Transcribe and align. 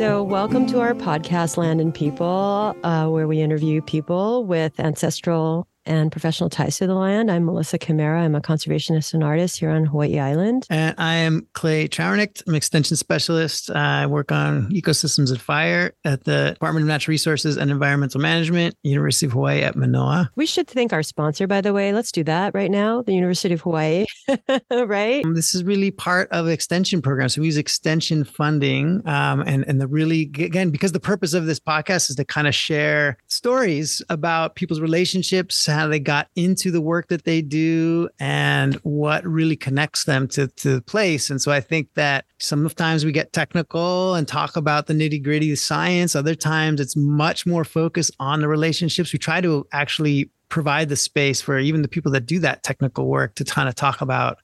So, 0.00 0.22
welcome 0.22 0.64
to 0.68 0.80
our 0.80 0.94
podcast, 0.94 1.58
Land 1.58 1.78
and 1.78 1.92
People, 1.92 2.74
uh, 2.82 3.06
where 3.08 3.28
we 3.28 3.42
interview 3.42 3.82
people 3.82 4.46
with 4.46 4.80
ancestral 4.80 5.66
and 5.90 6.12
professional 6.12 6.48
ties 6.48 6.78
to 6.78 6.86
the 6.86 6.94
land. 6.94 7.32
I'm 7.32 7.44
Melissa 7.44 7.76
Camara. 7.76 8.22
I'm 8.22 8.36
a 8.36 8.40
conservationist 8.40 9.12
and 9.12 9.24
artist 9.24 9.58
here 9.58 9.70
on 9.70 9.84
Hawaii 9.84 10.20
Island. 10.20 10.66
And 10.70 10.94
I 10.98 11.16
am 11.16 11.48
Clay 11.54 11.88
Trauernicht. 11.88 12.44
I'm 12.46 12.52
an 12.52 12.56
extension 12.56 12.96
specialist. 12.96 13.70
I 13.70 14.06
work 14.06 14.30
on 14.30 14.70
ecosystems 14.70 15.30
and 15.30 15.40
fire 15.40 15.92
at 16.04 16.22
the 16.24 16.50
Department 16.52 16.84
of 16.84 16.88
Natural 16.88 17.12
Resources 17.12 17.56
and 17.56 17.72
Environmental 17.72 18.20
Management, 18.20 18.76
University 18.84 19.26
of 19.26 19.32
Hawaii 19.32 19.62
at 19.62 19.74
Manoa. 19.74 20.30
We 20.36 20.46
should 20.46 20.68
thank 20.68 20.92
our 20.92 21.02
sponsor, 21.02 21.48
by 21.48 21.60
the 21.60 21.72
way. 21.72 21.92
Let's 21.92 22.12
do 22.12 22.22
that 22.22 22.54
right 22.54 22.70
now, 22.70 23.02
the 23.02 23.12
University 23.12 23.52
of 23.52 23.62
Hawaii, 23.62 24.06
right? 24.70 25.24
Um, 25.24 25.34
this 25.34 25.56
is 25.56 25.64
really 25.64 25.90
part 25.90 26.28
of 26.30 26.46
extension 26.46 27.02
programs. 27.02 27.34
So 27.34 27.40
we 27.40 27.48
use 27.48 27.56
extension 27.56 28.22
funding. 28.22 29.02
Um, 29.06 29.40
and, 29.40 29.64
and 29.66 29.80
the 29.80 29.88
really, 29.88 30.22
again, 30.22 30.70
because 30.70 30.92
the 30.92 31.00
purpose 31.00 31.34
of 31.34 31.46
this 31.46 31.58
podcast 31.58 32.10
is 32.10 32.16
to 32.16 32.24
kind 32.24 32.46
of 32.46 32.54
share 32.54 33.18
stories 33.26 34.00
about 34.08 34.54
people's 34.54 34.80
relationships, 34.80 35.56
how 35.80 35.86
they 35.86 35.98
got 35.98 36.28
into 36.36 36.70
the 36.70 36.80
work 36.80 37.08
that 37.08 37.24
they 37.24 37.40
do 37.40 38.06
and 38.20 38.74
what 38.82 39.24
really 39.24 39.56
connects 39.56 40.04
them 40.04 40.28
to, 40.28 40.46
to 40.48 40.74
the 40.74 40.82
place. 40.82 41.30
And 41.30 41.40
so 41.40 41.50
I 41.50 41.60
think 41.60 41.88
that 41.94 42.26
sometimes 42.38 43.04
we 43.04 43.12
get 43.12 43.32
technical 43.32 44.14
and 44.14 44.28
talk 44.28 44.56
about 44.56 44.86
the 44.86 44.94
nitty 44.94 45.22
gritty 45.22 45.56
science. 45.56 46.14
Other 46.14 46.34
times 46.34 46.80
it's 46.80 46.96
much 46.96 47.46
more 47.46 47.64
focused 47.64 48.14
on 48.20 48.40
the 48.40 48.48
relationships. 48.48 49.12
We 49.12 49.18
try 49.18 49.40
to 49.40 49.66
actually 49.72 50.30
provide 50.50 50.90
the 50.90 50.96
space 50.96 51.40
for 51.40 51.58
even 51.58 51.80
the 51.80 51.88
people 51.88 52.12
that 52.12 52.26
do 52.26 52.38
that 52.40 52.62
technical 52.62 53.06
work 53.06 53.36
to 53.36 53.44
kind 53.44 53.68
of 53.68 53.74
talk 53.74 54.02
about 54.02 54.38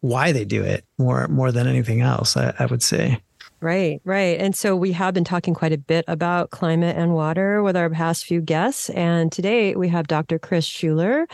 why 0.00 0.32
they 0.32 0.44
do 0.44 0.62
it 0.62 0.84
more 0.98 1.26
more 1.28 1.50
than 1.50 1.66
anything 1.66 2.02
else 2.02 2.36
I, 2.36 2.54
I 2.58 2.66
would 2.66 2.82
say 2.82 3.20
Right, 3.64 4.02
right. 4.04 4.38
And 4.38 4.54
so 4.54 4.76
we 4.76 4.92
have 4.92 5.14
been 5.14 5.24
talking 5.24 5.54
quite 5.54 5.72
a 5.72 5.78
bit 5.78 6.04
about 6.06 6.50
climate 6.50 6.98
and 6.98 7.14
water 7.14 7.62
with 7.62 7.78
our 7.78 7.88
past 7.88 8.26
few 8.26 8.42
guests. 8.42 8.90
And 8.90 9.32
today 9.32 9.74
we 9.74 9.88
have 9.88 10.06
Dr. 10.06 10.38
Chris 10.38 10.66
Schuler. 10.66 11.26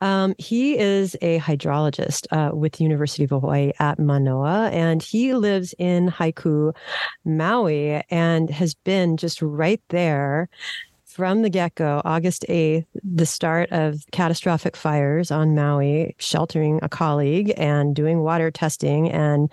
Um, 0.00 0.34
he 0.38 0.78
is 0.78 1.18
a 1.20 1.38
hydrologist 1.38 2.28
uh, 2.32 2.56
with 2.56 2.72
the 2.72 2.84
University 2.84 3.24
of 3.24 3.30
Hawaii 3.30 3.72
at 3.78 3.98
Manoa, 3.98 4.70
and 4.70 5.02
he 5.02 5.34
lives 5.34 5.74
in 5.78 6.08
Haiku, 6.08 6.74
Maui, 7.26 8.02
and 8.08 8.48
has 8.48 8.72
been 8.72 9.18
just 9.18 9.42
right 9.42 9.82
there 9.90 10.48
from 11.04 11.42
the 11.42 11.50
get 11.50 11.74
go, 11.74 12.00
August 12.06 12.46
8th, 12.48 12.86
the 13.04 13.26
start 13.26 13.70
of 13.70 14.04
catastrophic 14.12 14.76
fires 14.76 15.30
on 15.30 15.54
Maui, 15.54 16.14
sheltering 16.18 16.78
a 16.82 16.88
colleague 16.88 17.52
and 17.58 17.94
doing 17.94 18.20
water 18.20 18.50
testing 18.50 19.10
and 19.10 19.50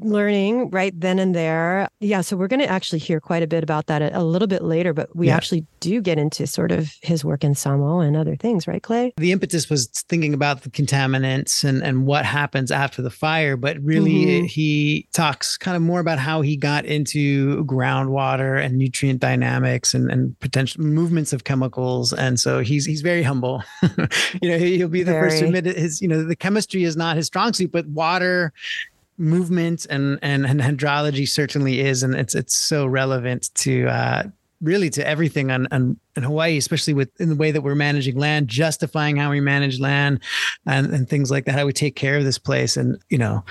learning 0.00 0.70
right 0.70 0.98
then 0.98 1.18
and 1.18 1.34
there. 1.34 1.88
Yeah, 2.00 2.20
so 2.20 2.36
we're 2.36 2.48
going 2.48 2.60
to 2.60 2.68
actually 2.68 3.00
hear 3.00 3.20
quite 3.20 3.42
a 3.42 3.46
bit 3.46 3.62
about 3.62 3.86
that 3.86 4.02
a, 4.02 4.18
a 4.18 4.22
little 4.22 4.48
bit 4.48 4.62
later, 4.62 4.92
but 4.92 5.14
we 5.14 5.26
yeah. 5.26 5.36
actually 5.36 5.66
do 5.80 6.00
get 6.00 6.18
into 6.18 6.46
sort 6.46 6.72
of 6.72 6.92
his 7.02 7.24
work 7.24 7.42
in 7.42 7.54
Samoa 7.54 8.00
and 8.00 8.16
other 8.16 8.36
things, 8.36 8.68
right, 8.68 8.82
Clay? 8.82 9.12
The 9.16 9.32
impetus 9.32 9.68
was 9.68 9.88
thinking 10.08 10.34
about 10.34 10.62
the 10.62 10.70
contaminants 10.70 11.64
and, 11.64 11.82
and 11.82 12.06
what 12.06 12.24
happens 12.24 12.70
after 12.70 13.02
the 13.02 13.10
fire, 13.10 13.56
but 13.56 13.78
really 13.80 14.10
mm-hmm. 14.10 14.44
he 14.46 15.08
talks 15.12 15.56
kind 15.56 15.76
of 15.76 15.82
more 15.82 16.00
about 16.00 16.18
how 16.18 16.42
he 16.42 16.56
got 16.56 16.84
into 16.84 17.64
groundwater 17.64 18.62
and 18.62 18.76
nutrient 18.76 19.20
dynamics 19.20 19.94
and, 19.94 20.10
and 20.10 20.38
potential 20.40 20.82
movements 20.82 21.32
of 21.32 21.44
chemicals. 21.44 22.12
And 22.12 22.38
so 22.38 22.60
he's 22.60 22.84
he's 22.84 23.00
very 23.00 23.22
humble. 23.22 23.62
you 24.42 24.50
know, 24.50 24.58
he'll 24.58 24.88
be 24.88 25.02
the 25.02 25.12
very. 25.12 25.30
first 25.30 25.40
to 25.40 25.46
admit 25.46 25.64
his, 25.64 26.00
you 26.00 26.08
know, 26.08 26.24
the 26.24 26.36
chemistry 26.36 26.84
is 26.84 26.96
not 26.96 27.16
his 27.16 27.26
strong 27.26 27.52
suit, 27.52 27.72
but 27.72 27.86
water 27.86 28.52
movement 29.20 29.86
and, 29.90 30.18
and 30.22 30.46
and 30.46 30.60
hydrology 30.60 31.28
certainly 31.28 31.80
is, 31.80 32.02
and 32.02 32.14
it's 32.14 32.34
it's 32.34 32.56
so 32.56 32.86
relevant 32.86 33.54
to 33.56 33.86
uh, 33.86 34.22
really 34.60 34.90
to 34.90 35.06
everything 35.06 35.50
on, 35.50 35.66
on 35.70 35.98
in 36.16 36.22
Hawaii, 36.22 36.56
especially 36.56 36.92
with 36.92 37.08
in 37.20 37.28
the 37.28 37.36
way 37.36 37.50
that 37.50 37.62
we're 37.62 37.74
managing 37.74 38.16
land, 38.16 38.48
justifying 38.48 39.16
how 39.16 39.30
we 39.30 39.40
manage 39.40 39.80
land 39.80 40.20
and, 40.66 40.92
and 40.92 41.08
things 41.08 41.30
like 41.30 41.44
that, 41.44 41.54
how 41.54 41.64
we 41.64 41.72
take 41.72 41.96
care 41.96 42.18
of 42.18 42.24
this 42.24 42.38
place. 42.38 42.76
And, 42.76 42.98
you 43.08 43.18
know, 43.18 43.44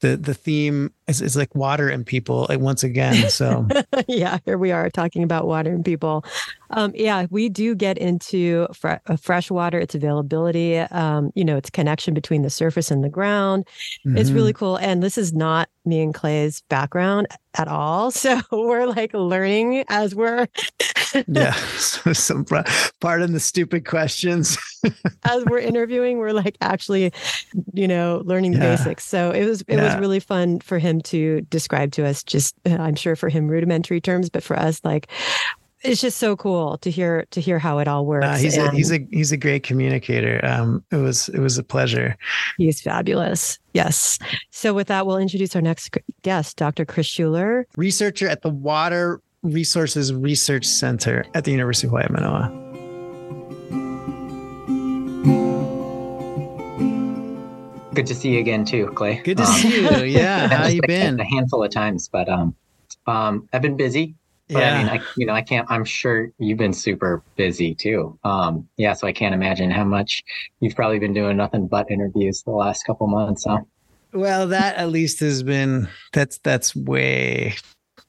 the 0.00 0.16
the 0.16 0.34
theme 0.34 0.92
is, 1.06 1.20
is 1.20 1.36
like 1.36 1.54
water 1.54 1.88
and 1.88 2.06
people 2.06 2.46
once 2.50 2.82
again. 2.82 3.28
So 3.28 3.66
yeah, 4.08 4.38
here 4.44 4.58
we 4.58 4.70
are 4.72 4.90
talking 4.90 5.22
about 5.22 5.46
water 5.46 5.70
and 5.70 5.84
people. 5.84 6.24
Um, 6.70 6.92
yeah, 6.94 7.26
we 7.30 7.48
do 7.48 7.74
get 7.74 7.98
into 7.98 8.66
fr- 8.72 8.94
uh, 9.06 9.16
fresh 9.16 9.50
water, 9.50 9.78
its 9.78 9.94
availability, 9.94 10.78
um, 10.78 11.30
you 11.34 11.44
know, 11.44 11.56
its 11.56 11.70
connection 11.70 12.14
between 12.14 12.42
the 12.42 12.50
surface 12.50 12.90
and 12.90 13.04
the 13.04 13.08
ground. 13.08 13.66
Mm-hmm. 14.06 14.18
It's 14.18 14.30
really 14.30 14.52
cool. 14.52 14.76
And 14.76 15.02
this 15.02 15.18
is 15.18 15.32
not 15.32 15.68
me 15.84 16.00
and 16.00 16.14
Clay's 16.14 16.62
background 16.68 17.26
at 17.54 17.68
all. 17.68 18.10
So 18.24 18.40
we're 18.50 18.86
like 18.86 19.12
learning 19.12 19.84
as 19.88 20.14
we're 20.14 20.46
yeah. 21.28 21.52
So 21.52 22.12
some 22.14 22.46
pardon 23.00 23.32
the 23.32 23.40
stupid 23.40 23.84
questions. 23.84 24.56
as 25.24 25.44
we're 25.44 25.58
interviewing, 25.58 26.18
we're 26.18 26.32
like 26.32 26.56
actually, 26.62 27.12
you 27.74 27.86
know, 27.86 28.22
learning 28.24 28.52
the 28.52 28.58
yeah. 28.58 28.76
basics. 28.76 29.04
So 29.04 29.30
it 29.30 29.44
was 29.44 29.60
it 29.62 29.76
yeah. 29.76 29.84
was 29.84 29.96
really 30.00 30.20
fun 30.20 30.60
for 30.60 30.78
him 30.78 31.02
to 31.02 31.42
describe 31.42 31.92
to 31.92 32.06
us 32.06 32.22
just 32.22 32.54
I'm 32.64 32.94
sure 32.94 33.14
for 33.14 33.28
him 33.28 33.46
rudimentary 33.46 34.00
terms, 34.00 34.30
but 34.30 34.42
for 34.42 34.58
us 34.58 34.80
like 34.84 35.08
it's 35.84 36.00
just 36.00 36.18
so 36.18 36.34
cool 36.34 36.78
to 36.78 36.90
hear 36.90 37.26
to 37.30 37.40
hear 37.40 37.58
how 37.58 37.78
it 37.78 37.86
all 37.86 38.06
works. 38.06 38.26
Uh, 38.26 38.36
he's 38.36 38.56
and 38.56 38.68
a 38.68 38.70
he's 38.72 38.90
a 38.90 39.06
he's 39.10 39.32
a 39.32 39.36
great 39.36 39.62
communicator. 39.62 40.40
Um, 40.42 40.82
it 40.90 40.96
was 40.96 41.28
it 41.28 41.40
was 41.40 41.58
a 41.58 41.62
pleasure. 41.62 42.16
He's 42.56 42.80
fabulous. 42.80 43.58
Yes. 43.74 44.18
So 44.50 44.72
with 44.72 44.88
that, 44.88 45.06
we'll 45.06 45.18
introduce 45.18 45.54
our 45.54 45.62
next 45.62 45.96
guest, 46.22 46.56
Dr. 46.56 46.84
Chris 46.84 47.06
Schuler, 47.06 47.66
researcher 47.76 48.28
at 48.28 48.42
the 48.42 48.48
Water 48.48 49.20
Resources 49.42 50.12
Research 50.12 50.64
Center 50.64 51.26
at 51.34 51.44
the 51.44 51.50
University 51.50 51.86
of 51.86 51.90
Hawaii 51.90 52.06
Manoa. 52.10 52.60
Good 57.94 58.06
to 58.06 58.14
see 58.14 58.30
you 58.30 58.40
again 58.40 58.64
too, 58.64 58.86
Clay. 58.96 59.20
Good 59.22 59.36
to 59.36 59.44
um, 59.44 59.52
see 59.52 59.82
you. 59.82 60.04
Yeah, 60.04 60.48
how 60.48 60.66
you 60.66 60.80
been? 60.86 61.20
A 61.20 61.24
handful 61.24 61.62
of 61.62 61.70
times, 61.70 62.08
but 62.08 62.28
um, 62.28 62.56
um, 63.06 63.48
I've 63.52 63.62
been 63.62 63.76
busy. 63.76 64.16
But 64.48 64.58
yeah. 64.58 64.74
I 64.74 64.78
mean, 64.78 64.88
I, 64.88 65.04
you 65.16 65.26
know, 65.26 65.32
I 65.32 65.42
can't. 65.42 65.66
I'm 65.70 65.84
sure 65.84 66.30
you've 66.38 66.58
been 66.58 66.74
super 66.74 67.22
busy 67.36 67.74
too. 67.74 68.18
Um, 68.24 68.68
yeah, 68.76 68.92
so 68.92 69.06
I 69.06 69.12
can't 69.12 69.34
imagine 69.34 69.70
how 69.70 69.84
much 69.84 70.22
you've 70.60 70.76
probably 70.76 70.98
been 70.98 71.14
doing 71.14 71.36
nothing 71.36 71.66
but 71.66 71.90
interviews 71.90 72.42
the 72.42 72.50
last 72.50 72.84
couple 72.84 73.06
months. 73.06 73.44
Huh? 73.46 73.60
Well, 74.12 74.48
that 74.48 74.76
at 74.76 74.90
least 74.90 75.20
has 75.20 75.42
been 75.42 75.88
that's 76.12 76.38
that's 76.38 76.76
way 76.76 77.54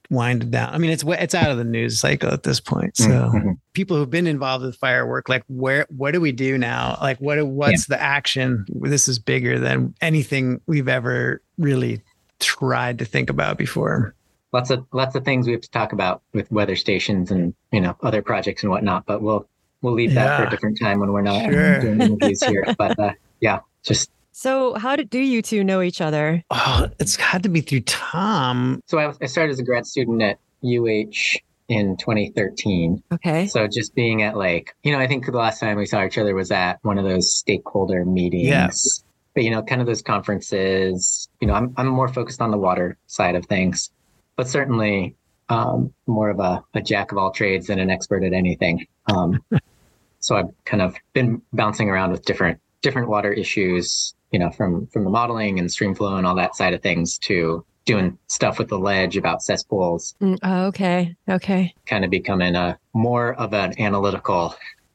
winded 0.09 0.51
down. 0.51 0.73
I 0.73 0.77
mean, 0.77 0.91
it's 0.91 1.03
it's 1.07 1.35
out 1.35 1.51
of 1.51 1.57
the 1.57 1.63
news 1.63 1.99
cycle 1.99 2.31
at 2.31 2.43
this 2.43 2.59
point. 2.59 2.97
So 2.97 3.09
mm-hmm. 3.09 3.51
people 3.73 3.97
who've 3.97 4.09
been 4.09 4.27
involved 4.27 4.65
with 4.65 4.75
firework, 4.75 5.29
like 5.29 5.43
where 5.47 5.85
what 5.89 6.11
do 6.11 6.21
we 6.21 6.31
do 6.31 6.57
now? 6.57 6.97
Like 7.01 7.17
what 7.19 7.45
what's 7.47 7.89
yeah. 7.89 7.95
the 7.95 8.01
action? 8.01 8.65
This 8.69 9.07
is 9.07 9.19
bigger 9.19 9.59
than 9.59 9.95
anything 10.01 10.61
we've 10.67 10.87
ever 10.87 11.41
really 11.57 12.01
tried 12.39 12.99
to 12.99 13.05
think 13.05 13.29
about 13.29 13.57
before. 13.57 14.14
Lots 14.55 14.69
of 14.69 14.85
lots 14.93 15.15
of 15.15 15.25
things 15.25 15.47
we 15.47 15.51
have 15.51 15.61
to 15.61 15.71
talk 15.71 15.91
about 15.91 16.21
with 16.33 16.49
weather 16.49 16.77
stations 16.77 17.29
and 17.29 17.53
you 17.73 17.81
know 17.81 17.97
other 18.01 18.21
projects 18.21 18.63
and 18.63 18.71
whatnot. 18.71 19.05
But 19.05 19.21
we'll 19.21 19.47
we'll 19.81 19.93
leave 19.93 20.13
that 20.13 20.25
yeah. 20.25 20.37
for 20.37 20.43
a 20.45 20.49
different 20.49 20.79
time 20.79 20.99
when 20.99 21.11
we're 21.11 21.21
not 21.21 21.43
sure. 21.51 21.81
doing 21.81 21.99
interviews 22.01 22.41
here. 22.41 22.65
But 22.77 22.97
uh, 22.97 23.11
yeah, 23.41 23.59
just 23.83 24.09
so, 24.37 24.73
how 24.73 24.97
did 24.97 25.09
do 25.09 25.19
you 25.19 25.41
two 25.41 25.63
know 25.63 25.81
each 25.81 26.01
other? 26.01 26.43
Oh, 26.51 26.89
it's 26.99 27.15
had 27.15 27.43
to 27.43 27.49
be 27.49 27.61
through 27.61 27.81
Tom. 27.81 28.81
So, 28.85 28.97
I, 28.97 29.13
I 29.21 29.27
started 29.27 29.51
as 29.51 29.59
a 29.59 29.63
grad 29.63 29.85
student 29.85 30.21
at 30.21 30.39
UH 30.61 31.39
in 31.69 31.95
2013. 31.95 33.01
Okay. 33.13 33.47
So, 33.47 33.65
just 33.67 33.95
being 33.95 34.23
at 34.23 34.35
like, 34.35 34.75
you 34.83 34.91
know, 34.91 34.99
I 34.99 35.07
think 35.07 35.25
the 35.25 35.31
last 35.31 35.61
time 35.61 35.77
we 35.77 35.85
saw 35.85 36.03
each 36.03 36.17
other 36.17 36.35
was 36.35 36.51
at 36.51 36.79
one 36.81 36.97
of 36.97 37.05
those 37.05 37.33
stakeholder 37.33 38.03
meetings. 38.03 38.47
Yes. 38.47 39.03
But, 39.35 39.45
you 39.45 39.51
know, 39.51 39.63
kind 39.63 39.79
of 39.79 39.87
those 39.87 40.01
conferences, 40.01 41.29
you 41.39 41.47
know, 41.47 41.53
I'm, 41.53 41.73
I'm 41.77 41.87
more 41.87 42.09
focused 42.09 42.41
on 42.41 42.51
the 42.51 42.57
water 42.57 42.97
side 43.07 43.35
of 43.35 43.45
things, 43.45 43.89
but 44.35 44.47
certainly 44.47 45.15
um, 45.49 45.93
more 46.07 46.29
of 46.29 46.39
a, 46.39 46.63
a 46.73 46.81
jack 46.81 47.11
of 47.11 47.17
all 47.17 47.31
trades 47.31 47.67
than 47.67 47.79
an 47.79 47.89
expert 47.89 48.23
at 48.23 48.33
anything. 48.33 48.87
Um, 49.07 49.43
so, 50.19 50.35
I've 50.35 50.65
kind 50.65 50.81
of 50.81 50.95
been 51.13 51.41
bouncing 51.53 51.89
around 51.89 52.11
with 52.11 52.25
different 52.25 52.59
different 52.81 53.09
water 53.09 53.31
issues 53.31 54.15
you 54.35 54.39
know, 54.39 54.49
from 54.49 54.85
from 54.87 55.05
the 55.05 55.09
modeling 55.09 55.59
and 55.59 55.71
stream 55.71 55.95
flow 55.95 56.17
and 56.17 56.27
all 56.27 56.35
that 56.35 56.57
side 56.57 56.73
of 56.73 56.81
things 56.81 57.17
to 57.19 57.65
doing 57.85 58.17
stuff 58.27 58.59
with 58.59 58.67
the 58.67 58.77
ledge 58.77 59.15
about 59.15 59.41
cesspools. 59.41 60.13
Mm, 60.21 60.39
oh, 60.43 60.65
okay. 60.65 61.15
Okay. 61.29 61.73
Kind 61.85 62.03
of 62.03 62.11
becoming 62.11 62.53
a 62.53 62.77
more 62.93 63.33
of 63.35 63.53
an 63.53 63.79
analytical, 63.79 64.53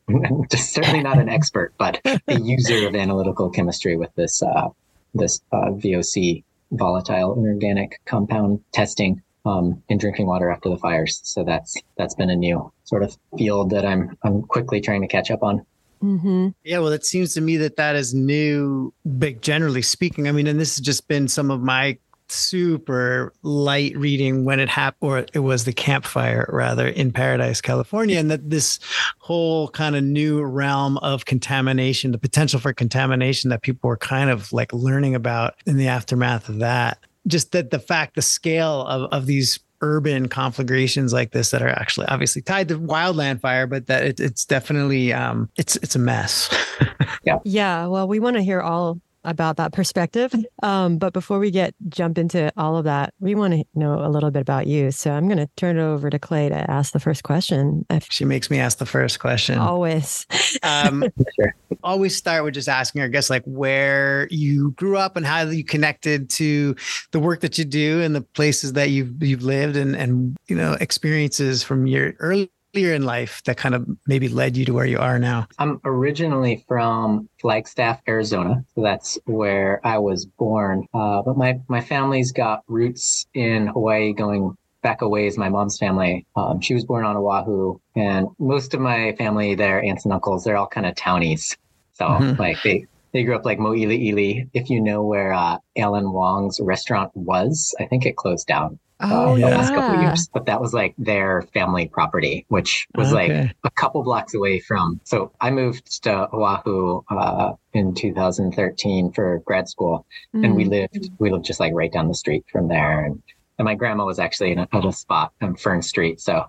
just 0.51 0.75
certainly 0.75 1.03
not 1.03 1.19
an 1.19 1.29
expert, 1.39 1.73
but 1.79 2.01
a 2.05 2.39
user 2.39 2.87
of 2.87 2.95
analytical 2.95 3.49
chemistry 3.49 3.97
with 3.97 4.15
this 4.15 4.43
uh, 4.43 4.69
this 5.15 5.41
uh, 5.53 5.71
VOC 5.71 6.45
volatile 6.73 7.35
inorganic 7.35 7.99
compound 8.05 8.61
testing 8.73 9.23
um, 9.45 9.83
in 9.89 9.99
drinking 9.99 10.27
water 10.27 10.51
after 10.51 10.69
the 10.69 10.79
fires. 10.79 11.21
So 11.25 11.45
that's 11.45 11.77
that's 11.97 12.15
been 12.15 12.31
a 12.31 12.37
new 12.37 12.73
sort 12.85 13.03
of 13.03 13.17
field 13.37 13.71
that 13.71 13.85
I'm 13.85 14.17
I'm 14.23 14.43
quickly 14.43 14.81
trying 14.81 15.03
to 15.03 15.09
catch 15.09 15.31
up 15.31 15.43
on. 15.43 15.65
Mm-hmm. 16.03 16.49
Yeah, 16.65 16.79
well, 16.79 16.93
it 16.93 17.05
seems 17.05 17.35
to 17.35 17.41
me 17.41 17.59
that 17.59 17.77
that 17.77 17.95
is 17.95 18.15
new, 18.15 18.93
big 19.19 19.43
generally 19.43 19.83
speaking. 19.83 20.29
I 20.29 20.33
mean, 20.33 20.47
and 20.47 20.59
this 20.59 20.77
has 20.77 20.85
just 20.85 21.09
been 21.09 21.29
some 21.29 21.51
of 21.51 21.61
my 21.61 21.99
super 22.31 23.33
light 23.43 23.97
reading 23.97 24.45
when 24.45 24.61
it 24.61 24.69
happened, 24.69 25.11
or 25.11 25.27
it 25.33 25.41
was 25.41 25.65
the 25.65 25.73
Camp 25.73 26.05
Fire 26.05 26.49
rather 26.53 26.87
in 26.87 27.13
Paradise, 27.13 27.61
California, 27.61 28.19
and 28.19 28.31
that 28.31 28.49
this 28.49 28.79
whole 29.19 29.69
kind 29.69 29.97
of 29.97 30.05
new 30.05 30.43
realm 30.43 30.97
of 30.99 31.25
contamination, 31.25 32.13
the 32.13 32.19
potential 32.19 32.61
for 32.61 32.73
contamination 32.73 33.51
that 33.51 33.63
people 33.63 33.89
were 33.89 33.97
kind 33.97 34.31
of 34.31 34.53
like 34.53 34.73
learning 34.73 35.15
about 35.15 35.55
in 35.67 35.77
the 35.77 35.89
aftermath 35.89 36.49
of 36.49 36.59
that. 36.61 36.99
Just 37.31 37.53
that 37.53 37.71
the 37.71 37.79
fact, 37.79 38.15
the 38.15 38.23
scale 38.23 38.87
of, 38.87 39.11
of 39.13 39.27
these 39.27 39.59
urban 39.83 40.29
conflagrations 40.29 41.13
like 41.13 41.33
this 41.33 41.51
that 41.51 41.63
are 41.63 41.69
actually 41.69 42.07
obviously 42.09 42.43
tied 42.43 42.69
to 42.69 42.79
wildland 42.79 43.41
fire, 43.41 43.67
but 43.67 43.87
that 43.87 44.05
it, 44.05 44.21
it's 44.21 44.45
definitely 44.45 45.13
um, 45.13 45.49
it's 45.57 45.77
it's 45.77 45.97
a 45.97 45.99
mess. 45.99 46.51
yeah. 47.25 47.39
Yeah. 47.45 47.87
Well, 47.87 48.07
we 48.07 48.21
want 48.21 48.37
to 48.37 48.43
hear 48.43 48.61
all 48.61 49.01
about 49.25 49.57
that 49.57 49.73
perspective. 49.73 50.35
Um, 50.63 50.99
but 50.99 51.13
before 51.13 51.39
we 51.39 51.51
get 51.51 51.75
jump 51.89 52.19
into 52.19 52.53
all 52.57 52.77
of 52.77 52.85
that, 52.85 53.15
we 53.21 53.35
want 53.35 53.55
to 53.55 53.65
know 53.75 54.05
a 54.05 54.09
little 54.09 54.31
bit 54.31 54.41
about 54.41 54.67
you. 54.67 54.91
So 54.91 55.13
I'm 55.13 55.27
going 55.27 55.39
to 55.39 55.49
turn 55.57 55.79
it 55.79 55.83
over 55.83 56.11
to 56.11 56.19
Clay 56.19 56.49
to 56.49 56.71
ask 56.71 56.93
the 56.93 57.01
first 57.01 57.23
question. 57.23 57.85
If, 57.91 58.07
she 58.11 58.25
makes 58.25 58.51
me 58.51 58.59
ask 58.59 58.79
the 58.79 58.87
first 58.87 59.19
question. 59.19 59.59
Always. 59.59 60.27
um, 60.63 61.05
sure. 61.37 61.55
Always 61.83 62.17
start 62.17 62.45
with 62.45 62.55
just 62.55 62.69
asking 62.69 63.01
her, 63.01 63.07
I 63.07 63.11
guess, 63.11 63.31
like 63.31 63.45
where 63.45 64.29
you 64.31 64.73
grew 64.73 64.97
up 64.97 65.17
and 65.17 65.27
how 65.27 65.43
you 65.43 65.65
connected 65.65 66.31
to 66.31 66.75
the 67.13 67.21
work 67.21 67.41
that 67.41 67.59
you 67.59 67.65
do 67.65 68.01
and 68.03 68.15
the 68.15 68.23
places 68.23 68.75
that 68.75 68.91
you've 68.91 69.23
you've 69.23 69.43
lived 69.43 69.77
and 69.77 69.97
and 69.97 70.37
you 70.49 70.57
know 70.57 70.77
experiences 70.81 71.63
from 71.63 71.87
your 71.87 72.15
early 72.19 72.51
earlier 72.75 72.95
in 72.95 73.05
life 73.05 73.43
that 73.45 73.57
kind 73.57 73.75
of 73.75 73.87
maybe 74.07 74.29
led 74.29 74.57
you 74.57 74.65
to 74.65 74.73
where 74.73 74.87
you 74.87 74.99
are 74.99 75.19
now? 75.19 75.47
I'm 75.59 75.81
originally 75.85 76.65
from 76.69 77.29
Flagstaff, 77.41 78.01
Arizona. 78.09 78.65
So 78.75 78.83
that's 78.83 79.19
where 79.27 79.81
I 79.85 79.99
was 79.99 80.27
born. 80.27 80.87
Uh, 80.95 81.23
but 81.23 81.37
my, 81.37 81.61
my 81.69 81.81
family's 81.81 82.33
got 82.33 82.63
roots 82.69 83.27
in 83.35 83.69
Hawaii 83.69 84.13
going 84.13 84.57
back 84.83 85.03
a 85.03 85.09
ways. 85.09 85.37
My 85.37 85.49
mom's 85.49 85.79
family, 85.79 86.27
um, 86.37 86.61
she 86.61 86.75
was 86.75 86.85
born 86.85 87.05
on 87.05 87.17
Oahu. 87.17 87.79
And 87.97 88.29
most 88.39 88.75
of 88.75 88.81
my 88.81 89.15
family 89.19 89.55
their 89.55 89.83
aunts 89.83 90.05
and 90.05 90.13
uncles, 90.13 90.45
they're 90.45 90.57
all 90.57 90.69
kind 90.69 90.87
of 90.87 90.95
townies. 90.95 91.57
So 91.95 92.07
mm-hmm. 92.07 92.41
like 92.41 92.63
they, 92.63 92.87
they 93.13 93.25
grew 93.25 93.37
up 93.37 93.45
like 93.45 93.59
Mo'ili'ili. 93.59 94.49
If 94.55 94.71
you 94.71 94.81
know 94.81 95.03
where 95.03 95.33
uh, 95.33 95.59
Alan 95.77 96.13
Wong's 96.13 96.61
restaurant 96.61 97.11
was, 97.15 97.75
I 97.81 97.87
think 97.87 98.07
it 98.07 98.17
closed 98.17 98.47
down. 98.47 98.79
Oh, 99.03 99.33
uh, 99.33 99.37
yeah. 99.37 99.49
last 99.49 99.75
couple 99.75 99.97
of 99.97 100.03
years. 100.03 100.29
But 100.33 100.47
that 100.47 100.61
was 100.61 100.73
like 100.73 100.95
their 100.99 101.43
family 101.55 101.89
property, 101.89 102.45
which 102.49 102.87
was 102.95 103.13
okay. 103.13 103.43
like 103.43 103.57
a 103.65 103.71
couple 103.71 104.03
blocks 104.03 104.35
away 104.35 104.61
from. 104.61 105.01
So 105.05 105.33
I 105.41 105.51
moved 105.51 106.03
to 106.05 106.29
Oahu 106.33 107.03
uh, 107.11 107.53
in 107.73 107.95
2013 107.95 109.13
for 109.13 109.43
grad 109.45 109.69
school, 109.69 110.07
mm. 110.35 110.45
and 110.45 110.55
we 110.55 110.65
mm. 110.65 110.71
lived 110.71 111.11
we 111.19 111.31
lived 111.31 111.45
just 111.45 111.61
like 111.61 111.73
right 111.75 111.93
down 111.93 112.09
the 112.09 112.15
street 112.15 112.45
from 112.51 112.69
there. 112.69 113.05
And, 113.05 113.23
and 113.59 113.65
my 113.65 113.75
grandma 113.75 114.05
was 114.05 114.19
actually 114.19 114.53
in 114.53 114.59
a, 114.59 114.69
at 114.73 114.85
a 114.85 114.93
spot 114.93 115.33
on 115.41 115.57
Fern 115.57 115.83
Street. 115.83 116.21
So, 116.21 116.45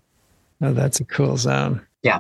oh, 0.62 0.74
that's 0.74 1.00
a 1.00 1.06
cool 1.06 1.38
zone. 1.38 1.86
Yeah, 2.04 2.20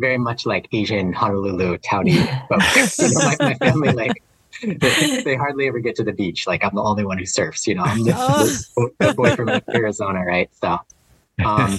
very 0.00 0.18
much 0.18 0.44
like 0.44 0.66
Asian 0.72 1.12
Honolulu 1.12 1.78
townie 1.78 2.48
folks. 2.48 2.98
you 2.98 3.10
know, 3.10 3.20
my, 3.20 3.36
my 3.40 3.54
family 3.54 3.92
like 3.92 4.22
they, 4.62 5.22
they, 5.22 5.36
hardly 5.36 5.68
ever 5.68 5.78
get 5.78 5.96
to 5.96 6.04
the 6.04 6.12
beach. 6.12 6.46
Like 6.46 6.64
I'm 6.64 6.74
the 6.74 6.82
only 6.82 7.04
one 7.04 7.18
who 7.18 7.26
surfs. 7.26 7.66
You 7.66 7.76
know, 7.76 7.82
I'm 7.82 8.04
the, 8.04 8.14
oh. 8.76 8.90
the 8.98 9.14
boy 9.14 9.34
from 9.36 9.48
Arizona, 9.74 10.24
right? 10.24 10.50
So, 10.60 10.78
um, 11.44 11.78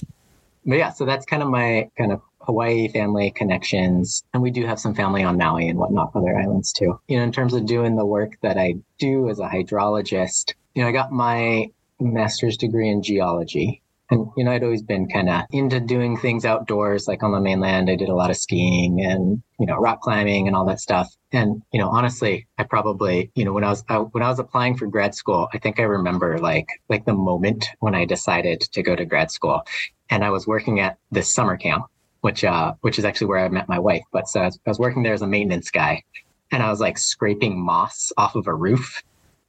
but 0.66 0.76
yeah, 0.76 0.92
so 0.92 1.06
that's 1.06 1.26
kind 1.26 1.44
of 1.44 1.50
my 1.50 1.90
kind 1.98 2.12
of 2.12 2.22
Hawaii 2.42 2.88
family 2.88 3.32
connections, 3.32 4.24
and 4.34 4.42
we 4.42 4.52
do 4.52 4.66
have 4.66 4.80
some 4.80 4.96
family 4.96 5.24
on 5.24 5.38
Maui 5.38 5.68
and 5.68 5.78
whatnot, 5.78 6.12
other 6.16 6.38
islands 6.38 6.74
too. 6.74 7.00
You 7.08 7.18
know, 7.18 7.24
in 7.24 7.32
terms 7.32 7.54
of 7.54 7.66
doing 7.66 7.96
the 7.96 8.06
work 8.06 8.34
that 8.42 8.58
I 8.58 8.76
do 8.98 9.30
as 9.30 9.40
a 9.40 9.48
hydrologist, 9.48 10.54
you 10.74 10.82
know, 10.82 10.90
I 10.90 10.92
got 10.92 11.12
my 11.12 11.70
master's 12.00 12.58
degree 12.58 12.90
in 12.90 13.04
geology 13.04 13.82
and, 14.12 14.28
you 14.36 14.44
know, 14.44 14.52
I'd 14.52 14.64
always 14.64 14.84
been 14.84 15.08
kind 15.08 15.30
of 15.30 15.46
into 15.52 15.80
doing 15.80 16.18
things 16.18 16.44
outdoors, 16.44 17.08
like 17.08 17.24
on 17.24 17.32
the 17.32 17.40
mainland. 17.40 17.90
I 17.90 17.96
did 17.96 18.10
a 18.10 18.16
lot 18.16 18.30
of 18.30 18.36
skiing 18.36 19.04
and, 19.04 19.42
you 19.58 19.66
know, 19.66 19.78
rock 19.78 20.02
climbing 20.02 20.48
and 20.48 20.56
all 20.56 20.66
that 20.66 20.82
stuff. 20.82 21.10
And, 21.32 21.62
you 21.72 21.80
know, 21.80 21.90
honestly, 21.90 22.46
I 22.58 22.64
probably, 22.64 23.32
you 23.36 23.46
know, 23.46 23.54
when 23.54 23.64
I 23.64 23.70
was, 23.70 23.86
I, 23.88 24.00
when 24.00 24.22
I 24.22 24.28
was 24.28 24.40
applying 24.40 24.76
for 24.76 24.86
grad 24.86 25.16
school, 25.16 25.48
I 25.54 25.60
think 25.60 25.80
I 25.80 25.84
remember 25.84 26.38
like, 26.40 26.68
like 26.90 27.06
the 27.06 27.14
moment 27.14 27.68
when 27.80 27.96
I 27.96 28.04
decided 28.04 28.60
to 28.60 28.84
go 28.84 28.98
to 28.98 29.06
grad 29.06 29.32
school 29.32 29.62
and 30.10 30.26
I 30.26 30.30
was 30.30 30.46
working 30.46 30.82
at 30.82 30.98
this 31.12 31.34
summer 31.34 31.56
camp, 31.56 31.86
which, 32.20 32.44
uh, 32.44 32.74
which 32.82 33.00
is 33.00 33.06
actually 33.06 33.28
where 33.28 33.40
I 33.40 33.48
met 33.48 33.70
my 33.70 33.80
wife. 33.80 34.04
But 34.12 34.28
so 34.28 34.42
I 34.42 34.46
was, 34.46 34.60
I 34.66 34.70
was 34.70 34.80
working 34.80 35.04
there 35.04 35.14
as 35.14 35.22
a 35.22 35.28
maintenance 35.28 35.72
guy 35.72 36.04
and 36.52 36.62
I 36.62 36.70
was 36.70 36.82
like 36.82 36.98
scraping 36.98 37.58
moss 37.58 38.12
off 38.18 38.36
of 38.36 38.48
a 38.48 38.54
roof 38.54 39.02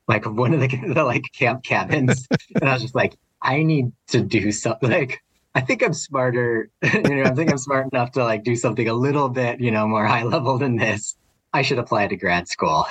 like 0.08 0.24
one 0.26 0.54
of 0.54 0.60
the, 0.60 0.68
the 0.94 1.04
like 1.04 1.24
camp 1.32 1.62
cabins 1.62 2.26
and 2.60 2.68
i 2.68 2.72
was 2.72 2.82
just 2.82 2.94
like 2.94 3.14
I 3.42 3.62
need 3.62 3.92
to 4.08 4.20
do 4.20 4.52
something 4.52 4.90
like 5.00 5.22
I 5.54 5.60
think 5.60 5.82
I'm 5.82 5.92
smarter. 5.92 6.70
you 6.82 7.02
know, 7.02 7.24
I 7.24 7.34
think 7.34 7.50
I'm 7.50 7.58
smart 7.58 7.88
enough 7.92 8.12
to 8.12 8.24
like 8.24 8.42
do 8.42 8.56
something 8.56 8.88
a 8.88 8.94
little 8.94 9.28
bit, 9.28 9.60
you 9.60 9.70
know, 9.70 9.86
more 9.86 10.06
high 10.14 10.22
level 10.22 10.58
than 10.58 10.76
this. 10.76 11.16
I 11.52 11.62
should 11.62 11.78
apply 11.78 12.06
to 12.06 12.16
grad 12.16 12.48
school. 12.48 12.86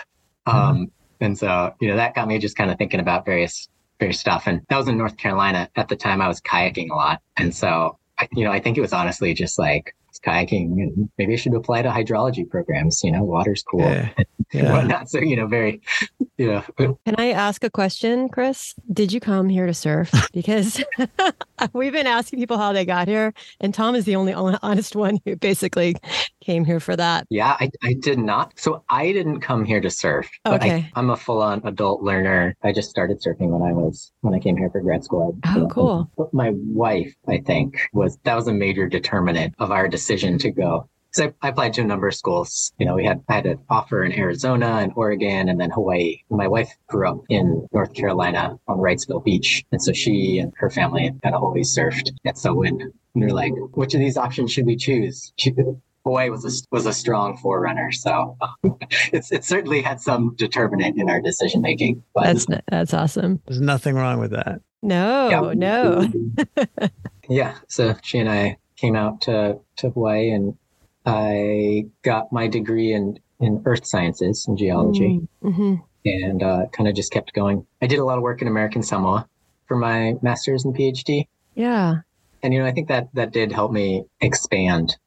Mm-hmm. 0.47 0.57
Um, 0.57 0.91
and 1.19 1.37
so, 1.37 1.73
you 1.79 1.87
know, 1.87 1.95
that 1.95 2.15
got 2.15 2.27
me 2.27 2.37
just 2.39 2.55
kind 2.55 2.71
of 2.71 2.77
thinking 2.77 2.99
about 2.99 3.25
various 3.25 3.69
various 3.99 4.19
stuff. 4.19 4.47
And 4.47 4.61
that 4.69 4.77
was 4.77 4.87
in 4.87 4.97
North 4.97 5.17
Carolina 5.17 5.69
at 5.75 5.87
the 5.87 5.95
time. 5.95 6.21
I 6.21 6.27
was 6.27 6.41
kayaking 6.41 6.89
a 6.89 6.95
lot, 6.95 7.21
and 7.37 7.53
so, 7.53 7.99
I, 8.17 8.27
you 8.33 8.43
know, 8.43 8.51
I 8.51 8.59
think 8.59 8.77
it 8.77 8.81
was 8.81 8.93
honestly 8.93 9.33
just 9.35 9.59
like 9.59 9.95
kayaking. 10.25 11.09
Maybe 11.17 11.33
I 11.33 11.35
should 11.35 11.53
apply 11.53 11.81
to 11.81 11.89
hydrology 11.89 12.49
programs. 12.49 13.03
You 13.03 13.11
know, 13.11 13.23
water's 13.23 13.63
cool 13.63 13.81
yeah. 13.81 14.09
yeah. 14.53 14.73
whatnot. 14.73 15.09
So 15.09 15.19
you 15.19 15.35
know, 15.35 15.47
very, 15.47 15.81
you 16.37 16.47
know. 16.47 16.63
Uh, 16.77 16.93
Can 17.05 17.15
I 17.17 17.31
ask 17.31 17.63
a 17.63 17.69
question, 17.69 18.29
Chris? 18.29 18.73
Did 18.91 19.11
you 19.11 19.19
come 19.19 19.49
here 19.49 19.65
to 19.65 19.73
surf? 19.73 20.11
Because 20.33 20.81
we've 21.73 21.91
been 21.91 22.07
asking 22.07 22.39
people 22.39 22.57
how 22.57 22.71
they 22.71 22.85
got 22.85 23.07
here, 23.07 23.33
and 23.59 23.73
Tom 23.73 23.95
is 23.95 24.05
the 24.05 24.15
only 24.15 24.33
honest 24.33 24.95
one 24.95 25.19
who 25.25 25.35
basically 25.35 25.95
came 26.39 26.63
here 26.63 26.79
for 26.79 26.95
that. 26.95 27.27
Yeah, 27.29 27.57
I, 27.59 27.69
I 27.83 27.93
did 27.99 28.17
not. 28.17 28.57
So 28.57 28.83
I 28.89 29.11
didn't 29.11 29.41
come 29.41 29.65
here 29.65 29.81
to 29.81 29.89
surf. 29.89 30.29
Okay. 30.45 30.89
I, 30.95 30.99
am 30.99 31.09
a 31.09 31.17
full-on 31.17 31.61
adult 31.65 32.01
learner. 32.01 32.55
I 32.63 32.71
just 32.71 32.89
started 32.89 33.21
surfing 33.21 33.49
when 33.49 33.61
I 33.61 33.73
was 33.73 34.11
when 34.21 34.33
I 34.33 34.39
came 34.39 34.55
here 34.55 34.69
for 34.69 34.79
grad 34.79 35.03
school. 35.03 35.37
I, 35.43 35.57
oh, 35.57 35.63
um, 35.63 35.69
cool. 35.69 36.11
But 36.17 36.33
my 36.33 36.51
wife, 36.55 37.13
I 37.27 37.39
think, 37.39 37.81
was 37.91 38.17
that 38.23 38.35
was 38.35 38.47
a 38.47 38.53
major 38.53 38.87
determinant 38.87 39.53
of 39.59 39.71
our 39.71 39.89
decision 39.89 40.10
to 40.17 40.51
go 40.51 40.89
because 41.11 41.33
I, 41.41 41.47
I, 41.47 41.49
applied 41.49 41.73
to 41.73 41.81
a 41.81 41.85
number 41.85 42.07
of 42.07 42.15
schools. 42.15 42.71
You 42.77 42.85
know, 42.85 42.95
we 42.95 43.05
had 43.05 43.23
I 43.29 43.33
had 43.33 43.45
an 43.45 43.59
offer 43.69 44.03
in 44.03 44.11
Arizona 44.13 44.77
and 44.81 44.91
Oregon 44.95 45.49
and 45.49 45.59
then 45.59 45.69
Hawaii. 45.71 46.17
My 46.29 46.47
wife 46.47 46.69
grew 46.87 47.09
up 47.09 47.21
in 47.29 47.67
North 47.73 47.93
Carolina 47.93 48.57
on 48.67 48.77
Wrightsville 48.77 49.23
Beach, 49.23 49.63
and 49.71 49.81
so 49.81 49.93
she 49.93 50.39
and 50.39 50.53
her 50.57 50.69
family 50.69 51.11
had 51.23 51.33
always 51.33 51.75
surfed. 51.75 52.11
And 52.25 52.37
so 52.37 52.53
when 52.53 52.91
they're 53.15 53.29
like, 53.29 53.53
"Which 53.73 53.93
of 53.93 53.99
these 53.99 54.17
options 54.17 54.51
should 54.51 54.65
we 54.65 54.75
choose?" 54.75 55.33
She, 55.37 55.53
Hawaii 56.03 56.29
was 56.31 56.45
a, 56.45 56.75
was 56.75 56.87
a 56.87 56.93
strong 56.93 57.37
forerunner, 57.37 57.91
so 57.91 58.37
it's 59.11 59.31
it 59.31 59.45
certainly 59.45 59.81
had 59.81 60.01
some 60.01 60.35
determinant 60.35 60.99
in 60.99 61.09
our 61.09 61.21
decision 61.21 61.61
making. 61.61 62.03
That's 62.15 62.47
that's 62.69 62.93
awesome. 62.93 63.41
There's 63.45 63.61
nothing 63.61 63.95
wrong 63.95 64.19
with 64.19 64.31
that. 64.31 64.61
No, 64.83 65.29
yeah. 65.29 65.53
no. 65.53 66.11
yeah, 67.29 67.55
so 67.67 67.95
she 68.01 68.17
and 68.17 68.29
I 68.29 68.57
came 68.81 68.95
out 68.95 69.21
to 69.21 69.59
to 69.77 69.89
Hawaii, 69.91 70.31
and 70.31 70.57
I 71.05 71.85
got 72.01 72.33
my 72.33 72.47
degree 72.47 72.93
in 72.93 73.19
in 73.39 73.61
earth 73.65 73.85
sciences 73.85 74.45
and 74.47 74.57
geology, 74.57 75.21
mm-hmm. 75.43 75.75
and 76.05 76.43
uh, 76.43 76.65
kind 76.73 76.89
of 76.89 76.95
just 76.95 77.13
kept 77.13 77.33
going. 77.33 77.65
I 77.81 77.87
did 77.87 77.99
a 77.99 78.05
lot 78.05 78.17
of 78.17 78.23
work 78.23 78.41
in 78.41 78.47
American 78.47 78.83
Samoa 78.83 79.27
for 79.67 79.77
my 79.77 80.15
master's 80.21 80.65
and 80.65 80.75
PhD. 80.75 81.27
Yeah, 81.55 81.97
and 82.41 82.53
you 82.53 82.59
know, 82.59 82.65
I 82.65 82.71
think 82.71 82.87
that 82.87 83.09
that 83.13 83.31
did 83.31 83.51
help 83.51 83.71
me 83.71 84.03
expand 84.19 84.97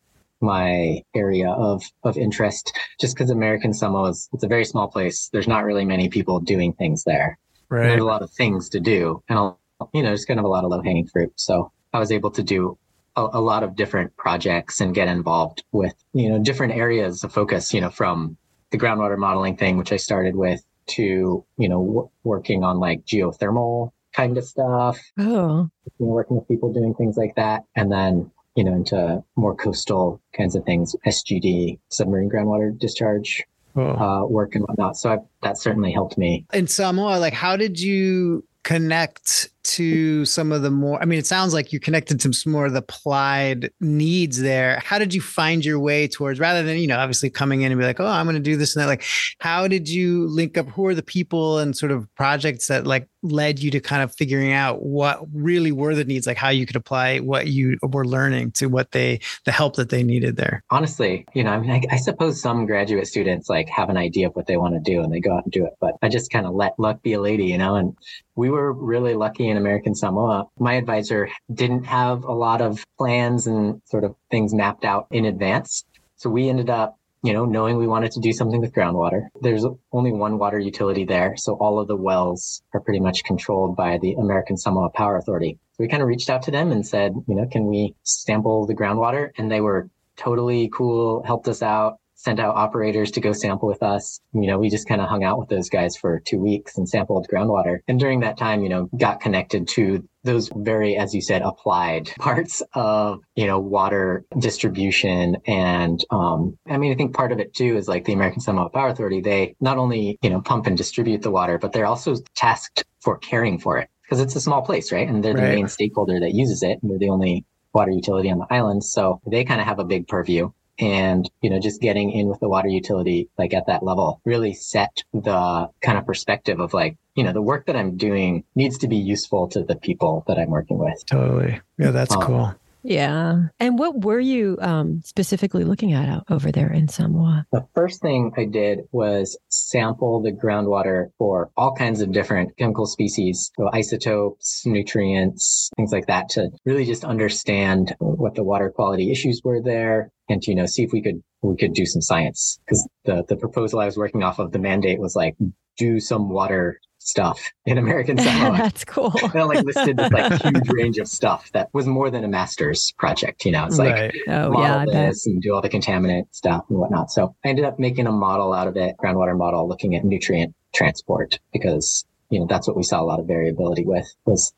my 0.41 1.03
area 1.15 1.51
of 1.51 1.83
of 2.05 2.17
interest 2.17 2.77
just 3.01 3.17
because 3.17 3.31
American 3.31 3.73
Samoa 3.75 4.11
is 4.11 4.29
it's 4.33 4.45
a 4.45 4.49
very 4.49 4.65
small 4.65 4.89
place. 4.89 5.29
There's 5.33 5.49
not 5.49 5.65
really 5.65 5.85
many 5.85 6.09
people 6.09 6.39
doing 6.39 6.73
things 6.75 7.05
there. 7.05 7.39
Right. 7.69 7.89
There's 7.89 8.01
a 8.01 8.05
lot 8.05 8.23
of 8.23 8.31
things 8.31 8.69
to 8.71 8.81
do 8.81 9.23
and 9.29 9.55
you 9.93 10.03
know, 10.03 10.09
there's 10.09 10.25
kind 10.25 10.39
of 10.39 10.45
a 10.45 10.49
lot 10.49 10.65
of 10.65 10.71
low 10.71 10.83
hanging 10.83 11.07
fruit. 11.07 11.33
So 11.37 11.73
I 11.93 11.99
was 11.99 12.13
able 12.13 12.31
to 12.33 12.43
do 12.43 12.79
a, 13.17 13.27
a, 13.35 13.41
lot 13.41 13.63
of 13.63 13.77
different 13.77 14.17
projects 14.17 14.81
and 14.81 14.95
get 14.95 15.09
involved 15.09 15.65
with, 15.73 15.95
you 16.13 16.29
know, 16.29 16.39
different 16.39 16.75
areas 16.75 17.25
of 17.25 17.33
focus, 17.33 17.73
you 17.73 17.81
know, 17.81 17.91
from 17.91 18.37
the 18.71 18.79
groundwater 18.79 19.17
modeling 19.19 19.57
thing, 19.57 19.77
which 19.77 19.93
I 19.93 19.97
started 19.97 20.37
with 20.37 20.65
to, 20.87 21.45
you 21.57 21.69
know, 21.69 21.85
w- 21.85 22.11
working 22.25 22.65
on 22.65 22.79
like 22.79 23.05
geothermal 23.05 23.93
kind 24.13 24.37
of 24.37 24.45
stuff. 24.45 24.99
Oh. 25.19 25.69
You 25.99 26.07
know, 26.07 26.13
working 26.13 26.37
with 26.37 26.49
people 26.49 26.73
doing 26.73 26.95
things 26.95 27.17
like 27.17 27.35
that. 27.37 27.65
And 27.77 27.91
then 27.91 28.31
you 28.55 28.65
know, 28.65 28.73
into 28.73 29.23
more 29.37 29.55
coastal 29.55 30.21
kinds 30.33 30.55
of 30.55 30.65
things, 30.65 30.95
SGD, 31.07 31.79
submarine 31.89 32.31
groundwater 32.31 32.77
discharge 32.77 33.45
oh. 33.77 33.83
uh, 33.83 34.25
work 34.27 34.55
and 34.55 34.65
whatnot. 34.65 34.97
So 34.97 35.13
I, 35.13 35.19
that 35.43 35.59
certainly 35.59 35.93
helped 35.93 36.17
me. 36.17 36.47
In 36.53 36.67
Samoa, 36.67 37.19
like, 37.19 37.33
how 37.33 37.57
did 37.57 37.81
you 37.81 38.45
connect 38.63 39.51
to 39.65 40.25
some 40.25 40.53
of 40.53 40.63
the 40.63 40.71
more 40.71 41.03
i 41.03 41.05
mean 41.05 41.19
it 41.19 41.27
sounds 41.27 41.53
like 41.53 41.73
you 41.73 41.81
connected 41.81 42.21
to 42.21 42.33
some 42.33 42.53
more 42.53 42.67
of 42.67 42.73
the 42.73 42.85
applied 42.85 43.71
needs 43.81 44.41
there. 44.41 44.81
How 44.85 44.99
did 44.99 45.15
you 45.15 45.21
find 45.21 45.65
your 45.65 45.79
way 45.79 46.07
towards 46.07 46.39
rather 46.39 46.63
than 46.63 46.79
you 46.79 46.87
know 46.87 46.99
obviously 46.99 47.31
coming 47.31 47.63
in 47.63 47.73
and 47.73 47.79
be 47.79 47.87
like 47.87 48.01
oh 48.01 48.07
i'm 48.07 48.27
going 48.27 48.35
to 48.35 48.41
do 48.41 48.57
this 48.57 48.77
and 48.77 48.83
that 48.83 48.89
like 48.89 49.05
how 49.39 49.67
did 49.67 49.89
you 49.89 50.27
link 50.29 50.59
up? 50.59 50.69
Who 50.69 50.87
are 50.87 50.95
the 50.95 51.03
people 51.03 51.59
and 51.59 51.77
sort 51.77 51.93
of 51.93 52.13
projects 52.15 52.69
that 52.69 52.87
like 52.87 53.09
led 53.23 53.59
you 53.59 53.71
to 53.71 53.81
kind 53.81 54.03
of 54.03 54.15
figuring 54.15 54.53
out 54.53 54.83
what 54.83 55.21
really 55.33 55.73
were 55.73 55.95
the 55.95 56.05
needs 56.05 56.27
like 56.27 56.37
how 56.37 56.51
you 56.51 56.67
could 56.67 56.77
apply 56.77 57.19
what 57.21 57.47
you 57.47 57.79
were 57.83 58.07
learning 58.07 58.51
to 58.53 58.67
what 58.67 58.91
they 58.91 59.19
the 59.47 59.53
help 59.53 59.77
that 59.77 59.89
they 59.89 60.03
needed 60.03 60.37
there? 60.37 60.63
Honestly 60.71 61.25
you 61.35 61.43
know 61.43 61.51
i 61.51 61.59
mean 61.59 61.71
I, 61.71 61.83
I 61.91 61.97
suppose 61.97 62.41
some 62.41 62.67
graduate 62.67 63.07
students 63.07 63.49
like 63.49 63.69
have 63.69 63.89
an 63.89 63.97
idea 63.97 64.27
of 64.27 64.37
what 64.37 64.47
they 64.47 64.57
want 64.57 64.75
to 64.75 64.81
do 64.81 65.03
and 65.03 65.13
they 65.13 65.21
go 65.21 65.35
out 65.37 65.45
and 65.45 65.53
do 65.53 65.65
it 65.65 65.73
but 65.81 65.95
i 66.03 66.09
just 66.09 66.31
kind 66.31 66.47
of 66.47 66.55
let 66.55 66.79
luck 66.79 67.03
be 67.03 67.15
a 67.15 67.21
lady 67.21 67.47
you 67.47 67.59
know 67.59 67.77
and 67.77 67.97
we 68.37 68.51
were 68.51 68.73
really 68.73 69.15
lucky 69.15 69.49
in 69.55 69.59
American 69.63 69.95
Samoa. 69.95 70.47
My 70.59 70.75
advisor 70.75 71.29
didn't 71.53 71.85
have 71.85 72.25
a 72.25 72.33
lot 72.33 72.61
of 72.61 72.85
plans 72.99 73.47
and 73.47 73.81
sort 73.85 74.05
of 74.05 74.15
things 74.31 74.53
mapped 74.53 74.85
out 74.85 75.07
in 75.11 75.25
advance. 75.25 75.85
So 76.17 76.29
we 76.29 76.49
ended 76.49 76.71
up, 76.71 76.99
you 77.23 77.33
know, 77.33 77.45
knowing 77.45 77.77
we 77.77 77.87
wanted 77.87 78.13
to 78.13 78.21
do 78.21 78.33
something 78.33 78.61
with 78.61 78.73
groundwater. 78.73 79.29
There's 79.41 79.65
only 79.93 80.13
one 80.13 80.39
water 80.39 80.59
utility 80.59 81.05
there. 81.05 81.37
So 81.37 81.55
all 81.55 81.79
of 81.79 81.87
the 81.89 81.97
wells 81.97 82.63
are 82.73 82.81
pretty 82.81 83.01
much 83.01 83.25
controlled 83.25 83.77
by 83.77 83.99
the 83.99 84.15
American 84.15 84.57
Samoa 84.57 84.91
Power 84.91 85.17
Authority. 85.17 85.59
So 85.73 85.85
we 85.85 85.89
kind 85.89 86.03
of 86.03 86.09
reached 86.09 86.31
out 86.31 86.43
to 86.43 86.51
them 86.51 86.73
and 86.73 86.87
said, 86.87 87.15
you 87.29 87.35
know, 87.35 87.47
can 87.51 87.67
we 87.67 87.95
sample 88.03 88.67
the 88.67 88.75
groundwater? 88.75 89.31
And 89.39 89.51
they 89.51 89.61
were 89.61 89.89
totally 90.17 90.69
cool, 90.73 91.23
helped 91.23 91.49
us 91.49 91.63
out 91.63 91.99
sent 92.25 92.41
out 92.41 92.57
operators 92.57 93.11
to 93.13 93.21
go 93.21 93.33
sample 93.33 93.69
with 93.69 93.83
us. 93.83 94.19
You 94.33 94.47
know, 94.47 94.59
we 94.59 94.71
just 94.71 94.89
kind 94.89 95.01
of 95.01 95.09
hung 95.09 95.25
out 95.25 95.39
with 95.39 95.51
those 95.51 95.69
guys 95.69 95.95
for 95.95 96.21
two 96.21 96.39
weeks 96.39 96.79
and 96.79 96.89
sampled 96.89 97.29
groundwater. 97.31 97.81
And 97.87 98.01
during 98.01 98.21
that 98.21 98.39
time, 98.39 98.63
you 98.63 98.71
know, 98.71 98.89
got 98.97 99.21
connected 99.21 99.69
to 99.69 100.09
those 100.23 100.51
very, 100.57 100.97
as 100.97 101.15
you 101.15 101.21
said, 101.21 101.43
applied 101.43 102.11
parts 102.19 102.63
of, 102.73 103.21
you 103.37 103.47
know, 103.47 103.59
water 103.59 104.25
distribution. 104.39 105.37
And, 105.47 106.03
um, 106.11 106.57
I 106.67 106.79
mean, 106.79 106.93
I 106.93 106.95
think 106.95 107.15
part 107.15 107.31
of 107.31 107.41
it 107.41 107.53
too 107.53 107.77
is 107.77 107.89
like 107.89 108.07
the 108.07 108.15
American 108.15 108.41
Samoa 108.41 108.71
Power 108.71 108.89
Authority, 108.89 109.21
they 109.21 109.55
not 109.61 109.77
only, 109.77 110.19
you 110.23 110.31
know, 110.31 110.41
pump 110.41 110.67
and 110.67 110.79
distribute 110.79 111.21
the 111.21 111.31
water, 111.31 111.59
but 111.59 111.73
they're 111.73 111.87
also 111.87 112.17
tasked 112.35 112.85
for 113.01 113.19
caring 113.19 113.59
for 113.59 113.77
it 113.77 113.91
because 114.03 114.21
it's 114.21 114.35
a 114.35 114.41
small 114.41 114.63
place, 114.63 114.91
right? 114.91 115.07
And 115.07 115.23
they're 115.23 115.35
the 115.35 115.43
right. 115.43 115.55
main 115.57 115.69
stakeholder 115.69 116.19
that 116.21 116.33
uses 116.33 116.63
it. 116.63 116.79
And 116.81 116.91
they're 116.91 116.99
the 116.99 117.11
only 117.11 117.45
water 117.75 117.91
utility 117.91 118.31
on 118.31 118.39
the 118.39 118.47
island. 118.49 118.83
So 118.83 119.21
they 119.27 119.45
kind 119.45 119.61
of 119.61 119.67
have 119.67 119.79
a 119.79 119.85
big 119.85 120.09
purview 120.09 120.51
and 120.79 121.31
you 121.41 121.51
know 121.51 121.61
just 121.61 121.81
getting 121.81 122.11
in 122.11 122.27
with 122.27 122.41
the 122.41 122.49
water 122.49 122.69
utility 122.69 123.29
like 123.39 123.55
at 123.55 123.67
that 123.67 123.85
level 123.85 124.21
really 124.25 124.53
set 124.53 125.03
the 125.13 125.69
kind 125.83 125.97
of 125.97 126.05
perspective 126.05 126.59
of 126.59 126.75
like 126.75 126.97
you 127.15 127.23
know 127.23 127.33
the 127.33 127.43
work 127.43 127.67
that 127.67 127.77
i'm 127.77 127.97
doing 127.97 128.43
needs 128.57 128.77
to 128.79 128.89
be 128.89 128.97
useful 128.97 129.47
to 129.47 129.63
the 129.63 129.77
people 129.77 130.25
that 130.27 130.39
i'm 130.39 130.51
working 130.51 130.79
with. 130.79 131.05
Totally. 131.07 131.61
Yeah 131.79 131.93
that's 131.93 132.15
um, 132.15 132.23
cool 132.23 132.55
yeah. 132.85 133.47
And 133.59 133.79
what 133.79 134.03
were 134.05 134.21
you 134.21 134.59
um, 134.61 135.01
specifically 135.05 135.65
looking 135.65 135.93
at 135.93 136.23
over 136.29 136.53
there 136.53 136.71
in 136.71 136.89
Samoa? 136.89 137.47
The 137.51 137.67
first 137.75 138.03
thing 138.03 138.33
I 138.37 138.45
did 138.45 138.81
was 138.93 139.39
sample 139.49 140.23
the 140.23 140.33
groundwater 140.33 141.07
for 141.19 141.51
all 141.57 141.75
kinds 141.75 142.03
of 142.03 142.13
different 142.13 142.57
chemical 142.59 142.87
species, 142.87 143.51
so 143.57 143.71
isotopes, 143.73 144.63
nutrients, 144.67 145.71
things 145.77 145.93
like 145.93 146.07
that, 146.07 146.29
to 146.31 146.51
really 146.67 146.85
just 146.85 147.05
understand 147.05 147.97
what 147.99 148.35
the 148.35 148.45
water 148.45 148.71
quality 148.71 149.11
issues 149.11 149.41
were 149.43 149.63
there, 149.63 150.11
and 150.29 150.43
to 150.43 150.51
you 150.51 150.55
know 150.55 150.67
see 150.67 150.83
if 150.83 150.93
we 150.93 151.03
could 151.03 151.23
we 151.45 151.57
could 151.57 151.75
do 151.75 151.87
some 151.87 152.03
science 152.03 152.59
because 152.65 152.89
the 153.05 153.25
the 153.29 153.37
proposal 153.37 153.81
I 153.81 153.87
was 153.87 153.97
working 153.97 154.23
off 154.23 154.39
of 154.39 154.53
the 154.53 154.59
mandate 154.59 155.01
was 155.01 155.15
like 155.15 155.37
do 155.77 156.01
some 156.01 156.31
water 156.31 156.81
stuff 156.99 157.53
in 157.67 157.77
American 157.79 158.17
Samoa. 158.19 158.57
That's 158.57 158.85
cool. 158.85 159.13
and 159.23 159.47
like 159.47 159.65
listed 159.65 159.97
this 159.97 160.11
like 160.11 160.43
huge 160.43 160.69
range 160.73 160.99
of 160.99 161.07
stuff 161.07 161.51
that 161.53 161.69
was 161.73 161.87
more 161.87 162.11
than 162.11 162.25
a 162.25 162.29
master's 162.29 162.93
project. 162.99 163.45
You 163.45 163.53
know, 163.53 163.67
it's 163.67 163.79
like 163.79 163.93
right. 163.93 164.15
oh, 164.29 164.51
model 164.51 164.93
yeah, 164.93 165.09
this 165.09 165.27
and 165.27 165.41
do 165.43 165.55
all 165.55 165.61
the 165.61 165.69
contaminant 165.69 166.25
stuff 166.33 166.65
and 166.69 166.79
whatnot. 166.79 167.11
So 167.11 167.35
I 167.45 167.49
ended 167.49 167.65
up 167.65 167.79
making 167.79 168.07
a 168.07 168.13
model 168.13 168.53
out 168.53 168.67
of 168.67 168.77
it, 168.77 168.97
groundwater 169.03 169.37
model, 169.37 169.69
looking 169.69 169.95
at 169.95 170.05
nutrient 170.05 170.55
transport 170.75 171.39
because 171.53 172.05
you 172.31 172.41
know 172.41 172.47
that's 172.49 172.67
what 172.67 172.77
we 172.77 172.83
saw 172.83 173.01
a 173.01 173.05
lot 173.05 173.21
of 173.21 173.27
variability 173.27 173.85
with 173.85 174.07
was 174.25 174.53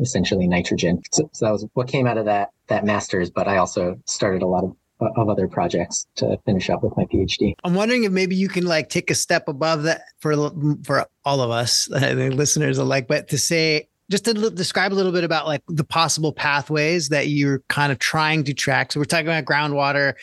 essentially 0.00 0.46
nitrogen. 0.46 1.02
So, 1.10 1.28
so 1.32 1.46
that 1.46 1.52
was 1.52 1.66
what 1.72 1.88
came 1.88 2.06
out 2.06 2.18
of 2.18 2.26
that 2.26 2.50
that 2.68 2.84
master's. 2.84 3.30
But 3.30 3.48
I 3.48 3.56
also 3.56 3.98
started 4.04 4.42
a 4.42 4.46
lot 4.46 4.64
of 4.64 4.76
of 5.00 5.28
other 5.28 5.48
projects 5.48 6.06
to 6.16 6.38
finish 6.44 6.70
up 6.70 6.82
with 6.82 6.96
my 6.96 7.04
PhD. 7.04 7.54
I'm 7.64 7.74
wondering 7.74 8.04
if 8.04 8.12
maybe 8.12 8.36
you 8.36 8.48
can 8.48 8.66
like 8.66 8.88
take 8.88 9.10
a 9.10 9.14
step 9.14 9.48
above 9.48 9.84
that 9.84 10.02
for 10.20 10.50
for 10.84 11.06
all 11.24 11.40
of 11.40 11.50
us, 11.50 11.86
the 11.90 12.30
listeners 12.34 12.78
alike, 12.78 13.06
but 13.08 13.28
to 13.28 13.38
say 13.38 13.88
just 14.10 14.24
to 14.24 14.34
l- 14.36 14.50
describe 14.50 14.92
a 14.92 14.94
little 14.94 15.12
bit 15.12 15.24
about 15.24 15.46
like 15.46 15.62
the 15.68 15.84
possible 15.84 16.32
pathways 16.32 17.10
that 17.10 17.28
you're 17.28 17.60
kind 17.68 17.92
of 17.92 17.98
trying 17.98 18.44
to 18.44 18.54
track. 18.54 18.92
So 18.92 19.00
we're 19.00 19.04
talking 19.04 19.26
about 19.26 19.44
groundwater 19.44 20.14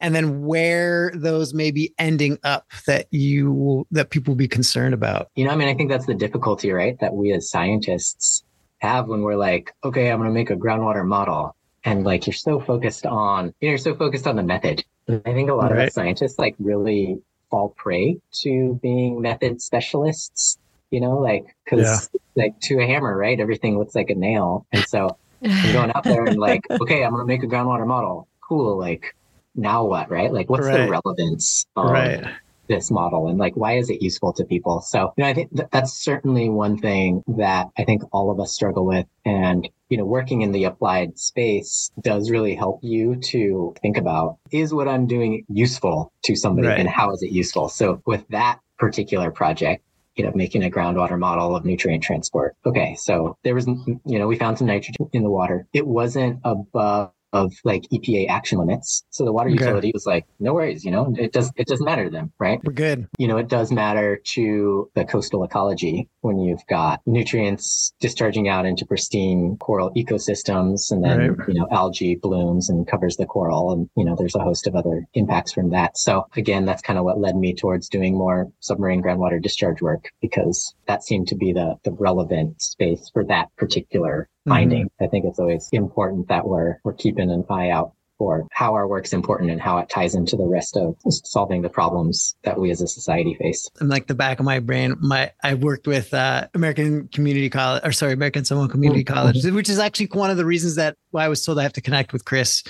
and 0.00 0.14
then 0.14 0.44
where 0.44 1.10
those 1.14 1.54
may 1.54 1.70
be 1.70 1.94
ending 1.98 2.38
up 2.44 2.66
that 2.86 3.06
you 3.10 3.52
will, 3.52 3.86
that 3.90 4.10
people 4.10 4.32
will 4.32 4.36
be 4.36 4.48
concerned 4.48 4.92
about. 4.92 5.28
You 5.34 5.46
know, 5.46 5.50
I 5.50 5.56
mean, 5.56 5.68
I 5.68 5.74
think 5.74 5.90
that's 5.90 6.06
the 6.06 6.14
difficulty, 6.14 6.72
right? 6.72 6.98
That 7.00 7.14
we 7.14 7.32
as 7.32 7.48
scientists 7.48 8.44
have 8.78 9.08
when 9.08 9.22
we're 9.22 9.36
like, 9.36 9.72
okay, 9.82 10.10
I'm 10.10 10.18
going 10.18 10.28
to 10.28 10.34
make 10.34 10.50
a 10.50 10.56
groundwater 10.56 11.06
model 11.06 11.56
and 11.84 12.04
like 12.04 12.26
you're 12.26 12.34
so 12.34 12.60
focused 12.60 13.06
on 13.06 13.46
you 13.60 13.68
know 13.68 13.70
you're 13.70 13.78
so 13.78 13.94
focused 13.94 14.26
on 14.26 14.36
the 14.36 14.42
method 14.42 14.84
i 15.08 15.32
think 15.32 15.50
a 15.50 15.54
lot 15.54 15.70
right. 15.70 15.88
of 15.88 15.92
scientists 15.92 16.38
like 16.38 16.54
really 16.58 17.18
fall 17.50 17.70
prey 17.76 18.16
to 18.32 18.78
being 18.82 19.20
method 19.20 19.60
specialists 19.60 20.58
you 20.90 21.00
know 21.00 21.18
like 21.18 21.44
because 21.64 22.10
yeah. 22.12 22.44
like 22.44 22.58
to 22.60 22.78
a 22.80 22.86
hammer 22.86 23.16
right 23.16 23.40
everything 23.40 23.78
looks 23.78 23.94
like 23.94 24.10
a 24.10 24.14
nail 24.14 24.66
and 24.72 24.84
so 24.84 25.16
i'm 25.42 25.72
going 25.72 25.92
out 25.94 26.04
there 26.04 26.24
and 26.24 26.38
like 26.38 26.64
okay 26.70 27.04
i'm 27.04 27.12
gonna 27.12 27.24
make 27.24 27.42
a 27.42 27.46
groundwater 27.46 27.86
model 27.86 28.28
cool 28.40 28.78
like 28.78 29.14
now 29.54 29.84
what 29.84 30.10
right 30.10 30.32
like 30.32 30.50
what's 30.50 30.66
right. 30.66 30.84
the 30.84 30.90
relevance 30.90 31.66
of 31.76 31.90
right 31.90 32.24
this 32.68 32.90
model 32.90 33.28
and 33.28 33.38
like 33.38 33.56
why 33.56 33.76
is 33.76 33.90
it 33.90 34.02
useful 34.02 34.32
to 34.32 34.44
people 34.44 34.80
so 34.80 35.12
you 35.16 35.24
know 35.24 35.30
i 35.30 35.34
think 35.34 35.54
th- 35.54 35.68
that's 35.72 35.92
certainly 35.92 36.48
one 36.48 36.78
thing 36.78 37.22
that 37.26 37.68
i 37.78 37.84
think 37.84 38.02
all 38.12 38.30
of 38.30 38.40
us 38.40 38.52
struggle 38.52 38.86
with 38.86 39.06
and 39.24 39.68
you 39.88 39.96
know 39.96 40.04
working 40.04 40.42
in 40.42 40.52
the 40.52 40.64
applied 40.64 41.18
space 41.18 41.90
does 42.00 42.30
really 42.30 42.54
help 42.54 42.80
you 42.82 43.16
to 43.16 43.74
think 43.82 43.96
about 43.96 44.38
is 44.50 44.72
what 44.72 44.88
i'm 44.88 45.06
doing 45.06 45.44
useful 45.48 46.12
to 46.22 46.34
somebody 46.34 46.68
right. 46.68 46.78
and 46.78 46.88
how 46.88 47.12
is 47.12 47.22
it 47.22 47.30
useful 47.30 47.68
so 47.68 48.00
with 48.06 48.26
that 48.28 48.60
particular 48.78 49.30
project 49.30 49.82
you 50.16 50.24
know, 50.24 50.32
making 50.34 50.62
a 50.62 50.70
groundwater 50.70 51.18
model 51.18 51.56
of 51.56 51.64
nutrient 51.64 52.02
transport. 52.02 52.54
Okay, 52.64 52.94
so 52.94 53.36
there 53.42 53.54
was, 53.54 53.66
you 53.66 54.18
know, 54.18 54.26
we 54.26 54.36
found 54.36 54.58
some 54.58 54.68
nitrogen 54.68 55.08
in 55.12 55.22
the 55.22 55.30
water. 55.30 55.66
It 55.72 55.86
wasn't 55.86 56.40
above 56.44 57.10
of 57.34 57.52
like 57.64 57.82
EPA 57.92 58.28
action 58.30 58.58
limits. 58.58 59.04
So 59.10 59.24
the 59.24 59.32
water 59.32 59.50
okay. 59.50 59.58
utility 59.58 59.90
was 59.92 60.06
like, 60.06 60.24
no 60.38 60.54
worries, 60.54 60.84
you 60.84 60.90
know, 60.90 61.12
it 61.18 61.32
does 61.32 61.52
it 61.56 61.66
doesn't 61.66 61.84
matter 61.84 62.04
to 62.04 62.10
them, 62.10 62.32
right? 62.38 62.60
We're 62.64 62.72
good. 62.72 63.08
You 63.18 63.28
know, 63.28 63.36
it 63.36 63.48
does 63.48 63.72
matter 63.72 64.16
to 64.16 64.90
the 64.94 65.04
coastal 65.04 65.42
ecology 65.44 66.08
when 66.20 66.38
you've 66.38 66.64
got 66.68 67.00
nutrients 67.06 67.92
discharging 68.00 68.48
out 68.48 68.64
into 68.64 68.86
pristine 68.86 69.56
coral 69.58 69.92
ecosystems 69.94 70.90
and 70.90 71.04
then, 71.04 71.34
right. 71.34 71.48
you 71.48 71.54
know, 71.54 71.66
algae 71.70 72.14
blooms 72.14 72.70
and 72.70 72.86
covers 72.86 73.16
the 73.16 73.26
coral 73.26 73.72
and, 73.72 73.90
you 73.96 74.04
know, 74.04 74.14
there's 74.16 74.36
a 74.36 74.40
host 74.40 74.66
of 74.68 74.76
other 74.76 75.04
impacts 75.14 75.52
from 75.52 75.70
that. 75.70 75.98
So 75.98 76.26
again, 76.36 76.64
that's 76.64 76.82
kind 76.82 76.98
of 76.98 77.04
what 77.04 77.18
led 77.18 77.36
me 77.36 77.52
towards 77.52 77.88
doing 77.88 78.16
more 78.16 78.50
submarine 78.60 79.02
groundwater 79.02 79.42
discharge 79.42 79.82
work 79.82 80.10
because 80.22 80.74
that 80.86 81.02
seemed 81.02 81.26
to 81.28 81.34
be 81.34 81.52
the, 81.52 81.74
the 81.82 81.92
relevant 81.92 82.62
space 82.62 83.10
for 83.12 83.24
that 83.24 83.48
particular 83.56 84.28
finding. 84.46 84.84
Mm-hmm. 84.86 85.04
I 85.04 85.08
think 85.08 85.24
it's 85.24 85.38
always 85.38 85.68
important 85.72 86.28
that 86.28 86.46
we're 86.46 86.78
we're 86.84 86.94
keeping 86.94 87.30
an 87.30 87.44
eye 87.50 87.70
out 87.70 87.92
for 88.18 88.46
how 88.52 88.74
our 88.74 88.86
work's 88.86 89.12
important 89.12 89.50
and 89.50 89.60
how 89.60 89.78
it 89.78 89.88
ties 89.88 90.14
into 90.14 90.36
the 90.36 90.46
rest 90.46 90.76
of 90.76 90.94
solving 91.08 91.62
the 91.62 91.68
problems 91.68 92.36
that 92.44 92.58
we 92.58 92.70
as 92.70 92.80
a 92.80 92.86
society 92.86 93.34
face. 93.34 93.68
And 93.80 93.88
like 93.88 94.06
the 94.06 94.14
back 94.14 94.38
of 94.38 94.44
my 94.44 94.60
brain, 94.60 94.94
my 95.00 95.32
I 95.42 95.54
worked 95.54 95.86
with 95.86 96.14
uh, 96.14 96.46
American 96.54 97.08
Community 97.08 97.50
College, 97.50 97.82
or 97.84 97.92
sorry, 97.92 98.12
American 98.12 98.44
Samoa 98.44 98.68
Community 98.68 99.04
mm-hmm. 99.04 99.14
College, 99.14 99.44
which 99.44 99.68
is 99.68 99.78
actually 99.78 100.06
one 100.06 100.30
of 100.30 100.36
the 100.36 100.44
reasons 100.44 100.76
that 100.76 100.96
why 101.10 101.24
I 101.24 101.28
was 101.28 101.44
told 101.44 101.58
I 101.58 101.62
have 101.64 101.72
to 101.74 101.80
connect 101.80 102.12
with 102.12 102.24
Chris 102.24 102.62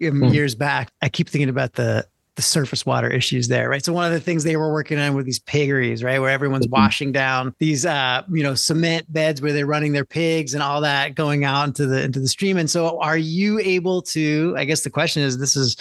mm-hmm. 0.00 0.24
years 0.24 0.54
back. 0.54 0.90
I 1.02 1.08
keep 1.08 1.28
thinking 1.28 1.48
about 1.48 1.74
the 1.74 2.06
the 2.36 2.42
surface 2.42 2.86
water 2.86 3.08
issues 3.08 3.48
there, 3.48 3.68
right? 3.68 3.84
So 3.84 3.92
one 3.92 4.06
of 4.06 4.12
the 4.12 4.20
things 4.20 4.44
they 4.44 4.56
were 4.56 4.72
working 4.72 4.98
on 4.98 5.14
were 5.14 5.22
these 5.22 5.40
piggeries, 5.40 6.02
right, 6.02 6.18
where 6.18 6.30
everyone's 6.30 6.66
mm-hmm. 6.66 6.80
washing 6.80 7.12
down 7.12 7.54
these, 7.58 7.84
uh, 7.84 8.22
you 8.30 8.42
know, 8.42 8.54
cement 8.54 9.12
beds 9.12 9.42
where 9.42 9.52
they're 9.52 9.66
running 9.66 9.92
their 9.92 10.04
pigs 10.04 10.54
and 10.54 10.62
all 10.62 10.80
that 10.80 11.14
going 11.14 11.44
out 11.44 11.66
into 11.66 11.86
the 11.86 12.02
into 12.02 12.20
the 12.20 12.28
stream. 12.28 12.56
And 12.56 12.70
so, 12.70 13.00
are 13.00 13.18
you 13.18 13.58
able 13.60 14.02
to? 14.02 14.54
I 14.56 14.64
guess 14.64 14.82
the 14.82 14.90
question 14.90 15.22
is, 15.22 15.38
this 15.38 15.56
is 15.56 15.76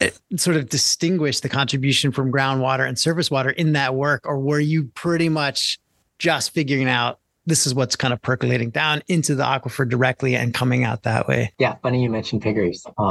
eh, 0.00 0.10
sort 0.36 0.56
of 0.56 0.68
distinguish 0.68 1.40
the 1.40 1.48
contribution 1.48 2.12
from 2.12 2.32
groundwater 2.32 2.86
and 2.86 2.98
surface 2.98 3.30
water 3.30 3.50
in 3.50 3.72
that 3.72 3.94
work, 3.94 4.22
or 4.24 4.38
were 4.38 4.60
you 4.60 4.84
pretty 4.94 5.28
much 5.28 5.78
just 6.18 6.52
figuring 6.52 6.88
out 6.88 7.18
this 7.46 7.66
is 7.66 7.74
what's 7.74 7.96
kind 7.96 8.14
of 8.14 8.22
percolating 8.22 8.70
down 8.70 9.02
into 9.08 9.34
the 9.34 9.44
aquifer 9.44 9.88
directly 9.88 10.34
and 10.34 10.54
coming 10.54 10.84
out 10.84 11.02
that 11.02 11.28
way. 11.28 11.52
Yeah, 11.58 11.74
funny 11.82 12.02
you 12.02 12.08
mentioned 12.08 12.42
piggeries. 12.42 12.86
Um, 12.96 13.10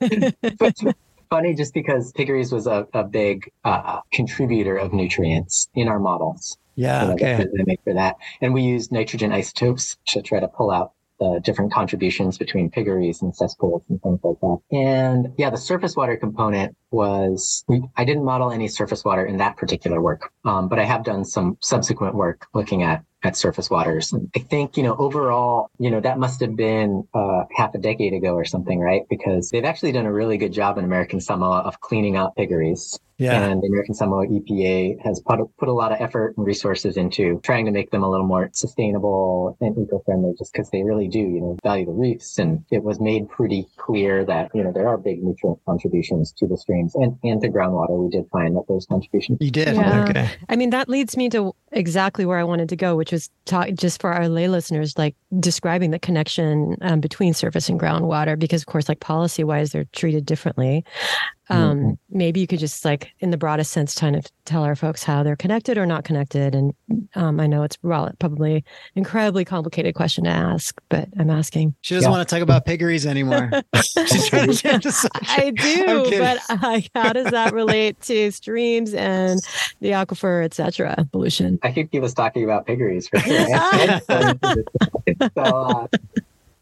funny 1.32 1.54
just 1.54 1.72
because 1.72 2.12
piggeries 2.12 2.52
was 2.52 2.66
a, 2.66 2.86
a 2.92 3.04
big 3.04 3.50
uh, 3.64 4.00
contributor 4.12 4.76
of 4.76 4.92
nutrients 4.92 5.68
in 5.74 5.88
our 5.88 5.98
models. 5.98 6.58
Yeah. 6.74 7.06
Know, 7.06 7.12
okay. 7.14 7.36
They 7.36 7.64
make 7.64 7.80
for 7.84 7.94
that, 7.94 8.16
and 8.40 8.52
we 8.52 8.62
use 8.62 8.92
nitrogen 8.92 9.32
isotopes 9.32 9.96
to 10.08 10.22
try 10.22 10.40
to 10.40 10.48
pull 10.48 10.70
out 10.70 10.92
the 11.18 11.40
different 11.44 11.72
contributions 11.72 12.36
between 12.36 12.70
piggeries 12.70 13.22
and 13.22 13.34
cesspools 13.34 13.82
and 13.88 14.02
things 14.02 14.18
like 14.24 14.40
that. 14.40 14.58
And 14.72 15.28
yeah, 15.38 15.50
the 15.50 15.56
surface 15.56 15.94
water 15.94 16.16
component 16.16 16.76
was 16.90 17.64
I 17.96 18.04
didn't 18.04 18.24
model 18.24 18.50
any 18.50 18.68
surface 18.68 19.04
water 19.04 19.24
in 19.24 19.36
that 19.38 19.56
particular 19.56 20.00
work, 20.02 20.32
um, 20.44 20.68
but 20.68 20.78
I 20.78 20.84
have 20.84 21.04
done 21.04 21.24
some 21.24 21.56
subsequent 21.60 22.14
work 22.14 22.46
looking 22.54 22.82
at 22.82 23.04
at 23.22 23.36
surface 23.36 23.70
waters. 23.70 24.12
I 24.34 24.40
think, 24.40 24.76
you 24.76 24.82
know, 24.82 24.96
overall, 24.96 25.68
you 25.78 25.90
know, 25.90 26.00
that 26.00 26.18
must 26.18 26.40
have 26.40 26.56
been 26.56 27.06
uh, 27.14 27.44
half 27.56 27.74
a 27.74 27.78
decade 27.78 28.12
ago 28.12 28.34
or 28.34 28.44
something, 28.44 28.80
right? 28.80 29.02
Because 29.08 29.50
they've 29.50 29.64
actually 29.64 29.92
done 29.92 30.06
a 30.06 30.12
really 30.12 30.38
good 30.38 30.52
job 30.52 30.78
in 30.78 30.84
American 30.84 31.20
Samoa 31.20 31.60
of 31.60 31.80
cleaning 31.80 32.16
up 32.16 32.34
piggeries. 32.36 32.98
Yeah. 33.18 33.40
And 33.40 33.62
the 33.62 33.68
American 33.68 33.94
Samoa 33.94 34.26
EPA 34.26 34.96
has 35.04 35.20
put, 35.20 35.38
put 35.56 35.68
a 35.68 35.72
lot 35.72 35.92
of 35.92 36.00
effort 36.00 36.34
and 36.36 36.44
resources 36.44 36.96
into 36.96 37.40
trying 37.44 37.66
to 37.66 37.70
make 37.70 37.92
them 37.92 38.02
a 38.02 38.10
little 38.10 38.26
more 38.26 38.50
sustainable 38.52 39.56
and 39.60 39.78
eco-friendly 39.78 40.34
just 40.38 40.52
because 40.52 40.70
they 40.70 40.82
really 40.82 41.06
do, 41.06 41.20
you 41.20 41.40
know, 41.40 41.56
value 41.62 41.86
the 41.86 41.92
reefs. 41.92 42.38
And 42.38 42.64
it 42.72 42.82
was 42.82 42.98
made 42.98 43.28
pretty 43.28 43.68
clear 43.76 44.24
that, 44.24 44.50
you 44.54 44.64
know, 44.64 44.72
there 44.72 44.88
are 44.88 44.98
big 44.98 45.22
nutrient 45.22 45.60
contributions 45.66 46.32
to 46.38 46.48
the 46.48 46.56
streams 46.56 46.96
and, 46.96 47.16
and 47.22 47.40
to 47.42 47.48
groundwater. 47.48 48.02
We 48.02 48.10
did 48.10 48.28
find 48.32 48.56
that 48.56 48.64
those 48.66 48.86
contributions. 48.86 49.38
You 49.40 49.52
did? 49.52 49.76
Yeah. 49.76 50.06
Okay. 50.08 50.28
I 50.48 50.56
mean, 50.56 50.70
that 50.70 50.88
leads 50.88 51.16
me 51.16 51.28
to 51.28 51.54
exactly 51.70 52.26
where 52.26 52.38
I 52.38 52.44
wanted 52.44 52.70
to 52.70 52.76
go, 52.76 52.96
which 52.96 53.11
was 53.12 53.30
talk, 53.44 53.68
just 53.74 54.00
for 54.00 54.12
our 54.12 54.28
lay 54.28 54.48
listeners, 54.48 54.96
like 54.98 55.14
describing 55.38 55.90
the 55.90 55.98
connection 55.98 56.76
um, 56.80 57.00
between 57.00 57.34
surface 57.34 57.68
and 57.68 57.78
groundwater, 57.78 58.38
because 58.38 58.62
of 58.62 58.66
course, 58.66 58.88
like 58.88 59.00
policy 59.00 59.44
wise, 59.44 59.72
they're 59.72 59.86
treated 59.92 60.26
differently. 60.26 60.84
Um, 61.52 61.78
mm-hmm. 61.78 61.92
Maybe 62.10 62.40
you 62.40 62.46
could 62.46 62.58
just 62.58 62.84
like, 62.84 63.10
in 63.20 63.30
the 63.30 63.36
broadest 63.36 63.72
sense, 63.72 63.94
kind 63.94 64.16
of 64.16 64.26
tell 64.44 64.64
our 64.64 64.74
folks 64.74 65.02
how 65.02 65.22
they're 65.22 65.36
connected 65.36 65.78
or 65.78 65.86
not 65.86 66.04
connected. 66.04 66.54
And 66.54 66.74
um, 67.14 67.40
I 67.40 67.46
know 67.46 67.62
it's 67.62 67.76
well, 67.82 68.10
probably 68.18 68.64
incredibly 68.94 69.44
complicated 69.44 69.94
question 69.94 70.24
to 70.24 70.30
ask, 70.30 70.80
but 70.88 71.08
I'm 71.18 71.30
asking. 71.30 71.74
She 71.82 71.94
doesn't 71.94 72.10
yeah. 72.10 72.16
want 72.16 72.28
to 72.28 72.34
talk 72.34 72.42
about 72.42 72.64
piggeries 72.64 73.06
anymore. 73.06 73.50
She's 73.74 74.28
trying 74.28 74.50
to 74.50 74.54
change 74.54 74.84
the. 74.84 75.10
I 75.28 75.50
do, 75.50 76.18
but 76.18 76.38
uh, 76.48 76.80
how 76.94 77.12
does 77.12 77.30
that 77.30 77.52
relate 77.52 78.00
to 78.02 78.30
streams 78.30 78.94
and 78.94 79.40
the 79.80 79.90
aquifer, 79.90 80.44
etc. 80.44 81.06
pollution? 81.12 81.58
I 81.62 81.72
could 81.72 81.90
keep 81.90 82.02
us 82.02 82.14
talking 82.14 82.44
about 82.44 82.66
piggeries 82.66 83.08
for 83.08 83.18
sure. 83.20 83.46
so, 85.34 85.42
uh, 85.42 85.86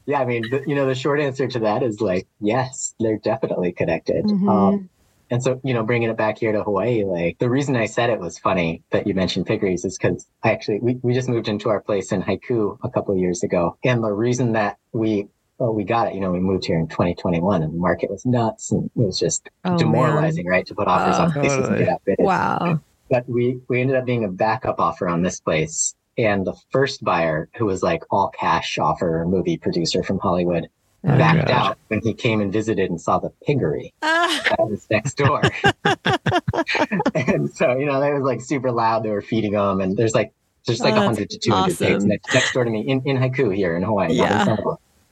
yeah, 0.06 0.20
I 0.20 0.24
mean, 0.24 0.42
the, 0.50 0.62
you 0.66 0.74
know, 0.74 0.86
the 0.86 0.94
short 0.94 1.20
answer 1.20 1.46
to 1.46 1.58
that 1.60 1.82
is 1.82 2.00
like, 2.00 2.26
yes, 2.40 2.94
they're 2.98 3.18
definitely 3.18 3.72
connected. 3.72 4.24
Mm-hmm. 4.24 4.48
Um, 4.48 4.90
and 5.30 5.42
so, 5.42 5.60
you 5.62 5.72
know, 5.72 5.84
bringing 5.84 6.10
it 6.10 6.16
back 6.16 6.38
here 6.38 6.50
to 6.50 6.62
Hawaii, 6.64 7.04
like 7.04 7.38
the 7.38 7.48
reason 7.48 7.76
I 7.76 7.86
said 7.86 8.10
it 8.10 8.18
was 8.18 8.38
funny 8.38 8.82
that 8.90 9.06
you 9.06 9.14
mentioned 9.14 9.46
piggeries 9.46 9.84
is 9.84 9.96
because 9.96 10.26
I 10.42 10.50
actually, 10.50 10.80
we, 10.80 10.98
we 11.02 11.14
just 11.14 11.28
moved 11.28 11.46
into 11.46 11.68
our 11.68 11.80
place 11.80 12.10
in 12.10 12.22
Haiku 12.22 12.78
a 12.82 12.90
couple 12.90 13.14
of 13.14 13.20
years 13.20 13.44
ago. 13.44 13.78
And 13.84 14.02
the 14.02 14.12
reason 14.12 14.52
that 14.52 14.78
we, 14.92 15.28
well, 15.58 15.72
we 15.72 15.84
got 15.84 16.08
it, 16.08 16.14
you 16.14 16.20
know, 16.20 16.32
we 16.32 16.40
moved 16.40 16.64
here 16.64 16.78
in 16.78 16.88
2021 16.88 17.62
and 17.62 17.72
the 17.72 17.78
market 17.78 18.10
was 18.10 18.26
nuts 18.26 18.72
and 18.72 18.90
it 18.96 19.02
was 19.02 19.18
just 19.18 19.48
oh, 19.64 19.78
demoralizing, 19.78 20.46
man. 20.46 20.52
right? 20.52 20.66
To 20.66 20.74
put 20.74 20.88
offers 20.88 21.16
on 21.16 21.30
places 21.30 21.58
totally. 21.58 21.76
and 21.76 21.84
get 21.84 21.94
outbid. 21.94 22.16
Wow. 22.18 22.80
But 23.08 23.28
we, 23.28 23.60
we 23.68 23.80
ended 23.80 23.96
up 23.96 24.06
being 24.06 24.24
a 24.24 24.28
backup 24.28 24.80
offer 24.80 25.08
on 25.08 25.22
this 25.22 25.38
place 25.40 25.94
and 26.24 26.46
the 26.46 26.54
first 26.70 27.02
buyer, 27.04 27.48
who 27.56 27.66
was 27.66 27.82
like 27.82 28.02
all 28.10 28.28
cash 28.28 28.78
offer 28.78 29.24
movie 29.28 29.56
producer 29.56 30.02
from 30.02 30.18
Hollywood, 30.18 30.68
oh, 31.04 31.18
backed 31.18 31.48
gosh. 31.48 31.56
out 31.56 31.78
when 31.88 32.00
he 32.02 32.14
came 32.14 32.40
and 32.40 32.52
visited 32.52 32.90
and 32.90 33.00
saw 33.00 33.18
the 33.18 33.30
piggery 33.46 33.92
ah. 34.02 34.42
that 34.48 34.68
was 34.68 34.86
next 34.90 35.16
door. 35.16 35.42
and 37.14 37.50
so, 37.50 37.76
you 37.76 37.86
know, 37.86 38.00
they 38.00 38.12
was 38.12 38.22
like 38.22 38.40
super 38.40 38.70
loud. 38.70 39.02
They 39.02 39.10
were 39.10 39.22
feeding 39.22 39.52
them, 39.52 39.80
and 39.80 39.96
there's 39.96 40.14
like 40.14 40.32
there's 40.66 40.80
like 40.80 40.94
oh, 40.94 40.98
100 40.98 41.30
to 41.30 41.38
200 41.38 41.62
awesome. 41.62 41.86
pigs 41.86 42.04
next, 42.04 42.34
next, 42.34 42.52
door 42.52 42.64
to 42.64 42.70
me 42.70 42.80
in, 42.80 43.02
in 43.06 43.16
Haiku 43.16 43.54
here 43.54 43.76
in 43.76 43.82
Hawaii. 43.82 44.12
Yeah. 44.12 44.56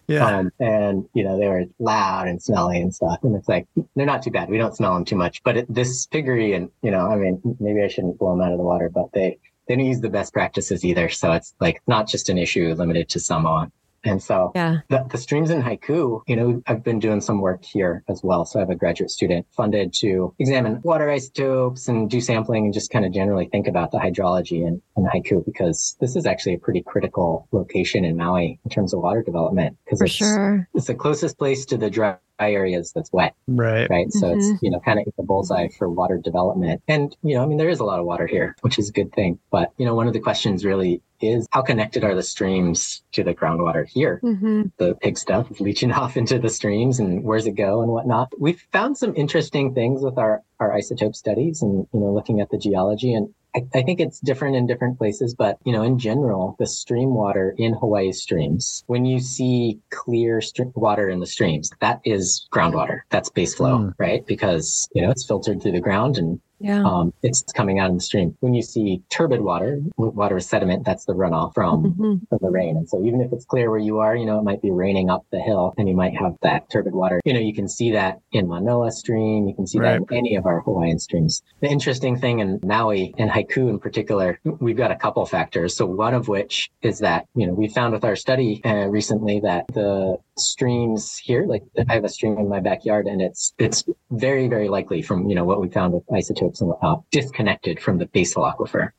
Yeah. 0.08 0.38
Um, 0.38 0.50
and 0.58 1.06
you 1.12 1.22
know 1.22 1.38
they 1.38 1.46
were 1.48 1.64
loud 1.78 2.28
and 2.28 2.42
smelly 2.42 2.80
and 2.80 2.94
stuff, 2.94 3.18
and 3.22 3.36
it's 3.36 3.46
like 3.46 3.66
they're 3.94 4.06
not 4.06 4.22
too 4.22 4.30
bad. 4.30 4.48
We 4.48 4.56
don't 4.56 4.74
smell 4.74 4.94
them 4.94 5.04
too 5.04 5.16
much, 5.16 5.42
but 5.42 5.58
it, 5.58 5.66
this 5.68 6.06
piggery 6.06 6.54
and 6.54 6.70
you 6.80 6.90
know, 6.90 7.10
I 7.12 7.16
mean, 7.16 7.42
maybe 7.60 7.82
I 7.82 7.88
shouldn't 7.88 8.18
blow 8.18 8.30
them 8.30 8.40
out 8.40 8.52
of 8.52 8.58
the 8.58 8.64
water, 8.64 8.88
but 8.88 9.12
they 9.12 9.38
they 9.68 9.76
don't 9.76 9.84
use 9.84 10.00
the 10.00 10.10
best 10.10 10.32
practices 10.32 10.84
either. 10.84 11.08
So 11.08 11.32
it's 11.32 11.54
like 11.60 11.82
not 11.86 12.08
just 12.08 12.28
an 12.28 12.38
issue 12.38 12.74
limited 12.74 13.08
to 13.10 13.20
Samoa. 13.20 13.70
And 14.04 14.22
so 14.22 14.52
yeah. 14.54 14.78
the, 14.88 15.04
the, 15.10 15.18
streams 15.18 15.50
in 15.50 15.60
haiku, 15.60 16.22
you 16.26 16.36
know, 16.36 16.62
I've 16.66 16.84
been 16.84 17.00
doing 17.00 17.20
some 17.20 17.40
work 17.40 17.64
here 17.64 18.04
as 18.08 18.22
well. 18.22 18.44
So 18.44 18.58
I 18.58 18.62
have 18.62 18.70
a 18.70 18.76
graduate 18.76 19.10
student 19.10 19.46
funded 19.50 19.92
to 19.94 20.34
examine 20.38 20.80
water 20.82 21.10
isotopes 21.10 21.88
and 21.88 22.08
do 22.08 22.20
sampling 22.20 22.66
and 22.66 22.72
just 22.72 22.90
kind 22.90 23.04
of 23.04 23.12
generally 23.12 23.46
think 23.46 23.66
about 23.66 23.90
the 23.90 23.98
hydrology 23.98 24.66
in, 24.66 24.80
in 24.96 25.04
haiku 25.04 25.44
because 25.44 25.96
this 26.00 26.14
is 26.14 26.26
actually 26.26 26.54
a 26.54 26.58
pretty 26.58 26.82
critical 26.82 27.48
location 27.50 28.04
in 28.04 28.16
Maui 28.16 28.60
in 28.64 28.70
terms 28.70 28.94
of 28.94 29.00
water 29.00 29.22
development 29.22 29.76
because 29.84 30.00
it's, 30.00 30.12
sure. 30.12 30.68
it's 30.74 30.86
the 30.86 30.94
closest 30.94 31.36
place 31.36 31.66
to 31.66 31.76
the 31.76 31.90
dry 31.90 32.16
areas 32.46 32.92
that's 32.92 33.12
wet. 33.12 33.34
Right. 33.46 33.88
Right. 33.90 34.12
So 34.12 34.28
mm-hmm. 34.28 34.38
it's, 34.38 34.62
you 34.62 34.70
know, 34.70 34.80
kind 34.80 34.98
of 34.98 35.12
the 35.16 35.22
bullseye 35.22 35.68
for 35.76 35.88
water 35.88 36.18
development. 36.18 36.82
And, 36.88 37.16
you 37.22 37.34
know, 37.34 37.42
I 37.42 37.46
mean, 37.46 37.58
there 37.58 37.68
is 37.68 37.80
a 37.80 37.84
lot 37.84 37.98
of 37.98 38.06
water 38.06 38.26
here, 38.26 38.56
which 38.60 38.78
is 38.78 38.88
a 38.88 38.92
good 38.92 39.12
thing. 39.12 39.38
But, 39.50 39.72
you 39.76 39.86
know, 39.86 39.94
one 39.94 40.06
of 40.06 40.12
the 40.12 40.20
questions 40.20 40.64
really 40.64 41.02
is 41.20 41.48
how 41.50 41.62
connected 41.62 42.04
are 42.04 42.14
the 42.14 42.22
streams 42.22 43.02
to 43.12 43.24
the 43.24 43.34
groundwater 43.34 43.86
here? 43.88 44.20
Mm-hmm. 44.22 44.64
The 44.78 44.94
pig 44.94 45.18
stuff 45.18 45.50
is 45.50 45.60
leaching 45.60 45.92
off 45.98 46.16
into 46.16 46.38
the 46.38 46.48
streams 46.48 47.00
and 47.00 47.24
where's 47.24 47.46
it 47.46 47.52
go 47.52 47.82
and 47.82 47.90
whatnot. 47.90 48.32
We've 48.38 48.64
found 48.72 48.96
some 48.96 49.14
interesting 49.16 49.74
things 49.74 50.02
with 50.02 50.18
our, 50.18 50.42
our 50.60 50.70
isotope 50.70 51.14
studies 51.14 51.62
and, 51.62 51.86
you 51.92 52.00
know, 52.00 52.12
looking 52.12 52.40
at 52.40 52.50
the 52.50 52.58
geology. 52.58 53.14
And 53.14 53.32
I, 53.54 53.62
I, 53.74 53.82
think 53.82 54.00
it's 54.00 54.20
different 54.20 54.56
in 54.56 54.66
different 54.66 54.98
places, 54.98 55.34
but 55.34 55.58
you 55.64 55.72
know, 55.72 55.82
in 55.82 55.98
general, 55.98 56.56
the 56.58 56.66
stream 56.66 57.14
water 57.14 57.54
in 57.56 57.72
Hawaii 57.74 58.12
streams, 58.12 58.84
when 58.86 59.04
you 59.04 59.20
see 59.20 59.78
clear 59.90 60.40
stream 60.40 60.72
water 60.74 61.08
in 61.08 61.20
the 61.20 61.26
streams, 61.26 61.70
that 61.80 62.00
is 62.04 62.46
groundwater. 62.52 63.00
That's 63.10 63.30
base 63.30 63.54
flow, 63.54 63.78
mm. 63.78 63.94
right? 63.98 64.26
Because 64.26 64.88
you 64.94 65.02
know 65.02 65.10
it's 65.10 65.26
filtered 65.26 65.62
through 65.62 65.72
the 65.72 65.80
ground 65.80 66.18
and 66.18 66.40
yeah. 66.60 66.82
Um, 66.82 67.12
it's 67.22 67.42
coming 67.52 67.78
out 67.78 67.90
in 67.90 67.96
the 67.96 68.02
stream. 68.02 68.36
When 68.40 68.54
you 68.54 68.62
see 68.62 69.02
turbid 69.10 69.40
water, 69.40 69.80
water 69.96 70.36
is 70.36 70.48
sediment, 70.48 70.84
that's 70.84 71.04
the 71.04 71.14
runoff 71.14 71.54
from, 71.54 71.84
mm-hmm. 71.84 72.14
from 72.28 72.38
the 72.40 72.50
rain. 72.50 72.76
And 72.76 72.88
so 72.88 73.04
even 73.04 73.20
if 73.20 73.32
it's 73.32 73.44
clear 73.44 73.70
where 73.70 73.78
you 73.78 73.98
are, 73.98 74.16
you 74.16 74.26
know, 74.26 74.38
it 74.38 74.44
might 74.44 74.60
be 74.62 74.70
raining 74.70 75.10
up 75.10 75.24
the 75.30 75.40
hill 75.40 75.74
and 75.78 75.88
you 75.88 75.94
might 75.94 76.16
have 76.16 76.36
that 76.42 76.68
turbid 76.70 76.94
water. 76.94 77.20
You 77.24 77.32
know, 77.32 77.40
you 77.40 77.54
can 77.54 77.68
see 77.68 77.92
that 77.92 78.20
in 78.32 78.48
Manoa 78.48 78.90
stream. 78.90 79.46
You 79.46 79.54
can 79.54 79.66
see 79.66 79.78
right. 79.78 80.00
that 80.00 80.12
in 80.12 80.18
any 80.18 80.36
of 80.36 80.46
our 80.46 80.60
Hawaiian 80.60 80.98
streams. 80.98 81.42
The 81.60 81.68
interesting 81.68 82.18
thing 82.18 82.40
in 82.40 82.60
Maui 82.64 83.14
and 83.18 83.30
Haiku 83.30 83.68
in 83.68 83.78
particular, 83.78 84.40
we've 84.44 84.76
got 84.76 84.90
a 84.90 84.96
couple 84.96 85.24
factors. 85.26 85.76
So 85.76 85.86
one 85.86 86.14
of 86.14 86.28
which 86.28 86.70
is 86.82 86.98
that, 87.00 87.26
you 87.34 87.46
know, 87.46 87.52
we 87.52 87.68
found 87.68 87.92
with 87.92 88.04
our 88.04 88.16
study 88.16 88.60
uh, 88.64 88.86
recently 88.86 89.40
that 89.40 89.66
the 89.72 90.16
streams 90.36 91.16
here, 91.16 91.46
like 91.46 91.62
I 91.88 91.94
have 91.94 92.04
a 92.04 92.08
stream 92.08 92.38
in 92.38 92.48
my 92.48 92.60
backyard 92.60 93.06
and 93.06 93.20
it's, 93.20 93.54
it's 93.58 93.84
very, 94.10 94.48
very 94.48 94.68
likely 94.68 95.02
from, 95.02 95.28
you 95.28 95.34
know, 95.34 95.44
what 95.44 95.60
we 95.60 95.68
found 95.68 95.92
with 95.92 96.04
isotopes 96.12 96.47
isotopes 96.48 96.60
and 96.60 96.70
whatnot 96.70 97.10
disconnected 97.10 97.80
from 97.80 97.98
the 97.98 98.06
basal 98.06 98.44
aquifer. 98.44 98.90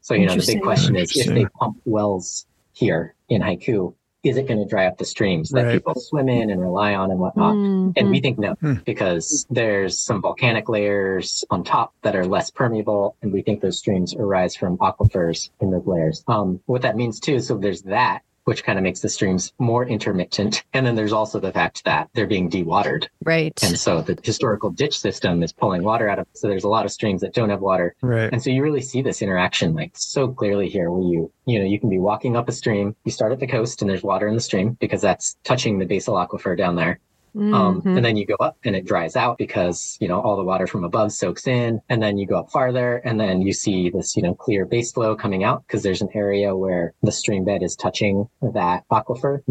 So, 0.00 0.14
you 0.14 0.26
know, 0.26 0.34
the 0.34 0.44
big 0.46 0.62
question 0.62 0.96
is 0.96 1.16
if 1.16 1.26
they 1.26 1.46
pump 1.46 1.78
wells 1.84 2.46
here 2.72 3.14
in 3.28 3.40
Haiku, 3.40 3.94
is 4.24 4.36
it 4.36 4.46
going 4.46 4.60
to 4.60 4.66
dry 4.66 4.86
up 4.86 4.98
the 4.98 5.04
streams 5.04 5.50
that 5.50 5.64
right. 5.64 5.72
people 5.74 5.94
swim 5.96 6.28
in 6.28 6.50
and 6.50 6.60
rely 6.60 6.94
on 6.94 7.10
and 7.10 7.18
whatnot? 7.18 7.54
Mm-hmm. 7.54 7.90
And 7.96 8.10
we 8.10 8.20
think 8.20 8.38
no, 8.38 8.54
hmm. 8.54 8.74
because 8.84 9.46
there's 9.50 9.98
some 9.98 10.22
volcanic 10.22 10.68
layers 10.68 11.44
on 11.50 11.64
top 11.64 11.92
that 12.02 12.14
are 12.14 12.24
less 12.24 12.50
permeable. 12.50 13.16
And 13.22 13.32
we 13.32 13.42
think 13.42 13.60
those 13.60 13.78
streams 13.78 14.14
arise 14.14 14.54
from 14.54 14.78
aquifers 14.78 15.50
in 15.60 15.70
those 15.72 15.86
layers. 15.86 16.22
Um, 16.28 16.60
what 16.66 16.82
that 16.82 16.94
means 16.96 17.18
too, 17.18 17.40
so 17.40 17.58
there's 17.58 17.82
that 17.82 18.22
which 18.44 18.64
kind 18.64 18.78
of 18.78 18.82
makes 18.82 19.00
the 19.00 19.08
streams 19.08 19.52
more 19.58 19.86
intermittent. 19.86 20.64
And 20.72 20.84
then 20.84 20.94
there's 20.94 21.12
also 21.12 21.38
the 21.38 21.52
fact 21.52 21.84
that 21.84 22.08
they're 22.14 22.26
being 22.26 22.50
dewatered. 22.50 23.06
Right. 23.24 23.52
And 23.62 23.78
so 23.78 24.02
the 24.02 24.18
historical 24.22 24.70
ditch 24.70 24.98
system 24.98 25.42
is 25.42 25.52
pulling 25.52 25.82
water 25.82 26.08
out 26.08 26.18
of 26.18 26.26
so 26.32 26.48
there's 26.48 26.64
a 26.64 26.68
lot 26.68 26.84
of 26.84 26.92
streams 26.92 27.20
that 27.20 27.34
don't 27.34 27.50
have 27.50 27.60
water. 27.60 27.94
Right. 28.02 28.32
And 28.32 28.42
so 28.42 28.50
you 28.50 28.62
really 28.62 28.82
see 28.82 29.02
this 29.02 29.22
interaction 29.22 29.74
like 29.74 29.92
so 29.94 30.28
clearly 30.28 30.68
here 30.68 30.90
where 30.90 31.02
you 31.02 31.32
you 31.46 31.58
know 31.58 31.64
you 31.64 31.78
can 31.78 31.88
be 31.88 31.98
walking 31.98 32.36
up 32.36 32.48
a 32.48 32.52
stream, 32.52 32.96
you 33.04 33.12
start 33.12 33.32
at 33.32 33.40
the 33.40 33.46
coast 33.46 33.82
and 33.82 33.90
there's 33.90 34.02
water 34.02 34.28
in 34.28 34.34
the 34.34 34.40
stream 34.40 34.76
because 34.80 35.00
that's 35.00 35.36
touching 35.44 35.78
the 35.78 35.86
basal 35.86 36.14
aquifer 36.14 36.56
down 36.56 36.76
there. 36.76 37.00
Um, 37.34 37.42
mm-hmm. 37.42 37.88
Um, 37.88 37.96
and 37.96 38.04
then 38.04 38.16
you 38.16 38.26
go 38.26 38.36
up 38.40 38.58
and 38.64 38.76
it 38.76 38.84
dries 38.84 39.16
out 39.16 39.38
because, 39.38 39.96
you 40.00 40.08
know, 40.08 40.20
all 40.20 40.36
the 40.36 40.44
water 40.44 40.66
from 40.66 40.84
above 40.84 41.12
soaks 41.12 41.46
in. 41.46 41.80
And 41.88 42.02
then 42.02 42.18
you 42.18 42.26
go 42.26 42.38
up 42.38 42.50
farther 42.50 42.96
and 42.98 43.18
then 43.18 43.42
you 43.42 43.52
see 43.52 43.90
this, 43.90 44.16
you 44.16 44.22
know, 44.22 44.34
clear 44.34 44.66
base 44.66 44.92
flow 44.92 45.16
coming 45.16 45.44
out 45.44 45.66
because 45.66 45.82
there's 45.82 46.02
an 46.02 46.10
area 46.14 46.54
where 46.54 46.94
the 47.02 47.12
stream 47.12 47.44
bed 47.44 47.62
is 47.62 47.76
touching 47.76 48.28
that 48.42 48.84
aquifer, 48.90 49.42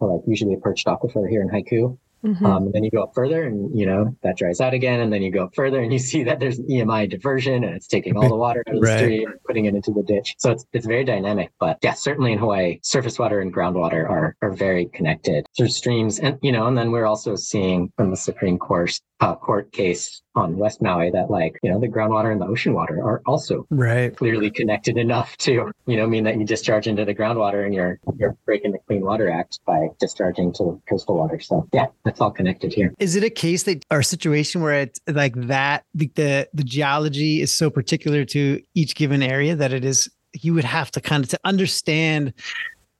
like 0.00 0.20
usually 0.26 0.54
a 0.54 0.58
perched 0.58 0.86
aquifer 0.86 1.28
here 1.28 1.42
in 1.42 1.48
Haiku. 1.48 1.98
Mm-hmm. 2.24 2.44
Um, 2.44 2.64
and 2.64 2.72
then 2.72 2.84
you 2.84 2.90
go 2.90 3.02
up 3.02 3.12
further 3.14 3.44
and, 3.44 3.76
you 3.78 3.86
know, 3.86 4.16
that 4.22 4.36
dries 4.36 4.60
out 4.60 4.74
again. 4.74 5.00
And 5.00 5.12
then 5.12 5.22
you 5.22 5.30
go 5.30 5.44
up 5.44 5.54
further 5.54 5.80
and 5.80 5.92
you 5.92 5.98
see 5.98 6.24
that 6.24 6.40
there's 6.40 6.58
an 6.58 6.66
EMI 6.66 7.10
diversion 7.10 7.62
and 7.64 7.74
it's 7.74 7.86
taking 7.86 8.16
all 8.16 8.28
the 8.28 8.36
water 8.36 8.62
out 8.66 8.74
of 8.74 8.80
the 8.80 8.86
right. 8.86 8.98
stream 8.98 9.30
and 9.30 9.42
putting 9.44 9.66
it 9.66 9.74
into 9.74 9.92
the 9.92 10.02
ditch. 10.02 10.34
So 10.38 10.50
it's, 10.50 10.64
it's 10.72 10.86
very 10.86 11.04
dynamic. 11.04 11.50
But 11.60 11.78
yeah, 11.82 11.92
certainly 11.92 12.32
in 12.32 12.38
Hawaii, 12.38 12.78
surface 12.82 13.18
water 13.18 13.40
and 13.40 13.54
groundwater 13.54 14.08
are, 14.08 14.36
are 14.42 14.52
very 14.52 14.86
connected 14.86 15.46
through 15.56 15.68
streams. 15.68 16.18
And, 16.18 16.38
you 16.42 16.52
know, 16.52 16.66
and 16.66 16.76
then 16.76 16.90
we're 16.90 17.06
also 17.06 17.36
seeing 17.36 17.92
from 17.96 18.10
the 18.10 18.16
Supreme 18.16 18.58
Court, 18.58 18.98
uh, 19.20 19.34
court 19.34 19.72
case 19.72 20.20
on 20.34 20.58
West 20.58 20.82
Maui 20.82 21.10
that 21.10 21.30
like, 21.30 21.58
you 21.62 21.70
know, 21.70 21.80
the 21.80 21.88
groundwater 21.88 22.30
and 22.30 22.40
the 22.40 22.46
ocean 22.46 22.74
water 22.74 23.02
are 23.02 23.22
also 23.24 23.66
right 23.70 24.14
clearly 24.14 24.50
connected 24.50 24.98
enough 24.98 25.36
to, 25.38 25.72
you 25.86 25.96
know, 25.96 26.06
mean 26.06 26.24
that 26.24 26.38
you 26.38 26.44
discharge 26.44 26.86
into 26.86 27.04
the 27.04 27.14
groundwater 27.14 27.64
and 27.64 27.74
you're 27.74 27.98
you're 28.18 28.36
breaking 28.44 28.72
the 28.72 28.78
Clean 28.86 29.00
Water 29.00 29.30
Act 29.30 29.60
by 29.66 29.88
discharging 29.98 30.52
to 30.54 30.64
the 30.64 30.80
coastal 30.88 31.16
water. 31.16 31.40
So 31.40 31.66
yeah, 31.72 31.86
that's 32.04 32.20
all 32.20 32.30
connected 32.30 32.74
here. 32.74 32.92
Is 32.98 33.16
it 33.16 33.24
a 33.24 33.30
case 33.30 33.62
that 33.62 33.84
or 33.90 34.00
a 34.00 34.04
situation 34.04 34.60
where 34.60 34.80
it's 34.80 35.00
like 35.08 35.34
that 35.34 35.84
the 35.94 36.10
the, 36.14 36.48
the 36.52 36.64
geology 36.64 37.40
is 37.40 37.56
so 37.56 37.70
particular 37.70 38.24
to 38.26 38.62
each 38.74 38.94
given 38.94 39.22
area 39.22 39.56
that 39.56 39.72
it 39.72 39.84
is 39.84 40.10
you 40.42 40.52
would 40.52 40.64
have 40.64 40.90
to 40.90 41.00
kind 41.00 41.24
of 41.24 41.30
to 41.30 41.40
understand 41.44 42.34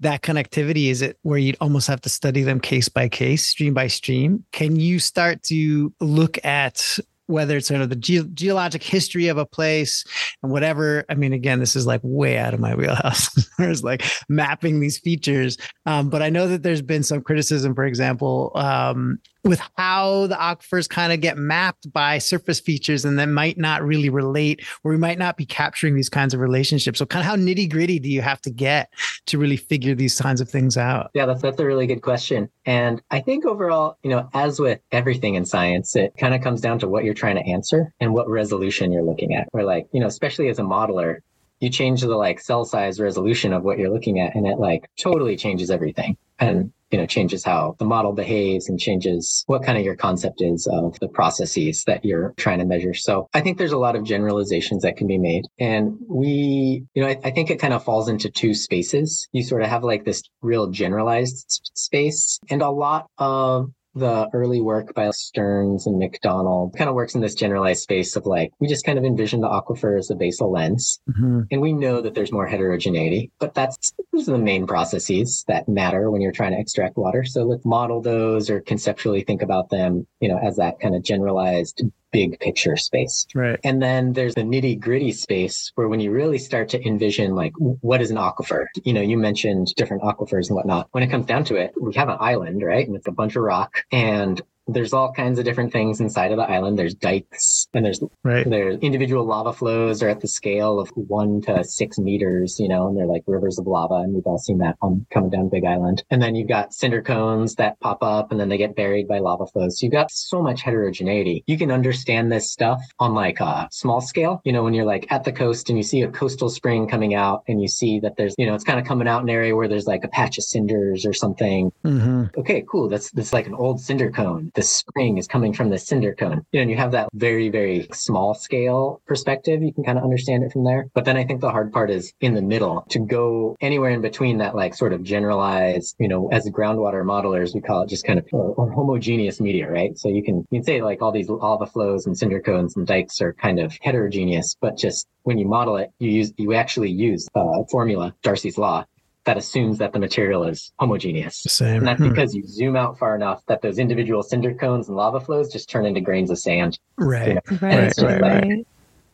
that 0.00 0.22
connectivity 0.22 0.90
is 0.90 1.02
it 1.02 1.18
where 1.22 1.38
you'd 1.38 1.56
almost 1.60 1.86
have 1.86 2.00
to 2.02 2.08
study 2.08 2.42
them 2.42 2.60
case 2.60 2.88
by 2.88 3.08
case 3.08 3.46
stream 3.46 3.74
by 3.74 3.86
stream 3.86 4.44
can 4.52 4.76
you 4.76 4.98
start 4.98 5.42
to 5.42 5.92
look 6.00 6.42
at 6.44 6.98
whether 7.26 7.56
it's 7.56 7.68
sort 7.68 7.80
of 7.80 7.90
the 7.90 7.96
ge- 7.96 8.32
geologic 8.34 8.82
history 8.82 9.28
of 9.28 9.36
a 9.36 9.46
place 9.46 10.04
and 10.42 10.52
whatever. 10.52 11.04
I 11.08 11.14
mean, 11.14 11.32
again, 11.32 11.60
this 11.60 11.76
is 11.76 11.86
like 11.86 12.00
way 12.02 12.38
out 12.38 12.54
of 12.54 12.60
my 12.60 12.74
wheelhouse. 12.74 13.30
There's 13.58 13.82
like 13.82 14.04
mapping 14.28 14.80
these 14.80 14.98
features. 14.98 15.58
Um, 15.86 16.08
but 16.08 16.22
I 16.22 16.30
know 16.30 16.48
that 16.48 16.62
there's 16.62 16.82
been 16.82 17.02
some 17.02 17.22
criticism, 17.22 17.74
for 17.74 17.84
example, 17.84 18.52
um, 18.54 19.18
with 19.46 19.60
how 19.76 20.26
the 20.26 20.34
aquifers 20.34 20.88
kind 20.88 21.12
of 21.12 21.20
get 21.20 21.38
mapped 21.38 21.90
by 21.92 22.18
surface 22.18 22.60
features 22.60 23.04
and 23.04 23.18
that 23.18 23.28
might 23.28 23.58
not 23.58 23.82
really 23.82 24.08
relate 24.08 24.64
or 24.84 24.90
we 24.90 24.98
might 24.98 25.18
not 25.18 25.36
be 25.36 25.46
capturing 25.46 25.94
these 25.94 26.08
kinds 26.08 26.34
of 26.34 26.40
relationships. 26.40 26.98
So 26.98 27.06
kind 27.06 27.20
of 27.20 27.26
how 27.26 27.36
nitty 27.36 27.70
gritty 27.70 27.98
do 27.98 28.08
you 28.08 28.22
have 28.22 28.40
to 28.42 28.50
get 28.50 28.92
to 29.26 29.38
really 29.38 29.56
figure 29.56 29.94
these 29.94 30.18
kinds 30.20 30.40
of 30.40 30.48
things 30.48 30.76
out? 30.76 31.10
Yeah 31.14 31.26
that's 31.26 31.42
that's 31.42 31.60
a 31.60 31.66
really 31.66 31.86
good 31.86 32.02
question. 32.02 32.48
And 32.64 33.02
i 33.10 33.20
think 33.20 33.46
overall 33.46 33.98
you 34.02 34.10
know 34.10 34.28
as 34.34 34.58
with 34.58 34.80
everything 34.92 35.34
in 35.34 35.44
science 35.44 35.96
it 35.96 36.14
kind 36.18 36.34
of 36.34 36.42
comes 36.42 36.60
down 36.60 36.78
to 36.80 36.88
what 36.88 37.04
you're 37.04 37.14
trying 37.14 37.36
to 37.36 37.46
answer 37.46 37.92
and 38.00 38.12
what 38.12 38.28
resolution 38.28 38.92
you're 38.92 39.02
looking 39.02 39.34
at. 39.34 39.48
Or 39.52 39.62
like 39.62 39.86
you 39.92 40.00
know 40.00 40.06
especially 40.06 40.48
as 40.48 40.58
a 40.58 40.62
modeler 40.62 41.18
you 41.60 41.70
change 41.70 42.00
the 42.00 42.16
like 42.16 42.40
cell 42.40 42.64
size 42.64 43.00
resolution 43.00 43.52
of 43.52 43.62
what 43.62 43.78
you're 43.78 43.90
looking 43.90 44.20
at 44.20 44.34
and 44.34 44.46
it 44.46 44.58
like 44.58 44.88
totally 44.98 45.36
changes 45.36 45.70
everything. 45.70 46.16
And 46.38 46.72
you 46.90 46.98
know 46.98 47.06
changes 47.06 47.44
how 47.44 47.74
the 47.78 47.84
model 47.84 48.12
behaves 48.12 48.68
and 48.68 48.78
changes 48.78 49.44
what 49.46 49.62
kind 49.62 49.76
of 49.76 49.84
your 49.84 49.96
concept 49.96 50.40
is 50.40 50.68
of 50.70 50.98
the 51.00 51.08
processes 51.08 51.82
that 51.86 52.04
you're 52.04 52.32
trying 52.36 52.58
to 52.58 52.64
measure. 52.64 52.94
So 52.94 53.28
i 53.34 53.40
think 53.40 53.58
there's 53.58 53.72
a 53.72 53.78
lot 53.78 53.96
of 53.96 54.04
generalizations 54.04 54.82
that 54.82 54.96
can 54.96 55.06
be 55.06 55.18
made. 55.18 55.44
And 55.58 55.96
we 56.08 56.84
you 56.94 57.02
know 57.02 57.08
i, 57.08 57.18
I 57.24 57.30
think 57.30 57.50
it 57.50 57.58
kind 57.58 57.74
of 57.74 57.84
falls 57.84 58.08
into 58.08 58.30
two 58.30 58.54
spaces. 58.54 59.28
You 59.32 59.42
sort 59.42 59.62
of 59.62 59.68
have 59.68 59.82
like 59.82 60.04
this 60.04 60.22
real 60.42 60.68
generalized 60.68 61.70
space 61.74 62.38
and 62.50 62.62
a 62.62 62.70
lot 62.70 63.08
of 63.18 63.70
the 63.96 64.28
early 64.32 64.60
work 64.60 64.94
by 64.94 65.10
Stearns 65.10 65.86
and 65.86 65.98
McDonald 65.98 66.74
kind 66.76 66.88
of 66.88 66.94
works 66.94 67.14
in 67.14 67.22
this 67.22 67.34
generalized 67.34 67.82
space 67.82 68.14
of 68.14 68.26
like, 68.26 68.52
we 68.60 68.68
just 68.68 68.84
kind 68.84 68.98
of 68.98 69.04
envision 69.04 69.40
the 69.40 69.48
aquifer 69.48 69.98
as 69.98 70.10
a 70.10 70.14
basal 70.14 70.52
lens. 70.52 71.00
Mm-hmm. 71.10 71.40
And 71.50 71.60
we 71.60 71.72
know 71.72 72.02
that 72.02 72.14
there's 72.14 72.30
more 72.30 72.46
heterogeneity, 72.46 73.30
but 73.40 73.54
that's, 73.54 73.92
those 74.12 74.28
are 74.28 74.32
the 74.32 74.38
main 74.38 74.66
processes 74.66 75.44
that 75.48 75.68
matter 75.68 76.10
when 76.10 76.20
you're 76.20 76.32
trying 76.32 76.52
to 76.52 76.60
extract 76.60 76.96
water. 76.96 77.24
So 77.24 77.44
let's 77.44 77.64
model 77.64 78.02
those 78.02 78.50
or 78.50 78.60
conceptually 78.60 79.22
think 79.22 79.42
about 79.42 79.70
them, 79.70 80.06
you 80.20 80.28
know, 80.28 80.38
as 80.38 80.56
that 80.56 80.78
kind 80.78 80.94
of 80.94 81.02
generalized 81.02 81.82
big 82.16 82.40
picture 82.40 82.76
space. 82.78 83.26
Right. 83.34 83.60
And 83.62 83.82
then 83.82 84.14
there's 84.14 84.34
the 84.34 84.40
nitty 84.40 84.80
gritty 84.80 85.12
space 85.12 85.70
where 85.74 85.86
when 85.86 86.00
you 86.00 86.10
really 86.10 86.38
start 86.38 86.70
to 86.70 86.82
envision 86.86 87.34
like 87.34 87.52
what 87.58 88.00
is 88.00 88.10
an 88.10 88.16
aquifer? 88.16 88.64
You 88.84 88.94
know, 88.94 89.02
you 89.02 89.18
mentioned 89.18 89.74
different 89.76 90.02
aquifers 90.02 90.48
and 90.48 90.56
whatnot. 90.56 90.88
When 90.92 91.02
it 91.02 91.08
comes 91.08 91.26
down 91.26 91.44
to 91.44 91.56
it, 91.56 91.74
we 91.78 91.92
have 91.94 92.08
an 92.08 92.16
island, 92.18 92.62
right? 92.62 92.86
And 92.86 92.96
it's 92.96 93.06
a 93.06 93.12
bunch 93.12 93.36
of 93.36 93.42
rock 93.42 93.84
and 93.92 94.40
there's 94.66 94.92
all 94.92 95.12
kinds 95.12 95.38
of 95.38 95.44
different 95.44 95.72
things 95.72 96.00
inside 96.00 96.32
of 96.32 96.38
the 96.38 96.44
island. 96.44 96.78
There's 96.78 96.94
dikes 96.94 97.68
and 97.72 97.84
there's 97.84 98.00
right. 98.24 98.48
there's 98.48 98.78
individual 98.80 99.24
lava 99.24 99.52
flows 99.52 100.02
are 100.02 100.08
at 100.08 100.20
the 100.20 100.28
scale 100.28 100.80
of 100.80 100.88
one 100.94 101.40
to 101.42 101.62
six 101.64 101.98
meters, 101.98 102.58
you 102.58 102.68
know, 102.68 102.88
and 102.88 102.96
they're 102.96 103.06
like 103.06 103.22
rivers 103.26 103.58
of 103.58 103.66
lava. 103.66 103.94
And 103.94 104.14
we've 104.14 104.26
all 104.26 104.38
seen 104.38 104.58
that 104.58 104.76
on 104.82 105.06
coming 105.10 105.30
down 105.30 105.48
Big 105.48 105.64
Island. 105.64 106.02
And 106.10 106.20
then 106.20 106.34
you've 106.34 106.48
got 106.48 106.74
cinder 106.74 107.00
cones 107.00 107.54
that 107.56 107.78
pop 107.80 108.02
up 108.02 108.30
and 108.30 108.40
then 108.40 108.48
they 108.48 108.58
get 108.58 108.74
buried 108.74 109.06
by 109.06 109.18
lava 109.18 109.46
flows. 109.46 109.78
So 109.78 109.86
you've 109.86 109.92
got 109.92 110.10
so 110.10 110.42
much 110.42 110.62
heterogeneity. 110.62 111.44
You 111.46 111.58
can 111.58 111.70
understand 111.70 112.32
this 112.32 112.50
stuff 112.50 112.82
on 112.98 113.14
like 113.14 113.40
a 113.40 113.68
small 113.70 114.00
scale, 114.00 114.40
you 114.44 114.52
know, 114.52 114.64
when 114.64 114.74
you're 114.74 114.84
like 114.84 115.06
at 115.10 115.24
the 115.24 115.32
coast 115.32 115.68
and 115.68 115.78
you 115.78 115.84
see 115.84 116.02
a 116.02 116.08
coastal 116.08 116.50
spring 116.50 116.88
coming 116.88 117.14
out 117.14 117.44
and 117.46 117.60
you 117.60 117.68
see 117.68 118.00
that 118.00 118.16
there's, 118.16 118.34
you 118.36 118.46
know, 118.46 118.54
it's 118.54 118.64
kind 118.64 118.80
of 118.80 118.86
coming 118.86 119.06
out 119.06 119.22
in 119.22 119.28
an 119.28 119.34
area 119.34 119.54
where 119.54 119.68
there's 119.68 119.86
like 119.86 120.02
a 120.02 120.08
patch 120.08 120.38
of 120.38 120.44
cinders 120.44 121.06
or 121.06 121.12
something. 121.12 121.72
Mm-hmm. 121.84 122.40
Okay, 122.40 122.64
cool. 122.68 122.88
That's, 122.88 123.10
that's 123.12 123.32
like 123.32 123.46
an 123.46 123.54
old 123.54 123.80
cinder 123.80 124.10
cone 124.10 124.50
the 124.56 124.62
spring 124.62 125.18
is 125.18 125.28
coming 125.28 125.52
from 125.52 125.70
the 125.70 125.78
cinder 125.78 126.14
cone. 126.14 126.44
You 126.50 126.58
know, 126.58 126.62
and 126.62 126.70
you 126.70 126.76
have 126.76 126.92
that 126.92 127.08
very, 127.12 127.50
very 127.50 127.86
small 127.92 128.34
scale 128.34 129.00
perspective. 129.06 129.62
You 129.62 129.72
can 129.72 129.84
kind 129.84 129.98
of 129.98 130.04
understand 130.04 130.42
it 130.42 130.52
from 130.52 130.64
there. 130.64 130.88
But 130.94 131.04
then 131.04 131.16
I 131.16 131.24
think 131.24 131.40
the 131.40 131.50
hard 131.50 131.72
part 131.72 131.90
is 131.90 132.12
in 132.20 132.34
the 132.34 132.42
middle 132.42 132.84
to 132.90 132.98
go 132.98 133.56
anywhere 133.60 133.90
in 133.90 134.00
between 134.00 134.38
that, 134.38 134.56
like 134.56 134.74
sort 134.74 134.92
of 134.92 135.02
generalized, 135.04 135.94
you 135.98 136.08
know, 136.08 136.28
as 136.32 136.50
groundwater 136.50 137.04
modelers, 137.04 137.54
we 137.54 137.60
call 137.60 137.82
it 137.82 137.88
just 137.88 138.06
kind 138.06 138.18
of 138.18 138.26
or, 138.32 138.54
or 138.54 138.72
homogeneous 138.72 139.40
media, 139.40 139.70
right? 139.70 139.96
So 139.98 140.08
you 140.08 140.24
can, 140.24 140.38
you 140.50 140.60
can 140.60 140.64
say 140.64 140.82
like 140.82 141.02
all 141.02 141.12
these 141.12 141.28
lava 141.28 141.66
flows 141.66 142.06
and 142.06 142.16
cinder 142.16 142.40
cones 142.40 142.76
and 142.76 142.86
dikes 142.86 143.20
are 143.20 143.34
kind 143.34 143.60
of 143.60 143.76
heterogeneous, 143.82 144.56
but 144.60 144.76
just 144.78 145.06
when 145.24 145.36
you 145.38 145.46
model 145.46 145.76
it, 145.76 145.90
you 145.98 146.10
use, 146.10 146.32
you 146.38 146.54
actually 146.54 146.90
use 146.90 147.28
a 147.34 147.66
formula, 147.70 148.14
Darcy's 148.22 148.56
law, 148.56 148.84
that 149.26 149.36
assumes 149.36 149.78
that 149.78 149.92
the 149.92 149.98
material 149.98 150.44
is 150.44 150.72
homogeneous. 150.78 151.42
Same. 151.48 151.78
And 151.78 151.86
that's 151.86 152.00
hmm. 152.00 152.08
because 152.08 152.34
you 152.34 152.46
zoom 152.46 152.76
out 152.76 152.98
far 152.98 153.14
enough 153.14 153.44
that 153.46 153.60
those 153.60 153.78
individual 153.78 154.22
cinder 154.22 154.54
cones 154.54 154.88
and 154.88 154.96
lava 154.96 155.20
flows 155.20 155.52
just 155.52 155.68
turn 155.68 155.84
into 155.84 156.00
grains 156.00 156.30
of 156.30 156.38
sand. 156.38 156.78
Right. 156.96 157.28
You 157.28 157.34
know? 157.34 157.40
Right, 157.60 157.92
right, 157.98 157.98
like, 157.98 158.22
right. 158.22 158.66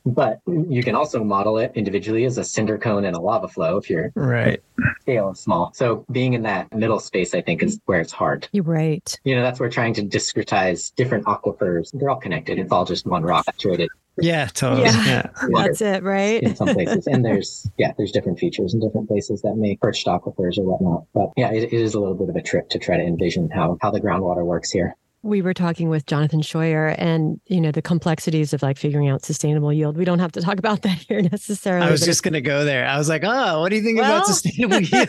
But 0.05 0.41
you 0.47 0.83
can 0.83 0.95
also 0.97 1.23
model 1.23 1.59
it 1.59 1.73
individually 1.77 2.25
as 2.25 2.37
a 2.37 2.45
cinder 2.45 2.77
cone 2.77 3.05
and 3.05 3.17
a 3.17 3.21
lava 3.21 3.47
flow 3.47 3.77
if 3.77 3.89
your 3.89 4.11
right 4.17 4.61
scale 5.01 5.31
is 5.31 5.39
small. 5.39 5.73
So 5.75 6.05
being 6.11 6.33
in 6.33 6.43
that 6.43 6.75
middle 6.75 6.99
space, 6.99 7.35
I 7.35 7.41
think, 7.41 7.63
is 7.63 7.81
where 7.87 8.01
it's 8.01 8.13
hard. 8.13 8.49
You're 8.51 8.65
right. 8.65 9.17
You 9.23 9.37
know, 9.37 9.43
that's 9.43 9.61
where 9.61 9.69
trying 9.69 9.95
to 9.95 10.03
discretize 10.03 10.93
different 10.97 11.27
aquifers. 11.27 11.91
They're 11.93 12.11
all 12.11 12.17
connected. 12.17 12.59
It's 12.59 12.73
all 12.73 12.85
just 12.85 13.07
one 13.07 13.23
rock 13.23 13.45
saturated 13.45 13.91
yeah, 14.19 14.47
totally. 14.47 14.85
Yeah. 14.85 15.05
yeah. 15.07 15.49
That's 15.55 15.81
it, 15.81 16.03
right? 16.03 16.43
In 16.43 16.57
some 16.57 16.69
places. 16.69 17.07
And 17.07 17.25
there's, 17.25 17.71
yeah, 17.79 17.93
there's 17.97 18.13
different 18.13 18.39
features 18.39 18.75
in 18.75 18.81
different 18.81 19.09
places 19.09 19.43
that 19.43 19.57
make 19.57 19.81
perched 19.81 20.07
aquifers 20.07 20.59
or 20.59 20.65
whatnot. 20.65 21.05
But 21.15 21.31
yeah, 21.37 21.51
it, 21.53 21.65
it 21.65 21.73
is 21.73 21.95
a 21.95 22.01
little 22.01 22.15
bit 22.15 22.29
of 22.29 22.37
a 22.37 22.43
trip 22.43 22.69
to 22.71 22.79
try 22.79 22.97
to 22.97 23.03
envision 23.03 23.51
how, 23.51 23.79
how 23.81 23.91
the 23.91 24.01
groundwater 24.01 24.45
works 24.45 24.71
here 24.71 24.97
we 25.23 25.41
were 25.41 25.55
talking 25.55 25.89
with 25.89 26.07
Jonathan 26.07 26.41
Scheuer 26.41 26.95
and 26.99 27.41
you 27.47 27.61
know 27.61 27.71
the 27.71 27.83
complexities 27.83 28.53
of 28.53 28.63
like 28.63 28.77
figuring 28.77 29.09
out 29.09 29.25
sustainable 29.25 29.73
yield. 29.73 29.97
We 29.97 30.05
don't 30.05 30.19
have 30.19 30.33
to 30.33 30.41
talk 30.41 30.59
about 30.59 30.83
that 30.83 30.99
here 30.99 31.23
necessarily. 31.23 31.87
I 31.87 31.91
was 31.91 32.05
just 32.05 32.23
going 32.23 32.35
to 32.35 32.41
go 32.41 32.65
there. 32.65 32.87
I 32.87 32.99
was 32.99 33.09
like, 33.09 33.23
oh, 33.25 33.61
what 33.61 33.71
do 33.71 33.77
you 33.77 33.83
think 33.83 33.99
well, 33.99 34.17
about 34.17 34.27
sustainable 34.27 34.81
yield? 34.81 35.09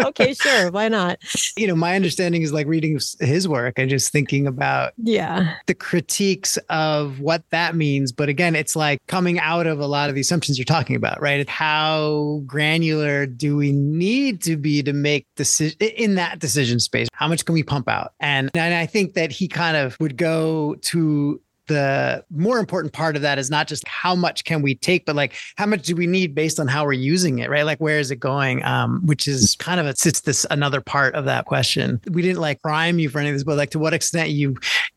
okay, 0.06 0.34
sure, 0.34 0.70
why 0.70 0.88
not? 0.88 1.18
You 1.56 1.66
know, 1.66 1.76
my 1.76 1.94
understanding 1.94 2.42
is 2.42 2.52
like 2.52 2.66
reading 2.66 2.98
his 3.20 3.46
work 3.46 3.78
and 3.78 3.90
just 3.90 4.12
thinking 4.12 4.46
about 4.46 4.92
yeah 4.96 5.56
the 5.66 5.74
critiques 5.74 6.56
of 6.68 7.20
what 7.20 7.44
that 7.50 7.76
means. 7.76 8.12
But 8.12 8.28
again, 8.28 8.56
it's 8.56 8.74
like 8.74 9.06
coming 9.06 9.38
out 9.38 9.66
of 9.66 9.78
a 9.78 9.86
lot 9.86 10.08
of 10.08 10.14
the 10.14 10.22
assumptions 10.22 10.58
you're 10.58 10.64
talking 10.64 10.96
about, 10.96 11.20
right? 11.20 11.46
How 11.48 12.42
granular 12.46 13.26
do 13.26 13.56
we 13.56 13.72
need 13.72 14.42
to 14.42 14.56
be 14.56 14.82
to 14.82 14.92
make 14.92 15.26
decision 15.36 15.76
in 15.80 16.14
that 16.14 16.38
decision 16.38 16.80
space? 16.80 17.08
How 17.12 17.28
much 17.28 17.44
can 17.44 17.52
we 17.52 17.62
pump 17.62 17.88
out? 17.88 18.14
And 18.20 18.50
and 18.54 18.74
I 18.74 18.86
think 18.86 19.14
that 19.14 19.30
he 19.30 19.49
kind 19.50 19.76
of 19.76 19.96
would 20.00 20.16
go 20.16 20.74
to 20.82 21.40
the 21.70 22.24
more 22.30 22.58
important 22.58 22.92
part 22.92 23.14
of 23.14 23.22
that 23.22 23.38
is 23.38 23.48
not 23.48 23.68
just 23.68 23.86
how 23.86 24.16
much 24.16 24.42
can 24.44 24.60
we 24.60 24.74
take, 24.74 25.06
but 25.06 25.14
like 25.14 25.34
how 25.56 25.66
much 25.66 25.82
do 25.82 25.94
we 25.94 26.04
need 26.04 26.34
based 26.34 26.58
on 26.58 26.66
how 26.66 26.84
we're 26.84 26.92
using 26.92 27.38
it, 27.38 27.48
right? 27.48 27.64
Like 27.64 27.78
where 27.78 28.00
is 28.00 28.10
it 28.10 28.16
going? 28.16 28.64
Um, 28.64 29.06
which 29.06 29.28
is 29.28 29.54
kind 29.54 29.78
of 29.78 29.86
a, 29.86 29.90
it's 29.90 30.22
this 30.22 30.44
another 30.50 30.80
part 30.80 31.14
of 31.14 31.26
that 31.26 31.44
question. 31.44 32.00
We 32.10 32.22
didn't 32.22 32.40
like 32.40 32.60
prime 32.60 32.98
you 32.98 33.08
for 33.08 33.20
any 33.20 33.28
of 33.28 33.36
this, 33.36 33.44
but 33.44 33.56
like 33.56 33.70
to 33.70 33.78
what 33.78 33.94
extent 33.94 34.30
you 34.30 34.56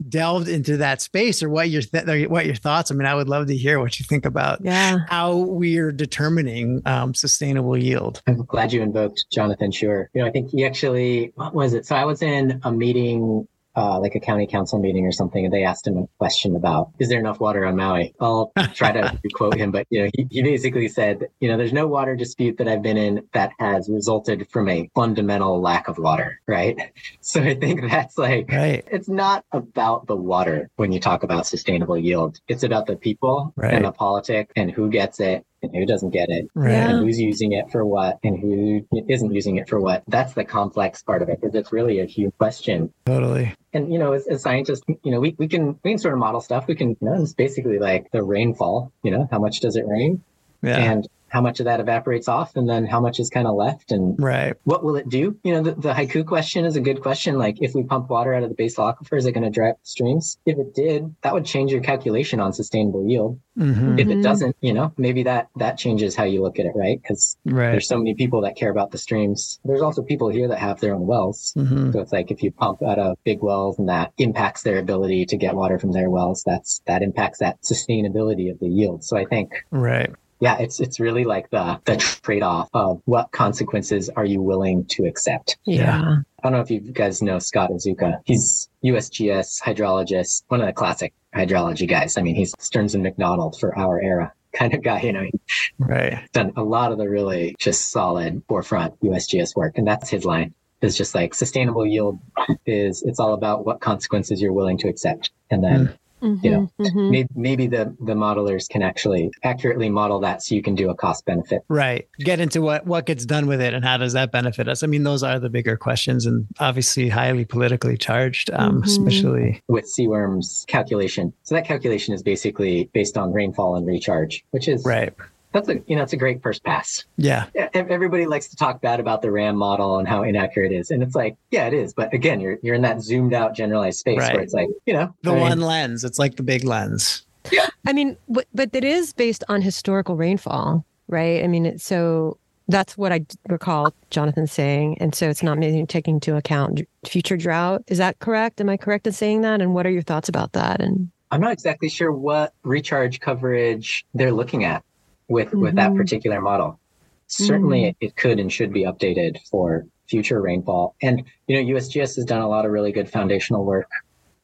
delved 0.10 0.48
into 0.48 0.76
that 0.78 1.00
space 1.00 1.44
or 1.44 1.50
what 1.50 1.70
your 1.70 1.84
th- 1.84 2.28
what 2.28 2.48
your 2.48 2.56
thoughts. 2.56 2.90
I 2.90 2.96
mean, 2.96 3.06
I 3.06 3.14
would 3.14 3.30
love 3.30 3.46
to 3.48 3.56
hear 3.56 3.80
what 3.80 4.00
you 4.00 4.06
think 4.06 4.26
about 4.26 4.60
yeah. 4.64 4.98
how 5.10 5.38
we're 5.38 5.92
determining 5.92 6.82
um, 6.88 7.14
sustainable 7.14 7.78
yield. 7.78 8.24
I'm 8.26 8.46
glad 8.46 8.74
you 8.74 8.82
invoked 8.82 9.26
Jonathan 9.32 9.70
Scheuer. 9.70 10.08
You 10.16 10.22
know, 10.22 10.28
I 10.28 10.32
think 10.32 10.50
he 10.50 10.66
actually 10.66 11.34
what 11.36 11.54
was 11.54 11.76
it? 11.76 11.86
So 11.86 11.96
I 11.96 12.06
was 12.06 12.24
in 12.24 12.60
a 12.64 12.72
meeting 12.72 13.48
uh, 13.76 14.00
like 14.00 14.16
a 14.16 14.20
county 14.20 14.48
council 14.48 14.80
meeting 14.80 15.06
or 15.06 15.12
something, 15.12 15.46
and 15.46 15.54
they 15.54 15.64
asked 15.64 15.88
him 15.88 15.98
a 15.98 16.08
question 16.18 16.56
about, 16.56 16.92
is 17.00 17.10
there 17.10 17.20
enough 17.20 17.40
water 17.40 17.66
on 17.66 17.76
Maui? 17.76 18.14
I'll 18.20 18.52
try 18.74 18.92
to 18.92 19.20
quote 19.34 19.58
him, 19.58 19.72
but 19.72 19.88
you 19.90 20.04
know, 20.04 20.10
he, 20.16 20.28
he 20.30 20.42
basically 20.44 20.88
said, 20.88 21.28
you 21.40 21.48
know, 21.48 21.58
there's 21.58 21.74
no 21.74 21.88
water 21.88 22.16
dispute 22.16 22.58
that 22.58 22.68
I've 22.68 22.82
been 22.82 22.98
in 22.98 23.28
that 23.34 23.52
has 23.60 23.90
resulted 23.90 24.50
from 24.52 24.70
a 24.70 24.90
fundamental 24.96 25.62
lack 25.62 25.88
of 25.88 25.98
water, 25.98 26.40
right? 26.48 26.78
So 27.22 27.42
I 27.42 27.56
think 27.56 27.82
that's 27.90 28.18
like, 28.18 28.52
right. 28.52 28.84
it's 28.92 29.08
not 29.08 29.46
about 29.52 30.08
the 30.08 30.16
water 30.16 30.70
when 30.76 30.92
you 30.92 31.00
talk 31.00 31.24
about 31.24 31.48
sustainable 31.48 31.98
yield. 31.98 32.40
It's 32.48 32.64
about 32.64 32.86
the 32.86 32.96
people 32.96 33.54
right. 33.56 33.74
and 33.74 33.86
the 33.86 33.92
politics 33.92 34.52
and 34.56 34.70
who 34.70 34.90
gets 34.90 35.20
it 35.20 35.46
and 35.64 35.76
who 35.76 35.86
doesn't 35.86 36.12
get 36.12 36.30
it, 36.30 36.48
Right. 36.54 36.72
Yeah. 36.72 36.90
and 36.92 37.00
who's 37.06 37.20
using 37.20 37.54
it 37.54 37.72
for 37.72 37.86
what, 37.86 38.20
and 38.24 38.38
who 38.40 38.86
isn't 39.08 39.34
using 39.34 39.58
it 39.58 39.68
for 39.70 39.80
what. 39.80 40.04
That's 40.08 40.34
the 40.34 40.44
complex 40.46 41.02
part 41.02 41.22
of 41.22 41.30
it 41.30 41.40
because 41.42 41.56
it's 41.56 41.72
really 41.72 42.00
a 42.00 42.06
huge 42.06 42.34
question. 42.38 42.94
Totally. 43.06 43.54
And 43.74 43.92
you 43.92 43.98
know, 44.00 44.14
as, 44.14 44.28
as 44.28 44.42
scientists, 44.44 44.82
you 45.04 45.12
know, 45.12 45.20
we, 45.20 45.36
we 45.40 45.48
can 45.48 45.80
we 45.84 45.92
can 45.92 45.98
sort 45.98 46.14
of 46.14 46.20
model 46.20 46.42
stuff. 46.42 46.68
We 46.68 46.76
can, 46.76 46.90
you 46.90 46.98
know, 47.02 47.22
it's 47.22 47.34
basically 47.34 47.80
like 47.80 48.12
the 48.12 48.22
rainfall. 48.24 48.92
You 49.04 49.12
know, 49.12 49.28
how 49.32 49.40
much 49.40 49.62
does 49.62 49.76
it 49.76 49.86
rain, 49.88 50.22
Yeah. 50.62 50.78
and 50.78 51.08
how 51.34 51.42
much 51.42 51.60
of 51.60 51.66
that 51.66 51.80
evaporates 51.80 52.28
off, 52.28 52.56
and 52.56 52.70
then 52.70 52.86
how 52.86 53.02
much 53.02 53.20
is 53.20 53.30
kind 53.32 53.48
of 53.48 53.56
left, 53.56 53.92
and 53.92 54.16
right. 54.20 54.54
what 54.66 54.84
will 54.84 54.96
it 54.96 55.10
do? 55.10 55.36
You 55.44 55.54
know, 55.54 55.64
the, 55.64 55.74
the 55.74 55.92
haiku 55.94 56.24
question 56.26 56.64
is 56.64 56.76
a 56.76 56.80
good 56.82 57.02
question. 57.02 57.40
Like, 57.40 57.58
if 57.60 57.74
we 57.74 57.84
pump 57.84 58.08
water 58.10 58.36
out 58.36 58.44
of 58.44 58.50
the 58.50 58.56
basal 58.56 58.86
aquifer, 58.86 59.18
is 59.18 59.26
it 59.26 59.32
going 59.32 59.44
to 59.44 59.50
dry 59.50 59.72
up 59.72 59.78
the 59.82 59.90
streams? 59.90 60.38
If 60.46 60.60
it 60.60 60.76
did, 60.76 61.16
that 61.24 61.34
would 61.34 61.46
change 61.46 61.72
your 61.72 61.82
calculation 61.82 62.40
on 62.40 62.54
sustainable 62.54 63.08
yield. 63.10 63.40
hmm 63.58 63.98
If 63.98 64.10
it 64.10 64.22
doesn't, 64.22 64.56
you 64.62 64.74
know, 64.74 64.94
maybe 64.98 65.24
that 65.24 65.50
that 65.56 65.80
changes 65.80 66.16
how 66.16 66.24
you 66.26 66.44
look 66.44 66.60
at 66.60 66.68
it, 66.68 66.74
right? 66.76 67.02
Because 67.02 67.36
Right. 67.46 67.72
there's 67.72 67.88
so 67.88 67.98
many 67.98 68.14
people 68.14 68.42
that 68.42 68.56
care 68.56 68.70
about 68.70 68.92
the 68.92 69.00
streams. 69.00 69.60
There's 69.66 69.82
also 69.82 70.04
people 70.04 70.30
here 70.30 70.48
that 70.50 70.60
have 70.60 70.80
their 70.80 70.94
own 70.94 71.08
wells. 71.08 71.52
hmm 71.56 71.92
So 71.92 72.00
it's 72.00 72.14
like 72.14 72.30
if 72.30 72.44
you 72.44 72.52
pump 72.52 72.84
out 72.84 73.00
of 73.00 73.18
big 73.24 73.42
wells 73.42 73.80
and 73.80 73.90
that 73.90 74.14
impacts 74.20 74.62
their 74.62 74.78
ability 74.78 75.26
to 75.26 75.38
get 75.38 75.56
water 75.56 75.80
from 75.80 75.94
their 75.94 76.12
wells, 76.12 76.44
that's 76.46 76.82
that 76.86 77.02
impacts 77.02 77.40
that 77.40 77.62
sustainability 77.64 78.52
of 78.52 78.60
the 78.60 78.68
yield. 78.68 79.04
So 79.04 79.18
I 79.18 79.26
think 79.26 79.52
Right. 79.72 80.12
Yeah, 80.44 80.58
it's 80.58 80.82
it's 80.82 81.00
really 81.00 81.24
like 81.24 81.50
the 81.52 81.80
the 81.86 81.96
trade-off 81.96 82.68
of 82.74 83.02
what 83.06 83.32
consequences 83.32 84.10
are 84.10 84.26
you 84.26 84.42
willing 84.42 84.84
to 84.88 85.06
accept. 85.06 85.58
Yeah. 85.64 86.18
I 86.38 86.44
don't 86.44 86.52
know 86.52 86.60
if 86.60 86.70
you 86.70 86.82
guys 86.82 87.22
know 87.22 87.40
Scot 87.40 87.72
Izuka. 87.72 88.20
He's 88.26 88.68
USGS 88.84 89.62
hydrologist, 89.62 90.44
one 90.50 90.60
of 90.60 90.68
the 90.68 90.74
classic 90.74 91.14
hydrology 91.34 91.88
guys. 91.88 92.18
I 92.18 92.24
mean, 92.24 92.36
he's 92.36 92.54
Stearns 92.60 92.94
and 92.94 93.04
McDonald 93.04 93.58
for 93.58 93.78
our 93.80 94.02
era 94.02 94.34
kind 94.52 94.74
of 94.74 94.84
guy. 94.84 95.00
You 95.04 95.14
know, 95.14 95.24
he's 95.24 95.72
Right. 95.80 96.20
done 96.34 96.52
a 96.58 96.62
lot 96.62 96.92
of 96.92 96.98
the 96.98 97.10
really 97.10 97.56
just 97.58 97.92
solid 97.92 98.44
forefront 98.50 99.00
USGS 99.00 99.56
work, 99.56 99.78
and 99.78 99.88
that's 99.88 100.10
his 100.10 100.26
line. 100.26 100.54
Is 100.82 100.98
just 100.98 101.16
like 101.16 101.34
sustainable 101.34 101.86
yield 101.86 102.20
is 102.66 103.02
it's 103.04 103.22
all 103.22 103.34
about 103.34 103.66
what 103.66 103.80
consequences 103.80 104.42
you're 104.42 104.52
willing 104.52 104.78
to 104.80 104.90
accept, 104.90 105.32
and 105.50 105.64
then 105.64 105.86
hmm. 105.86 105.94
You 106.24 106.50
know, 106.50 106.72
Mhm, 106.80 106.88
mhm. 106.94 107.10
maybe, 107.12 107.30
maybe 107.36 107.68
the 107.68 107.96
the 108.00 108.14
modelers 108.14 108.70
can 108.70 108.82
actually 108.82 109.30
accurately 109.44 109.90
model 109.90 110.20
that 110.22 110.42
so 110.42 110.56
you 110.56 110.62
can 110.62 110.74
do 110.74 110.90
a 110.90 110.96
cost 110.96 111.26
benefit. 111.26 111.64
Right. 111.68 112.08
Get 112.20 112.40
into 112.40 112.62
what 112.62 112.88
what 112.88 113.06
gets 113.06 113.26
done 113.26 113.46
with 113.46 113.60
it 113.60 113.74
and 113.74 113.84
how 113.84 113.98
does 113.98 114.14
that 114.14 114.32
benefit 114.32 114.70
us? 114.70 114.84
I 114.84 114.88
mean, 114.88 115.04
those 115.04 115.22
are 115.22 115.38
the 115.38 115.50
bigger 115.50 115.76
questions 115.76 116.26
and 116.26 116.48
obviously 116.60 117.10
highly 117.10 117.44
politically 117.44 117.98
charged, 117.98 118.50
um, 118.54 118.82
Mhm. 118.82 118.86
especially. 118.86 119.62
with 119.68 119.86
CWRM's 119.86 120.66
calculation. 120.68 121.34
So 121.44 121.56
that 121.56 121.66
calculation 121.66 122.14
is 122.14 122.24
basically 122.24 122.90
based 122.94 123.18
on 123.18 123.34
rainfall 123.34 123.76
and 123.76 123.86
recharge, 123.86 124.44
which 124.52 124.68
is 124.68 124.86
Right. 124.86 125.14
That's 125.54 125.70
a 125.70 125.82
you 125.88 125.96
know 125.96 126.04
it's 126.04 126.14
a 126.14 126.18
great 126.18 126.42
first 126.42 126.64
pass. 126.64 127.06
Yeah. 127.18 127.46
Everybody 127.74 128.26
likes 128.26 128.48
to 128.50 128.56
talk 128.56 128.82
bad 128.82 129.00
about 129.00 129.22
the 129.22 129.32
RAM 129.32 129.56
model 129.56 130.00
and 130.00 130.08
how 130.08 130.24
inaccurate 130.24 130.72
it 130.72 130.76
is, 130.76 130.92
and 130.92 131.02
it's 131.02 131.16
like 131.16 131.38
yeah, 131.52 131.68
it 131.68 131.74
is. 131.74 131.94
But 131.94 132.14
again, 132.14 132.40
you're 132.40 132.58
you're 132.62 132.76
in 132.76 132.82
that 132.82 133.02
zoomed 133.02 133.34
out 133.34 133.56
generalized 133.56 134.00
space 134.00 134.20
Right. 134.20 134.34
where 134.34 134.44
it's 134.44 134.54
like 134.54 134.70
you 134.86 134.94
know 134.94 135.14
The 135.22 135.32
I 135.32 135.34
mean, 135.36 135.42
one 135.42 135.62
lens. 135.62 136.04
It's 136.04 136.20
like 136.20 136.36
the 136.36 136.44
big 136.44 136.64
lens. 136.64 137.26
Yeah. 137.52 137.68
I 137.86 137.94
mean, 137.94 138.18
but, 138.30 138.48
but 138.54 138.70
it 138.74 138.84
is 138.84 139.14
based 139.14 139.44
on 139.50 139.62
historical 139.62 140.16
rainfall, 140.16 140.86
right? 141.08 141.44
I 141.44 141.48
mean, 141.48 141.66
it's 141.66 141.84
so 141.84 142.38
that's 142.70 142.98
what 142.98 143.12
I 143.12 143.26
recall 143.50 143.94
Jonathan 144.10 144.48
saying. 144.48 144.98
And 145.00 145.14
so 145.14 145.30
it's 145.30 145.44
not 145.44 145.58
maybe 145.58 145.86
taking 145.86 146.16
into 146.16 146.38
account 146.38 146.82
future 147.06 147.36
drought. 147.36 147.84
Is 147.88 147.98
that 147.98 148.20
correct? 148.20 148.62
Am 148.62 148.70
I 148.70 148.78
correct 148.78 149.06
in 149.06 149.12
saying 149.14 149.42
that? 149.42 149.62
And 149.62 149.74
what 149.74 149.86
are 149.86 149.90
your 149.92 150.02
thoughts 150.02 150.30
about 150.30 150.54
that? 150.54 150.82
And 150.82 151.12
I'm 151.32 151.42
not 151.42 151.52
exactly 151.52 151.90
sure 151.90 152.14
what 152.14 152.54
recharge 152.64 153.20
coverage 153.20 154.06
they're 154.14 154.32
looking 154.32 154.64
at 154.64 154.82
with 155.28 155.54
with 155.54 155.76
that 155.76 155.92
Mhm. 155.92 155.98
particular 155.98 156.42
model. 156.42 156.80
Certainly, 157.28 157.86
it, 157.86 157.96
it 158.02 158.16
could 158.16 158.40
and 158.40 158.52
should 158.52 158.72
be 158.74 158.84
updated 158.84 159.38
for 159.50 159.86
future 160.08 160.42
rainfall. 160.42 160.96
And 161.02 161.24
you 161.48 161.56
know, 161.56 161.74
USGS 161.76 162.16
has 162.18 162.26
done 162.26 162.42
a 162.42 162.48
lot 162.48 162.66
of 162.66 162.72
really 162.72 162.92
good 162.92 163.10
foundational 163.10 163.64
work, 163.66 163.90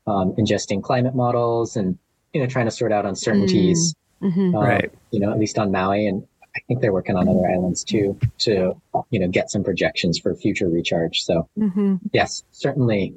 um, 0.07 0.33
ingesting 0.33 0.81
climate 0.81 1.15
models 1.15 1.75
and 1.75 1.97
you 2.33 2.41
know 2.41 2.47
trying 2.47 2.65
to 2.65 2.71
sort 2.71 2.91
out 2.91 3.05
uncertainties. 3.05 3.95
Mhm. 4.21 4.55
um, 4.55 4.63
Right. 4.63 4.91
You 5.11 5.19
know, 5.19 5.31
at 5.31 5.39
least 5.39 5.57
on 5.59 5.71
Maui, 5.71 6.05
and 6.07 6.25
I 6.55 6.59
think 6.67 6.81
they're 6.81 6.93
working 6.93 7.15
on 7.15 7.27
other 7.27 7.47
islands 7.49 7.83
too 7.83 8.17
to 8.39 8.75
you 9.11 9.19
know 9.19 9.27
get 9.27 9.49
some 9.51 9.63
projections 9.63 10.17
for 10.19 10.33
future 10.35 10.67
recharge. 10.67 11.21
So 11.23 11.47
Mhm. 11.57 11.99
yes, 12.11 12.43
certainly, 12.51 13.13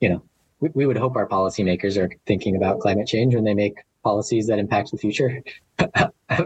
you 0.00 0.08
know, 0.08 0.22
we, 0.60 0.70
we 0.74 0.86
would 0.86 0.96
hope 0.96 1.16
our 1.16 1.28
policymakers 1.28 1.96
are 2.00 2.08
thinking 2.26 2.56
about 2.56 2.80
climate 2.80 3.06
change 3.06 3.34
when 3.34 3.44
they 3.44 3.54
make 3.54 3.74
policies 4.02 4.46
that 4.46 4.58
impact 4.58 4.90
the 4.90 4.98
future. 4.98 5.42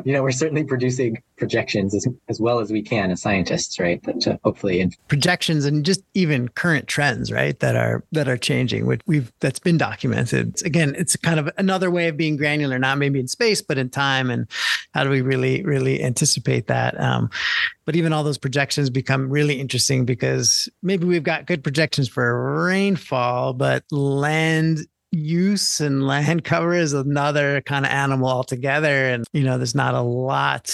you 0.05 0.13
know, 0.13 0.23
we're 0.23 0.31
certainly 0.31 0.65
producing 0.65 1.23
projections 1.37 1.95
as, 1.95 2.07
as 2.29 2.41
well 2.41 2.59
as 2.59 2.71
we 2.71 2.83
can 2.83 3.11
as 3.11 3.23
scientists, 3.23 3.79
right? 3.79 4.03
That 4.05 4.21
to 4.23 4.39
hopefully, 4.45 4.91
projections 5.09 5.65
and 5.65 5.85
just 5.85 6.03
even 6.15 6.49
current 6.49 6.89
trends 6.89 7.31
right 7.31 7.61
that 7.61 7.77
are 7.77 8.05
that 8.13 8.29
are 8.29 8.37
changing 8.37 8.87
which 8.87 9.01
we've 9.07 9.33
that's 9.41 9.59
been 9.59 9.77
documented 9.77 10.61
again 10.65 10.95
it's 10.97 11.17
kind 11.17 11.39
of 11.39 11.51
another 11.59 11.91
way 11.91 12.09
of 12.09 12.17
being 12.17 12.37
granular 12.37 12.79
not 12.79 12.99
maybe 12.99 13.21
in 13.21 13.29
space 13.29 13.63
but 13.63 13.79
in 13.79 13.89
time 13.89 14.31
and 14.31 14.47
how 14.93 15.05
do 15.05 15.11
we 15.11 15.21
really 15.21 15.63
really 15.65 16.03
anticipate 16.03 16.67
that 16.67 16.99
um, 17.01 17.31
but 17.85 17.97
even 17.97 18.13
all 18.13 18.25
those 18.25 18.39
projections 18.39 18.91
become 18.91 19.29
really 19.29 19.61
interesting 19.61 20.05
because 20.05 20.69
maybe 20.83 21.07
we've 21.07 21.23
got 21.23 21.47
good 21.47 21.63
projections 21.63 22.09
for 22.09 22.65
rainfall 22.65 23.53
but 23.53 23.85
land 23.91 24.81
use 25.17 25.81
and 25.81 26.07
land 26.07 26.45
cover 26.45 26.75
is 26.75 26.93
another 26.93 27.61
kind 27.63 27.85
of 27.85 27.93
animal 27.93 28.29
altogether 28.29 29.09
and 29.09 29.25
you 29.33 29.43
know 29.43 29.57
there's 29.59 29.75
not 29.75 29.95
a 29.95 30.01
lot 30.01 30.71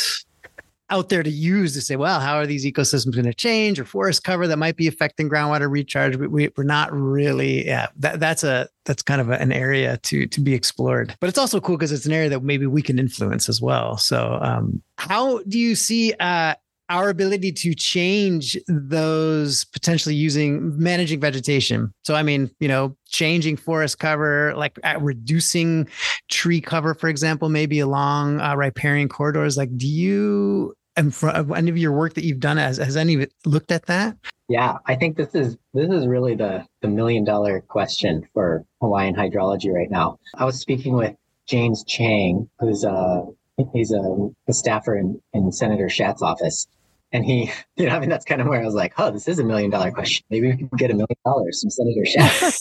out 0.92 1.08
there 1.08 1.22
to 1.22 1.30
use 1.30 1.72
to 1.72 1.80
say, 1.80 1.96
well, 1.96 2.20
how 2.20 2.36
are 2.36 2.46
these 2.46 2.66
ecosystems 2.66 3.14
going 3.14 3.24
to 3.24 3.32
change 3.32 3.80
or 3.80 3.84
forest 3.84 4.24
cover 4.24 4.46
that 4.46 4.58
might 4.58 4.76
be 4.76 4.86
affecting 4.86 5.28
groundwater 5.28 5.70
recharge? 5.70 6.16
We, 6.16 6.50
we're 6.54 6.64
not 6.64 6.92
really, 6.92 7.66
yeah, 7.66 7.86
that, 7.96 8.20
that's 8.20 8.44
a, 8.44 8.68
that's 8.84 9.02
kind 9.02 9.20
of 9.20 9.30
a, 9.30 9.40
an 9.40 9.52
area 9.52 9.96
to, 9.96 10.26
to 10.26 10.40
be 10.40 10.52
explored, 10.52 11.16
but 11.18 11.28
it's 11.28 11.38
also 11.38 11.60
cool 11.60 11.78
because 11.78 11.92
it's 11.92 12.04
an 12.04 12.12
area 12.12 12.28
that 12.28 12.42
maybe 12.42 12.66
we 12.66 12.82
can 12.82 12.98
influence 12.98 13.48
as 13.48 13.62
well. 13.62 13.96
So, 13.96 14.38
um, 14.42 14.82
how 14.98 15.38
do 15.44 15.58
you 15.58 15.74
see, 15.74 16.12
uh, 16.20 16.54
our 16.92 17.08
ability 17.08 17.50
to 17.50 17.74
change 17.74 18.56
those 18.68 19.64
potentially 19.64 20.14
using 20.14 20.78
managing 20.78 21.20
vegetation. 21.20 21.92
So, 22.04 22.14
I 22.14 22.22
mean, 22.22 22.50
you 22.60 22.68
know, 22.68 22.94
changing 23.08 23.56
forest 23.56 23.98
cover, 23.98 24.54
like 24.54 24.78
uh, 24.84 24.98
reducing 25.00 25.88
tree 26.30 26.60
cover, 26.60 26.94
for 26.94 27.08
example, 27.08 27.48
maybe 27.48 27.80
along 27.80 28.40
uh, 28.40 28.54
riparian 28.54 29.08
corridors. 29.08 29.56
Like, 29.56 29.74
do 29.76 29.88
you, 29.88 30.74
and 30.94 31.14
from 31.14 31.54
any 31.54 31.70
of 31.70 31.78
your 31.78 31.92
work 31.92 32.12
that 32.14 32.24
you've 32.24 32.40
done, 32.40 32.58
has, 32.58 32.76
has 32.76 32.96
any 32.96 33.26
looked 33.46 33.72
at 33.72 33.86
that? 33.86 34.16
yeah, 34.48 34.76
I 34.86 34.96
think 34.96 35.16
this 35.16 35.34
is 35.34 35.56
this 35.72 35.88
is 35.88 36.06
really 36.06 36.34
the 36.34 36.66
the 36.82 36.88
million 36.88 37.24
dollar 37.24 37.62
question 37.62 38.28
for 38.34 38.66
Hawaiian 38.82 39.14
hydrology 39.14 39.72
right 39.72 39.90
now. 39.90 40.18
I 40.36 40.44
was 40.44 40.60
speaking 40.60 40.94
with 40.94 41.16
James 41.46 41.84
Chang, 41.84 42.50
who's 42.58 42.84
a 42.84 43.24
he's 43.72 43.92
a, 43.92 44.28
a 44.48 44.52
staffer 44.52 44.96
in, 44.96 45.20
in 45.32 45.52
Senator 45.52 45.86
Schatz's 45.86 46.22
office. 46.22 46.66
And 47.12 47.24
he, 47.24 47.50
you 47.76 47.86
know, 47.86 47.96
I 47.96 48.00
mean, 48.00 48.08
that's 48.08 48.24
kind 48.24 48.40
of 48.40 48.46
where 48.46 48.60
I 48.60 48.64
was 48.64 48.74
like, 48.74 48.94
oh, 48.98 49.10
this 49.10 49.28
is 49.28 49.38
a 49.38 49.44
million 49.44 49.70
dollar 49.70 49.90
question. 49.90 50.24
Maybe 50.30 50.50
we 50.50 50.56
can 50.56 50.68
get 50.76 50.90
a 50.90 50.94
million 50.94 51.16
dollars 51.24 51.60
from 51.60 51.70
Senator 51.70 52.04
Schatz 52.04 52.60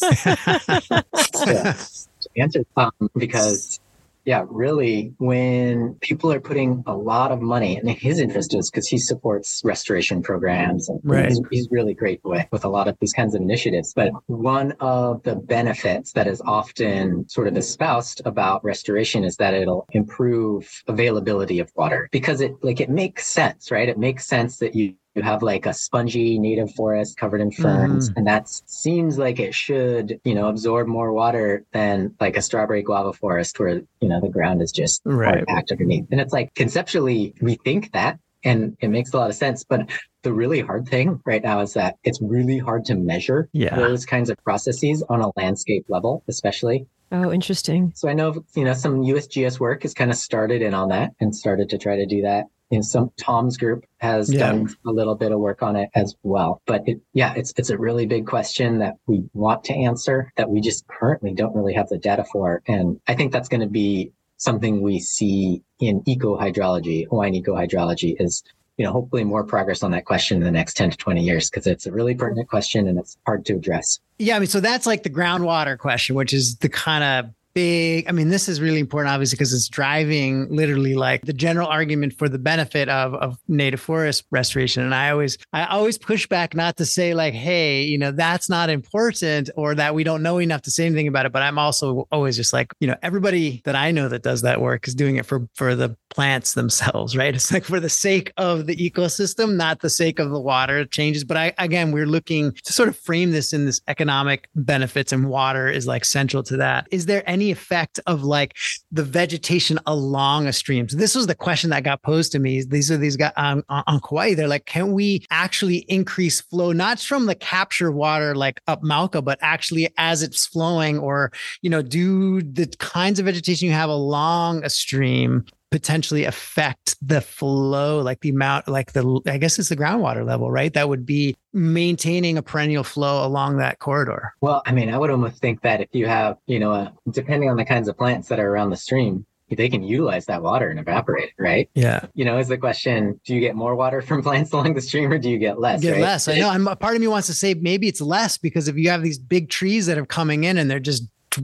to 2.22 2.30
answer. 2.38 2.64
Um, 2.78 2.92
because, 3.16 3.80
yeah, 4.26 4.46
really, 4.50 5.14
when 5.18 5.96
people 6.02 6.32
are 6.32 6.40
putting 6.40 6.84
a 6.86 6.96
lot 6.96 7.32
of 7.32 7.42
money, 7.42 7.78
and 7.78 7.90
his 7.90 8.20
interest 8.20 8.54
is 8.54 8.70
because 8.70 8.88
he 8.88 8.98
supports 8.98 9.62
restoration 9.64 10.22
programs, 10.22 10.90
and 10.90 11.00
Right. 11.04 11.30
he's, 11.30 11.42
he's 11.50 11.68
really 11.72 11.94
great 11.94 12.22
with, 12.24 12.46
with 12.52 12.64
a 12.64 12.70
lot 12.70 12.88
of 12.88 12.98
these 13.00 13.14
kinds 13.14 13.34
of 13.34 13.42
initiatives. 13.42 13.94
But 13.96 14.12
one 14.28 14.74
of 14.80 15.24
the 15.24 15.36
benefits 15.36 16.14
that 16.14 16.28
is 16.28 16.42
often 16.46 17.28
sort 17.30 17.48
of 17.48 17.58
espoused 17.58 18.22
about 18.26 18.64
restoration 18.64 19.24
is 19.24 19.36
that 19.38 19.54
it'll 19.54 19.88
improve 19.92 20.84
availability 20.88 21.60
of 21.60 21.72
water 21.76 22.08
because 22.12 22.42
it 22.42 22.54
like 22.62 22.80
it 22.80 22.90
makes 22.90 23.28
sense, 23.28 23.72
right? 23.72 23.90
It 23.90 23.98
makes 23.98 24.26
sense 24.28 24.58
that 24.58 24.76
you 24.76 24.96
you 25.16 25.22
have 25.22 25.44
like 25.44 25.66
a 25.66 25.74
spongy 25.74 26.40
native 26.40 26.74
forest 26.74 27.18
covered 27.18 27.42
in 27.42 27.52
ferns 27.52 28.10
mm. 28.10 28.14
and 28.18 28.28
that 28.28 28.48
seems 28.48 29.18
like 29.18 29.40
it 29.40 29.54
should 29.54 30.20
you 30.24 30.34
know 30.34 30.48
absorb 30.48 30.88
more 30.88 31.12
water 31.14 31.66
than 31.74 32.14
like 32.20 32.38
a 32.38 32.42
strawberry 32.42 32.82
guava 32.82 33.14
forest 33.14 33.60
where 33.60 33.82
you 34.00 34.08
know 34.10 34.22
the 34.22 34.30
ground 34.30 34.62
is 34.62 34.72
just 34.72 35.02
Right. 35.06 35.46
packed 35.48 35.72
underneath 35.72 36.06
and 36.12 36.22
it's 36.22 36.34
like 36.34 36.54
conceptually 36.56 37.34
we 37.42 37.56
think 37.56 37.92
that 37.94 38.20
and 38.44 38.76
it 38.80 38.88
makes 38.90 39.14
a 39.14 39.18
lot 39.18 39.30
of 39.30 39.36
sense 39.36 39.64
but 39.64 39.90
the 40.24 40.34
really 40.34 40.62
hard 40.62 40.88
thing 40.88 41.20
right 41.26 41.44
now 41.44 41.60
is 41.62 41.74
that 41.74 41.96
it's 42.04 42.20
really 42.22 42.58
hard 42.58 42.86
to 42.86 42.96
measure 42.96 43.50
Yeah. 43.54 43.76
those 43.76 44.06
kinds 44.06 44.30
of 44.30 44.38
processes 44.44 45.04
on 45.10 45.22
a 45.22 45.32
landscape 45.36 45.86
level 45.90 46.24
especially 46.28 46.88
Oh, 47.14 47.30
interesting. 47.30 47.92
so 47.94 48.08
I 48.08 48.14
know, 48.14 48.42
you 48.56 48.64
know, 48.64 48.72
some 48.74 49.02
USGS 49.04 49.60
work 49.60 49.82
has 49.82 49.94
kind 49.94 50.12
of 50.12 50.16
started 50.16 50.62
in 50.62 50.74
on 50.74 50.88
that 50.90 51.12
and 51.20 51.36
started 51.36 51.68
to 51.72 51.78
try 51.78 51.98
to 51.98 52.06
do 52.06 52.22
that. 52.22 52.46
And 52.72 52.86
some 52.86 53.12
Tom's 53.18 53.58
group 53.58 53.86
has 53.98 54.34
Yeah. 54.34 54.52
done 54.52 54.74
a 54.88 54.92
little 54.92 55.16
bit 55.16 55.32
of 55.32 55.40
work 55.40 55.62
on 55.62 55.76
it 55.76 55.90
as 55.94 56.16
well. 56.24 56.62
But 56.66 56.84
it, 56.88 57.02
yeah, 57.14 57.34
it's 57.36 57.54
it's 57.58 57.70
a 57.70 57.78
really 57.78 58.06
big 58.06 58.26
question 58.26 58.80
that 58.80 58.96
we 59.08 59.24
want 59.34 59.64
to 59.66 59.74
answer 59.74 60.32
that 60.38 60.50
we 60.50 60.62
just 60.62 60.88
currently 60.88 61.34
don't 61.34 61.56
really 61.56 61.74
have 61.74 61.90
the 61.90 61.98
data 61.98 62.24
for. 62.32 62.62
And 62.68 63.00
I 63.08 63.16
think 63.16 63.32
that's 63.32 63.50
going 63.50 63.62
to 63.62 63.68
be 63.68 64.12
something 64.38 64.82
we 64.82 65.00
see 65.00 65.62
in 65.80 66.02
eco 66.08 66.38
hydrology, 66.40 67.08
Hawaiian 67.10 67.36
eco 67.36 67.54
hydrology 67.54 68.16
is 68.20 68.44
you 68.78 68.86
know, 68.86 68.94
hopefully 68.94 69.24
more 69.24 69.44
progress 69.44 69.84
on 69.84 69.92
that 69.92 70.06
question 70.06 70.38
in 70.38 70.44
the 70.44 70.50
next 70.50 70.74
10 70.76 70.92
to 70.92 70.98
20 70.98 71.22
years 71.22 71.52
because 71.52 71.68
it's 71.68 71.86
a 71.86 71.92
really 71.92 72.16
pertinent 72.16 72.50
question 72.50 72.88
and 72.88 72.98
it's 72.98 73.16
hard 73.28 73.46
to 73.46 73.54
address. 73.54 74.00
Yeah, 74.18 74.38
I 74.38 74.40
mean, 74.40 74.48
so 74.48 74.60
that's 74.60 74.88
like 74.88 75.04
the 75.04 75.10
groundwater 75.10 75.78
question, 75.78 76.16
which 76.16 76.34
is 76.34 76.56
the 76.56 76.70
kind 76.70 77.04
of 77.04 77.32
big 77.54 78.08
i 78.08 78.12
mean 78.12 78.30
this 78.30 78.48
is 78.48 78.62
really 78.62 78.80
important 78.80 79.12
obviously 79.12 79.36
because 79.36 79.54
it's 79.54 79.68
driving 79.68 80.48
literally 80.50 80.96
like 80.96 81.26
the 81.26 81.34
general 81.34 81.68
argument 81.68 82.14
for 82.14 82.30
the 82.30 82.40
benefit 82.40 82.90
of 82.90 83.14
of 83.16 83.38
native 83.48 83.80
forest 83.80 84.26
restoration. 84.32 84.84
And 84.84 84.94
i 84.94 85.10
always 85.10 85.38
i 85.54 85.66
always 85.66 85.98
push 85.98 86.28
back 86.28 86.56
not 86.56 86.78
to 86.78 86.86
say 86.86 87.14
like 87.14 87.34
hey 87.34 87.84
you 87.84 87.98
know 87.98 88.12
that's 88.12 88.50
not 88.50 88.70
important 88.70 89.50
or 89.56 89.76
that 89.76 89.96
we 89.96 90.04
don't 90.04 90.24
know 90.24 90.38
enough 90.40 90.62
to 90.64 90.72
say 90.72 90.86
anything 90.86 91.08
about 91.08 91.26
it. 91.26 91.32
But 91.32 91.42
i'm 91.44 91.58
also 91.58 92.08
always 92.12 92.36
just 92.36 92.54
like 92.54 92.74
you 92.80 92.88
know 92.88 92.96
everybody 93.02 93.62
that 93.66 93.76
i 93.76 93.92
know 93.92 94.08
that 94.08 94.24
does 94.24 94.42
that 94.42 94.62
work 94.62 94.88
is 94.88 94.96
doing 94.96 95.16
it 95.16 95.26
for 95.26 95.48
for 95.56 95.76
the 95.76 95.96
plants 96.10 96.54
themselves 96.54 97.16
right? 97.22 97.34
It's 97.34 97.52
like 97.52 97.66
for 97.66 97.80
the 97.80 97.90
sake 97.90 98.32
of 98.38 98.68
the 98.68 98.76
ecosystem 98.76 99.56
not 99.56 99.80
the 99.82 99.90
sake 99.90 100.20
of 100.20 100.30
the 100.30 100.40
water 100.40 100.86
changes. 100.86 101.24
But 101.24 101.38
i 101.38 101.54
again 101.58 101.92
we're 101.92 102.06
looking 102.06 102.54
to 102.66 102.74
sort 102.74 102.90
of 102.90 102.98
frame 102.98 103.32
this 103.32 103.54
in 103.54 103.66
this 103.66 103.82
economic 103.88 104.50
benefits 104.56 105.12
and 105.12 105.30
water 105.30 105.70
is 105.70 105.88
like 105.88 106.06
central 106.06 106.44
to 106.44 106.58
that. 106.58 106.88
Is 106.92 107.06
there 107.06 107.24
any 107.26 107.41
any 107.42 107.52
effect 107.52 108.00
of 108.06 108.24
like 108.24 108.56
the 108.92 109.04
vegetation 109.04 109.80
along 109.86 110.48
a 110.48 110.54
stream? 110.54 110.88
So 110.88 110.98
this 110.98 111.16
was 111.16 111.28
the 111.28 111.36
question 111.36 111.72
that 111.72 111.84
got 111.84 112.02
posed 112.04 112.32
to 112.34 112.40
me. 112.40 112.64
These 112.64 112.92
are 112.92 112.98
these 112.98 113.18
guys 113.18 113.34
um, 113.36 113.64
on, 113.70 113.84
on 113.88 114.00
Kauai. 114.00 114.36
They're 114.36 114.48
like, 114.48 114.66
can 114.66 114.94
we 114.94 115.26
actually 115.32 115.78
increase 115.90 116.42
flow, 116.42 116.72
not 116.72 117.00
from 117.00 117.26
the 117.26 117.36
capture 117.36 117.92
water 117.92 118.36
like 118.36 118.62
up 118.68 118.84
Mauka, 118.84 119.24
but 119.24 119.40
actually 119.42 119.90
as 119.98 120.22
it's 120.22 120.46
flowing 120.46 121.00
or, 121.00 121.32
you 121.62 121.70
know, 121.70 121.82
do 121.82 122.42
the 122.42 122.68
kinds 122.80 123.20
of 123.20 123.26
vegetation 123.26 123.68
you 123.68 123.74
have 123.74 123.90
along 123.90 124.64
a 124.64 124.70
stream 124.70 125.44
potentially 125.72 126.26
affect 126.26 126.98
the 127.02 127.22
flow, 127.22 128.02
like 128.02 128.20
the 128.20 128.30
amount, 128.30 128.68
like 128.68 128.92
the, 128.92 129.22
I 129.26 129.38
guess 129.38 129.58
it's 129.58 129.70
the 129.70 129.78
groundwater 129.78 130.26
level, 130.26 130.52
right? 130.52 130.74
That 130.74 130.90
would 130.90 131.06
be 131.06 131.36
maintaining 131.54 132.38
a 132.38 132.42
perennial 132.42 132.84
flow 132.84 133.26
along 133.26 133.58
that 133.58 133.80
corridor. 133.80 134.34
Well, 134.42 134.62
I 134.66 134.72
mean, 134.72 134.90
I 134.90 134.98
would 134.98 135.10
almost 135.10 135.42
think 135.42 135.62
that 135.62 135.82
if 135.82 135.90
you 135.94 136.08
have, 136.08 136.38
you 136.48 136.60
know, 136.60 136.72
uh, 136.72 136.92
depending 137.10 137.50
on 137.50 137.58
the 137.58 137.66
kinds 137.66 137.88
of 137.88 137.98
plants 137.98 138.30
that 138.30 138.40
are 138.40 138.50
around 138.50 138.70
the 138.70 138.78
stream, 138.78 139.26
they 139.50 139.70
can 139.70 139.84
utilize 139.84 140.26
that 140.28 140.42
water 140.42 140.70
and 140.70 140.80
evaporate 140.80 141.26
it, 141.26 141.34
right? 141.38 141.70
Yeah. 141.74 142.06
You 142.14 142.26
know, 142.26 142.38
is 142.38 142.48
the 142.48 142.58
question: 142.58 143.20
Do 143.26 143.36
you 143.36 143.42
get 143.42 143.56
more 143.56 143.76
water 143.76 144.02
from 144.02 144.24
plants 144.24 144.52
along 144.54 144.74
the 144.74 144.82
stream, 144.82 145.12
or 145.12 145.18
do 145.18 145.30
you 145.30 145.38
get 145.38 145.60
less? 145.60 145.82
Get 145.82 145.94
right? 145.94 146.02
less. 146.02 146.28
I 146.28 146.38
know. 146.38 146.50
I'm 146.50 146.68
a 146.68 146.76
part 146.76 146.96
of 146.96 147.02
me 147.02 147.08
wants 147.08 147.28
to 147.28 147.34
say 147.34 147.54
maybe 147.54 147.88
it's 147.88 148.02
less 148.02 148.38
because 148.38 148.68
if 148.68 148.78
you 148.78 148.90
have 148.90 149.04
these 149.04 149.20
big 149.20 149.50
trees 149.50 149.86
that 149.88 149.98
are 149.98 150.06
coming 150.06 150.46
in 150.46 150.58
and 150.58 150.72
they're 150.72 150.80
just, 150.80 151.04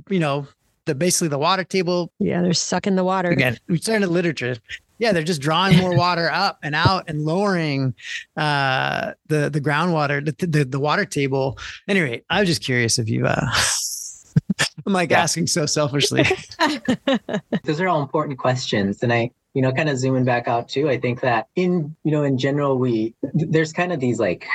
you 0.10 0.20
know, 0.20 0.48
the 0.86 0.96
basically 0.96 1.28
the 1.28 1.38
water 1.38 1.64
table. 1.64 2.12
Yeah, 2.20 2.42
they're 2.42 2.54
sucking 2.54 2.96
the 2.96 3.04
water. 3.04 3.30
Again, 3.30 3.58
we 3.68 3.78
turn 3.80 4.02
to 4.02 4.08
literature. 4.08 4.56
Yeah, 5.00 5.12
they're 5.12 5.24
just 5.24 5.42
drawing 5.42 5.78
more 5.78 5.96
water 5.98 6.30
up 6.32 6.60
and 6.64 6.76
out 6.76 7.06
and 7.08 7.24
lowering 7.24 7.94
uh, 8.36 9.14
the 9.28 9.50
the 9.50 9.62
groundwater, 9.62 10.24
the, 10.26 10.48
the 10.48 10.66
the 10.66 10.80
water 10.80 11.06
table. 11.06 11.58
Anyway, 11.88 12.24
I 12.30 12.40
was 12.40 12.50
just 12.50 12.64
curious 12.64 13.00
if 13.00 13.10
you. 13.10 13.26
Uh, 13.26 13.48
I'm 14.86 14.94
like 14.94 15.12
yeah. 15.12 15.22
asking 15.22 15.48
so 15.48 15.66
selfishly. 15.66 16.24
Those 17.64 17.82
are 17.82 17.88
all 17.88 18.02
important 18.02 18.40
questions, 18.40 19.04
and 19.04 19.12
I, 19.12 19.32
you 19.54 19.62
know, 19.62 19.72
kind 19.72 19.90
of 19.90 19.98
zooming 19.98 20.26
back 20.26 20.48
out 20.48 20.70
too. 20.70 20.90
I 20.90 21.00
think 21.00 21.22
that 21.22 21.48
in, 21.56 21.96
you 22.04 22.12
know, 22.12 22.24
in 22.24 22.38
general, 22.38 22.78
we 22.78 23.14
there's 23.34 23.74
kind 23.74 23.92
of 23.92 24.00
these 24.00 24.20
like 24.20 24.48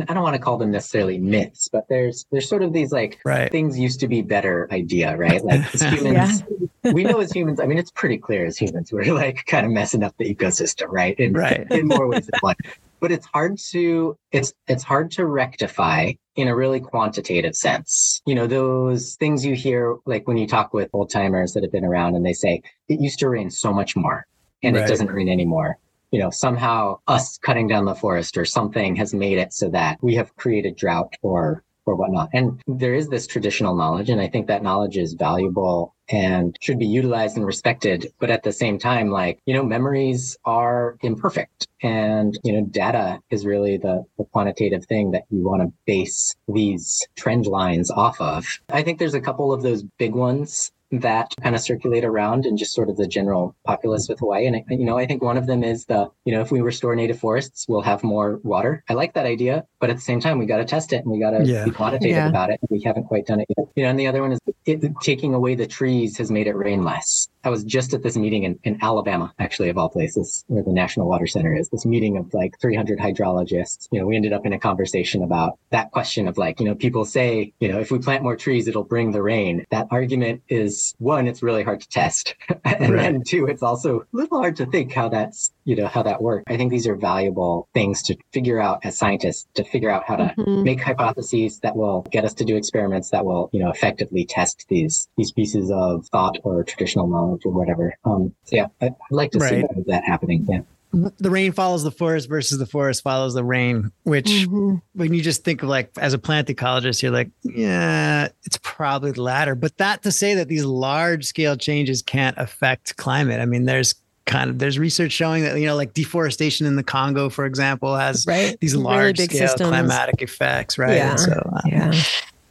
and 0.00 0.10
I 0.10 0.14
don't 0.14 0.22
want 0.22 0.34
to 0.34 0.40
call 0.40 0.58
them 0.58 0.70
necessarily 0.70 1.18
myths, 1.18 1.68
but 1.68 1.86
there's 1.88 2.26
there's 2.30 2.48
sort 2.48 2.62
of 2.62 2.72
these 2.72 2.92
like 2.92 3.18
right. 3.24 3.50
things 3.50 3.78
used 3.78 4.00
to 4.00 4.08
be 4.08 4.22
better 4.22 4.68
idea, 4.70 5.16
right? 5.16 5.44
Like 5.44 5.74
as 5.74 5.82
humans, 6.00 6.42
yeah. 6.84 6.92
we 6.92 7.04
know 7.04 7.20
as 7.20 7.32
humans. 7.32 7.60
I 7.60 7.66
mean, 7.66 7.78
it's 7.78 7.90
pretty 7.90 8.18
clear 8.18 8.46
as 8.46 8.56
humans 8.56 8.92
we're 8.92 9.12
like 9.12 9.44
kind 9.46 9.66
of 9.66 9.72
messing 9.72 10.02
up 10.02 10.14
the 10.18 10.32
ecosystem, 10.32 10.86
right? 10.90 11.18
In, 11.18 11.32
right. 11.32 11.66
in 11.70 11.88
more 11.88 12.06
ways 12.06 12.26
than 12.26 12.38
one. 12.40 12.56
But 13.00 13.12
it's 13.12 13.26
hard 13.26 13.58
to 13.70 14.16
it's 14.32 14.52
it's 14.66 14.82
hard 14.82 15.10
to 15.12 15.26
rectify 15.26 16.12
in 16.36 16.48
a 16.48 16.54
really 16.54 16.80
quantitative 16.80 17.56
sense. 17.56 18.22
You 18.26 18.34
know, 18.34 18.46
those 18.46 19.16
things 19.16 19.44
you 19.44 19.54
hear 19.54 19.96
like 20.06 20.28
when 20.28 20.36
you 20.36 20.46
talk 20.46 20.72
with 20.72 20.90
old 20.92 21.10
timers 21.10 21.52
that 21.54 21.62
have 21.62 21.72
been 21.72 21.84
around 21.84 22.14
and 22.14 22.24
they 22.24 22.32
say 22.32 22.62
it 22.88 23.00
used 23.00 23.18
to 23.20 23.28
rain 23.28 23.50
so 23.50 23.72
much 23.72 23.96
more 23.96 24.26
and 24.62 24.76
right. 24.76 24.84
it 24.84 24.88
doesn't 24.88 25.10
rain 25.10 25.28
anymore 25.28 25.78
you 26.10 26.20
know, 26.20 26.30
somehow 26.30 26.98
us 27.06 27.38
cutting 27.38 27.68
down 27.68 27.84
the 27.84 27.94
forest 27.94 28.36
or 28.36 28.44
something 28.44 28.96
has 28.96 29.14
made 29.14 29.38
it 29.38 29.52
so 29.52 29.68
that 29.70 29.98
we 30.02 30.14
have 30.14 30.34
created 30.36 30.76
drought 30.76 31.14
or 31.22 31.62
or 31.88 31.96
whatnot. 31.96 32.28
And 32.34 32.60
there 32.66 32.94
is 32.94 33.08
this 33.08 33.26
traditional 33.26 33.74
knowledge, 33.74 34.10
and 34.10 34.20
I 34.20 34.28
think 34.28 34.46
that 34.46 34.62
knowledge 34.62 34.98
is 34.98 35.14
valuable 35.14 35.94
and 36.10 36.56
should 36.60 36.78
be 36.78 36.86
utilized 36.86 37.36
and 37.36 37.46
respected. 37.46 38.12
But 38.18 38.30
at 38.30 38.42
the 38.42 38.52
same 38.52 38.78
time, 38.78 39.10
like, 39.10 39.40
you 39.46 39.54
know, 39.54 39.62
memories 39.62 40.36
are 40.44 40.96
imperfect. 41.02 41.66
And, 41.82 42.38
you 42.44 42.52
know, 42.52 42.66
data 42.66 43.20
is 43.30 43.46
really 43.46 43.78
the, 43.78 44.04
the 44.18 44.24
quantitative 44.24 44.84
thing 44.86 45.12
that 45.12 45.24
you 45.30 45.42
want 45.42 45.62
to 45.62 45.72
base 45.86 46.34
these 46.46 47.06
trend 47.16 47.46
lines 47.46 47.90
off 47.90 48.20
of. 48.20 48.46
I 48.68 48.82
think 48.82 48.98
there's 48.98 49.14
a 49.14 49.20
couple 49.20 49.52
of 49.52 49.62
those 49.62 49.82
big 49.82 50.14
ones 50.14 50.70
that 50.90 51.34
kind 51.42 51.54
of 51.54 51.60
circulate 51.60 52.04
around 52.04 52.46
and 52.46 52.58
just 52.58 52.74
sort 52.74 52.88
of 52.88 52.96
the 52.96 53.06
general 53.06 53.54
populace 53.64 54.08
with 54.08 54.18
Hawaii. 54.18 54.46
And, 54.46 54.62
you 54.68 54.84
know, 54.84 54.98
I 54.98 55.06
think 55.06 55.22
one 55.22 55.36
of 55.36 55.46
them 55.46 55.62
is 55.62 55.84
the, 55.84 56.10
you 56.24 56.32
know, 56.32 56.40
if 56.40 56.50
we 56.50 56.60
restore 56.60 56.94
native 56.94 57.18
forests, 57.18 57.66
we'll 57.68 57.82
have 57.82 58.02
more 58.02 58.40
water. 58.42 58.82
I 58.88 58.94
like 58.94 59.14
that 59.14 59.26
idea, 59.26 59.66
but 59.80 59.90
at 59.90 59.96
the 59.96 60.02
same 60.02 60.20
time, 60.20 60.38
we 60.38 60.46
got 60.46 60.58
to 60.58 60.64
test 60.64 60.92
it 60.92 61.04
and 61.04 61.10
we 61.10 61.20
got 61.20 61.30
to 61.30 61.44
yeah. 61.44 61.64
be 61.64 61.70
quantitative 61.70 62.16
yeah. 62.16 62.28
about 62.28 62.50
it. 62.50 62.60
We 62.70 62.82
haven't 62.82 63.04
quite 63.04 63.26
done 63.26 63.40
it 63.40 63.48
yet. 63.56 63.66
You 63.76 63.82
know, 63.84 63.90
and 63.90 64.00
the 64.00 64.06
other 64.06 64.22
one 64.22 64.32
is 64.32 64.40
it, 64.64 64.82
taking 65.02 65.34
away 65.34 65.54
the 65.54 65.66
trees 65.66 66.16
has 66.18 66.30
made 66.30 66.46
it 66.46 66.56
rain 66.56 66.82
less. 66.82 67.28
I 67.44 67.50
was 67.50 67.64
just 67.64 67.94
at 67.94 68.02
this 68.02 68.16
meeting 68.16 68.44
in, 68.44 68.58
in 68.64 68.78
Alabama, 68.82 69.32
actually, 69.38 69.68
of 69.68 69.78
all 69.78 69.88
places, 69.88 70.44
where 70.48 70.62
the 70.62 70.72
National 70.72 71.08
Water 71.08 71.26
Center 71.26 71.54
is. 71.54 71.68
This 71.68 71.86
meeting 71.86 72.16
of 72.16 72.32
like 72.34 72.58
300 72.60 72.98
hydrologists. 72.98 73.88
You 73.90 74.00
know, 74.00 74.06
we 74.06 74.16
ended 74.16 74.32
up 74.32 74.44
in 74.44 74.52
a 74.52 74.58
conversation 74.58 75.22
about 75.22 75.58
that 75.70 75.90
question 75.92 76.28
of 76.28 76.36
like, 76.36 76.60
you 76.60 76.66
know, 76.66 76.74
people 76.74 77.04
say, 77.04 77.52
you 77.60 77.68
know, 77.68 77.78
if 77.78 77.90
we 77.90 77.98
plant 77.98 78.22
more 78.22 78.36
trees, 78.36 78.68
it'll 78.68 78.84
bring 78.84 79.12
the 79.12 79.22
rain. 79.22 79.64
That 79.70 79.86
argument 79.90 80.42
is 80.48 80.77
one, 80.98 81.26
it's 81.26 81.42
really 81.42 81.62
hard 81.62 81.80
to 81.80 81.88
test, 81.88 82.34
and 82.64 82.94
right. 82.94 83.02
then 83.02 83.22
two, 83.26 83.46
it's 83.46 83.62
also 83.62 84.00
a 84.00 84.04
little 84.12 84.38
hard 84.38 84.56
to 84.56 84.66
think 84.66 84.92
how 84.92 85.08
that's, 85.08 85.52
you 85.64 85.76
know, 85.76 85.86
how 85.86 86.02
that 86.02 86.22
works. 86.22 86.44
I 86.46 86.56
think 86.56 86.70
these 86.70 86.86
are 86.86 86.96
valuable 86.96 87.68
things 87.74 88.02
to 88.04 88.16
figure 88.32 88.60
out 88.60 88.80
as 88.84 88.98
scientists 88.98 89.46
to 89.54 89.64
figure 89.64 89.90
out 89.90 90.04
how 90.06 90.16
to 90.16 90.34
mm-hmm. 90.36 90.62
make 90.62 90.80
hypotheses 90.80 91.60
that 91.60 91.76
will 91.76 92.02
get 92.10 92.24
us 92.24 92.34
to 92.34 92.44
do 92.44 92.56
experiments 92.56 93.10
that 93.10 93.24
will, 93.24 93.50
you 93.52 93.60
know, 93.60 93.70
effectively 93.70 94.24
test 94.24 94.66
these 94.68 95.08
these 95.16 95.32
pieces 95.32 95.70
of 95.70 96.06
thought 96.06 96.38
or 96.44 96.64
traditional 96.64 97.06
knowledge 97.06 97.42
or 97.44 97.52
whatever. 97.52 97.94
Um, 98.04 98.34
so 98.44 98.56
yeah, 98.56 98.66
I'd 98.80 98.94
like 99.10 99.32
to 99.32 99.38
right. 99.38 99.66
see 99.68 99.82
that 99.86 100.04
happening. 100.04 100.46
Yeah. 100.48 100.60
The 100.92 101.30
rain 101.30 101.52
follows 101.52 101.82
the 101.82 101.90
forest 101.90 102.28
versus 102.28 102.58
the 102.58 102.66
forest 102.66 103.02
follows 103.02 103.34
the 103.34 103.44
rain, 103.44 103.92
which 104.04 104.26
mm-hmm. 104.26 104.76
when 104.94 105.12
you 105.12 105.22
just 105.22 105.44
think 105.44 105.62
of 105.62 105.68
like 105.68 105.90
as 105.98 106.14
a 106.14 106.18
plant 106.18 106.48
ecologist, 106.48 107.02
you're 107.02 107.12
like, 107.12 107.30
yeah, 107.42 108.28
it's 108.44 108.58
probably 108.62 109.12
the 109.12 109.22
latter. 109.22 109.54
But 109.54 109.76
that 109.78 110.02
to 110.04 110.12
say 110.12 110.34
that 110.34 110.48
these 110.48 110.64
large 110.64 111.26
scale 111.26 111.56
changes 111.56 112.00
can't 112.00 112.38
affect 112.38 112.96
climate. 112.96 113.40
I 113.40 113.44
mean, 113.44 113.66
there's 113.66 113.94
kind 114.24 114.50
of 114.50 114.58
there's 114.58 114.78
research 114.78 115.12
showing 115.12 115.42
that 115.42 115.58
you 115.58 115.66
know 115.66 115.76
like 115.76 115.94
deforestation 115.94 116.66
in 116.66 116.76
the 116.76 116.82
Congo, 116.82 117.28
for 117.28 117.44
example, 117.44 117.96
has 117.96 118.24
right. 118.26 118.56
these 118.60 118.74
large 118.76 119.18
really 119.18 119.28
scale 119.28 119.48
systems. 119.48 119.70
climatic 119.70 120.22
effects, 120.22 120.78
right? 120.78 120.96
Yeah. 120.96 121.16
So, 121.16 121.32
um, 121.32 121.60
yeah. 121.66 121.92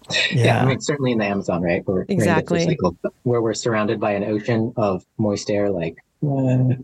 Yeah. 0.09 0.25
yeah. 0.31 0.61
I 0.63 0.65
mean, 0.65 0.79
certainly 0.79 1.11
in 1.11 1.17
the 1.17 1.25
Amazon, 1.25 1.61
right? 1.61 1.85
Where, 1.87 2.05
exactly. 2.07 2.77
Where 3.23 3.41
we're 3.41 3.53
surrounded 3.53 3.99
by 3.99 4.11
an 4.11 4.23
ocean 4.23 4.73
of 4.77 5.05
moist 5.17 5.49
air, 5.49 5.69
like, 5.69 5.97
uh, 6.25 6.75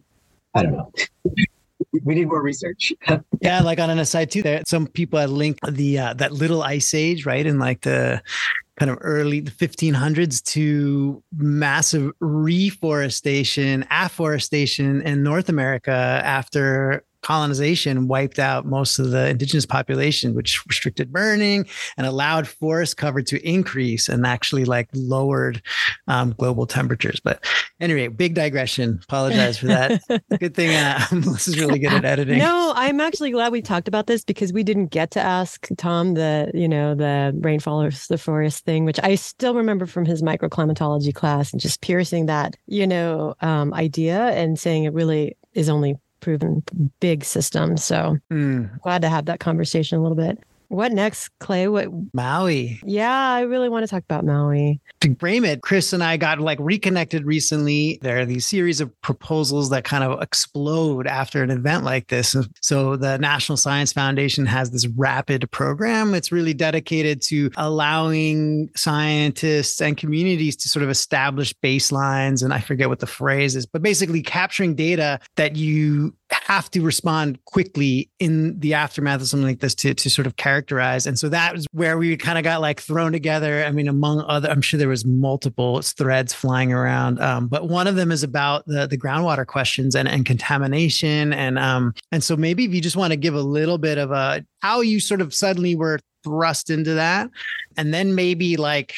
I 0.56 0.64
don't 0.64 0.74
know. 0.74 0.92
we 2.04 2.16
need 2.16 2.28
more 2.28 2.42
research. 2.42 2.94
yeah, 3.42 3.62
like 3.62 3.80
on 3.80 3.90
an 3.90 4.00
aside 4.00 4.32
too, 4.32 4.42
there 4.42 4.64
some 4.66 4.88
people 4.88 5.20
had 5.20 5.30
linked 5.30 5.60
the 5.68 6.00
uh, 6.00 6.14
that 6.16 6.32
little 6.32 6.64
ice 6.64 6.94
age, 6.94 7.26
right, 7.26 7.46
in 7.46 7.60
like 7.60 7.82
the 7.82 8.22
kind 8.78 8.90
of 8.90 8.98
early 9.02 9.40
the 9.40 9.52
1500s 9.52 10.44
to 10.44 11.22
massive 11.38 12.12
reforestation, 12.20 13.86
afforestation 13.92 15.02
in 15.04 15.22
North 15.24 15.50
America 15.50 15.92
after 15.92 17.04
colonization 17.24 18.08
wiped 18.08 18.38
out 18.38 18.66
most 18.66 19.00
of 19.00 19.12
the 19.12 19.30
indigenous 19.30 19.66
population, 19.66 20.36
which 20.36 20.64
restricted 20.68 21.12
burning 21.12 21.66
and 21.98 22.06
allowed 22.06 22.48
forest 22.48 22.98
cover 22.98 23.22
to 23.24 23.42
increase 23.48 24.10
and 24.10 24.28
actually 24.28 24.66
like 24.66 24.90
lowered 24.94 25.62
um, 26.08 26.36
global 26.38 26.68
temperatures. 26.68 27.20
But 27.24 27.44
anyway, 27.80 28.10
big 28.10 28.36
digression. 28.36 29.00
Apologize 29.04 29.58
for 29.58 29.68
that. 29.68 30.02
good 30.40 30.54
thing 30.54 30.76
uh, 30.76 31.00
Melissa's 31.12 31.60
really 31.60 31.80
good 31.80 31.94
at 31.94 32.06
editing. 32.06 32.40
No, 32.40 32.74
I'm 32.76 33.00
actually 33.00 33.32
glad 33.32 33.52
we 33.52 33.62
talked 33.62 33.88
about 33.88 34.08
this 34.08 34.24
because 34.24 34.54
we 34.54 34.64
didn't 34.64 34.88
get 34.88 35.12
to 35.12 35.22
ask 35.22 35.68
Tom 35.78 36.14
the, 36.16 36.52
you 36.54 36.68
know, 36.68 36.94
the 36.94 37.34
rainfall 37.40 37.82
or 37.82 37.92
the 38.10 38.18
forest 38.18 38.66
thing, 38.66 38.86
which 38.86 39.00
I 39.02 39.16
still 39.16 39.56
remember 39.56 39.86
from 39.86 40.06
his 40.06 40.22
microclimatology 40.22 41.14
class 41.16 41.52
and 41.54 41.62
just 41.62 41.82
piercing 41.82 42.26
that, 42.26 42.56
you 42.68 42.86
know, 42.86 43.34
um, 43.42 43.74
idea 43.74 44.30
and 44.32 44.60
saying 44.60 44.84
it 44.84 44.94
really 44.94 45.38
is 45.54 45.70
only 45.70 45.96
proven 46.24 46.64
big 47.00 47.24
system. 47.24 47.78
So 47.78 48.18
mm. 48.32 48.82
glad 48.82 49.02
to 49.02 49.10
have 49.10 49.26
that 49.26 49.40
conversation 49.40 50.00
a 50.00 50.02
little 50.02 50.16
bit. 50.16 50.40
What 50.68 50.92
next, 50.92 51.30
Clay? 51.40 51.68
What 51.68 51.90
Maui. 52.14 52.80
Yeah, 52.86 53.12
I 53.12 53.42
really 53.42 53.70
want 53.70 53.84
to 53.84 53.88
talk 53.88 54.04
about 54.04 54.26
Maui. 54.26 54.82
To 55.02 55.16
frame 55.16 55.46
it, 55.46 55.62
Chris 55.62 55.94
and 55.94 56.04
I 56.04 56.18
got 56.18 56.40
like 56.40 56.60
reconnected 56.62 57.26
recently. 57.26 58.00
There 58.02 58.20
are 58.20 58.26
these 58.26 58.46
series 58.46 58.82
of 58.82 58.90
proposals 59.02 59.70
that 59.70 59.84
kind 59.84 60.04
of 60.04 60.22
explode 60.22 61.08
after 61.08 61.44
an 61.44 61.52
event 61.52 61.84
like 61.84 62.08
this. 62.08 62.36
So 62.62 62.96
the 62.96 63.18
National 63.18 63.58
Science 63.58 63.94
Foundation 63.94 64.46
has 64.46 64.72
this 64.72 64.88
rapid 64.88 65.50
program. 65.52 66.14
It's 66.14 66.32
really 66.32 66.54
dedicated 66.54 67.22
to 67.24 67.52
allowing 67.58 68.70
scientists 68.76 69.82
and 69.82 69.98
communities 69.98 70.56
to 70.58 70.70
sort 70.70 70.84
of 70.84 70.90
establish 70.90 71.54
baselines. 71.64 72.44
And 72.44 72.54
I 72.54 72.60
forget 72.60 72.90
what 72.90 73.00
the 73.00 73.08
phrase 73.08 73.56
is, 73.56 73.66
but 73.66 73.82
basically 73.82 74.22
capturing 74.22 74.76
data 74.76 75.20
that 75.36 75.56
you 75.56 76.16
have 76.34 76.70
to 76.72 76.82
respond 76.82 77.44
quickly 77.46 78.10
in 78.20 78.60
the 78.60 78.74
aftermath 78.74 79.22
of 79.22 79.28
something 79.28 79.48
like 79.48 79.60
this 79.60 79.76
to, 79.76 79.94
to 79.94 80.10
sort 80.10 80.28
of 80.28 80.36
characterize. 80.36 81.06
And 81.06 81.18
so 81.18 81.30
that 81.30 81.54
was 81.54 81.66
where 81.72 81.98
we 81.98 82.16
kind 82.18 82.38
of 82.38 82.44
got 82.44 82.62
like 82.62 82.82
thrown 82.82 83.12
together. 83.12 83.64
I 83.64 83.72
mean, 83.72 83.88
among 83.88 84.22
other, 84.22 84.50
I'm 84.50 84.62
sure 84.62 84.78
there 84.78 84.88
was 84.88 85.06
multiple 85.06 85.82
threads 85.82 86.34
flying 86.34 86.74
around. 86.74 87.20
Um, 87.22 87.48
but 87.48 87.70
one 87.70 87.88
of 87.88 87.96
them 87.96 88.12
is 88.12 88.24
about 88.24 88.66
the, 88.66 88.88
the 88.88 88.98
groundwater 88.98 89.46
questions 89.46 89.96
and, 89.96 90.08
and 90.08 90.26
contamination. 90.26 91.34
And, 91.34 91.58
um, 91.60 91.94
and 92.12 92.24
so 92.24 92.36
maybe 92.36 92.66
if 92.66 92.74
you 92.74 92.82
just 92.82 92.96
want 92.96 93.12
to 93.12 93.18
give 93.18 93.36
a 93.36 93.42
little 93.42 93.78
bit 93.78 93.98
of 93.98 94.12
a, 94.12 94.46
how 94.62 94.82
you 94.82 95.00
sort 95.00 95.22
of 95.22 95.34
suddenly 95.34 95.76
were 95.76 96.00
thrust 96.24 96.70
into 96.70 96.94
that. 96.94 97.30
And 97.78 97.94
then 97.94 98.16
maybe 98.16 98.58
like 98.58 98.96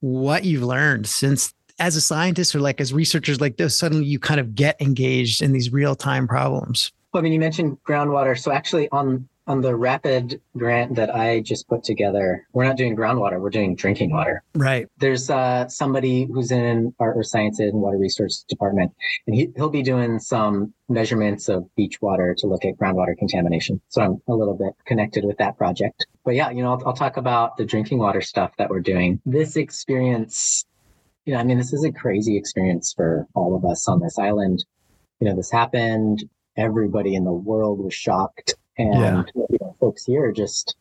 what 0.00 0.44
you've 0.44 0.62
learned 0.62 1.06
since 1.06 1.52
as 1.78 1.96
a 1.96 2.00
scientist 2.00 2.54
or 2.54 2.60
like 2.60 2.80
as 2.80 2.92
researchers 2.92 3.40
like 3.40 3.56
this, 3.56 3.78
suddenly 3.78 4.04
you 4.04 4.18
kind 4.18 4.40
of 4.40 4.54
get 4.54 4.80
engaged 4.80 5.42
in 5.42 5.52
these 5.52 5.72
real 5.72 5.94
time 5.94 6.26
problems? 6.26 6.92
Well, 7.12 7.20
I 7.20 7.24
mean, 7.24 7.32
you 7.32 7.40
mentioned 7.40 7.78
groundwater. 7.86 8.38
So 8.38 8.52
actually, 8.52 8.88
on 8.90 9.28
on 9.46 9.60
the 9.60 9.74
rapid 9.74 10.40
grant 10.56 10.96
that 10.96 11.14
I 11.14 11.40
just 11.40 11.68
put 11.68 11.84
together, 11.84 12.46
we're 12.52 12.64
not 12.64 12.76
doing 12.76 12.96
groundwater, 12.96 13.40
we're 13.40 13.50
doing 13.50 13.76
drinking 13.76 14.10
water. 14.10 14.42
Right. 14.54 14.88
There's 14.98 15.30
uh, 15.30 15.68
somebody 15.68 16.24
who's 16.24 16.50
in 16.50 16.92
our 16.98 17.14
earth 17.14 17.26
sciences 17.26 17.72
and 17.72 17.80
water 17.80 17.96
resource 17.96 18.44
department, 18.48 18.92
and 19.26 19.36
he, 19.36 19.52
he'll 19.54 19.70
be 19.70 19.82
doing 19.82 20.18
some 20.18 20.74
measurements 20.88 21.48
of 21.48 21.72
beach 21.76 22.02
water 22.02 22.34
to 22.38 22.46
look 22.46 22.64
at 22.64 22.76
groundwater 22.76 23.16
contamination. 23.16 23.80
So 23.88 24.02
I'm 24.02 24.22
a 24.28 24.34
little 24.34 24.54
bit 24.54 24.72
connected 24.84 25.24
with 25.24 25.38
that 25.38 25.56
project. 25.56 26.06
But 26.24 26.34
yeah, 26.34 26.50
you 26.50 26.62
know, 26.62 26.72
I'll, 26.72 26.82
I'll 26.88 26.92
talk 26.92 27.16
about 27.16 27.56
the 27.56 27.64
drinking 27.64 27.98
water 27.98 28.20
stuff 28.20 28.52
that 28.58 28.68
we're 28.68 28.80
doing. 28.80 29.20
This 29.24 29.56
experience 29.56 30.64
you 31.26 31.34
know, 31.34 31.40
I 31.40 31.44
mean, 31.44 31.58
this 31.58 31.72
is 31.72 31.84
a 31.84 31.92
crazy 31.92 32.36
experience 32.36 32.94
for 32.96 33.26
all 33.34 33.56
of 33.56 33.64
us 33.64 33.88
on 33.88 34.00
this 34.00 34.18
island. 34.18 34.64
You 35.20 35.28
know, 35.28 35.36
this 35.36 35.50
happened. 35.50 36.24
Everybody 36.56 37.14
in 37.14 37.24
the 37.24 37.32
world 37.32 37.80
was 37.80 37.92
shocked. 37.92 38.54
And 38.78 38.94
yeah. 39.34 39.44
you 39.50 39.58
know, 39.60 39.76
folks 39.80 40.04
here 40.04 40.30
just 40.32 40.76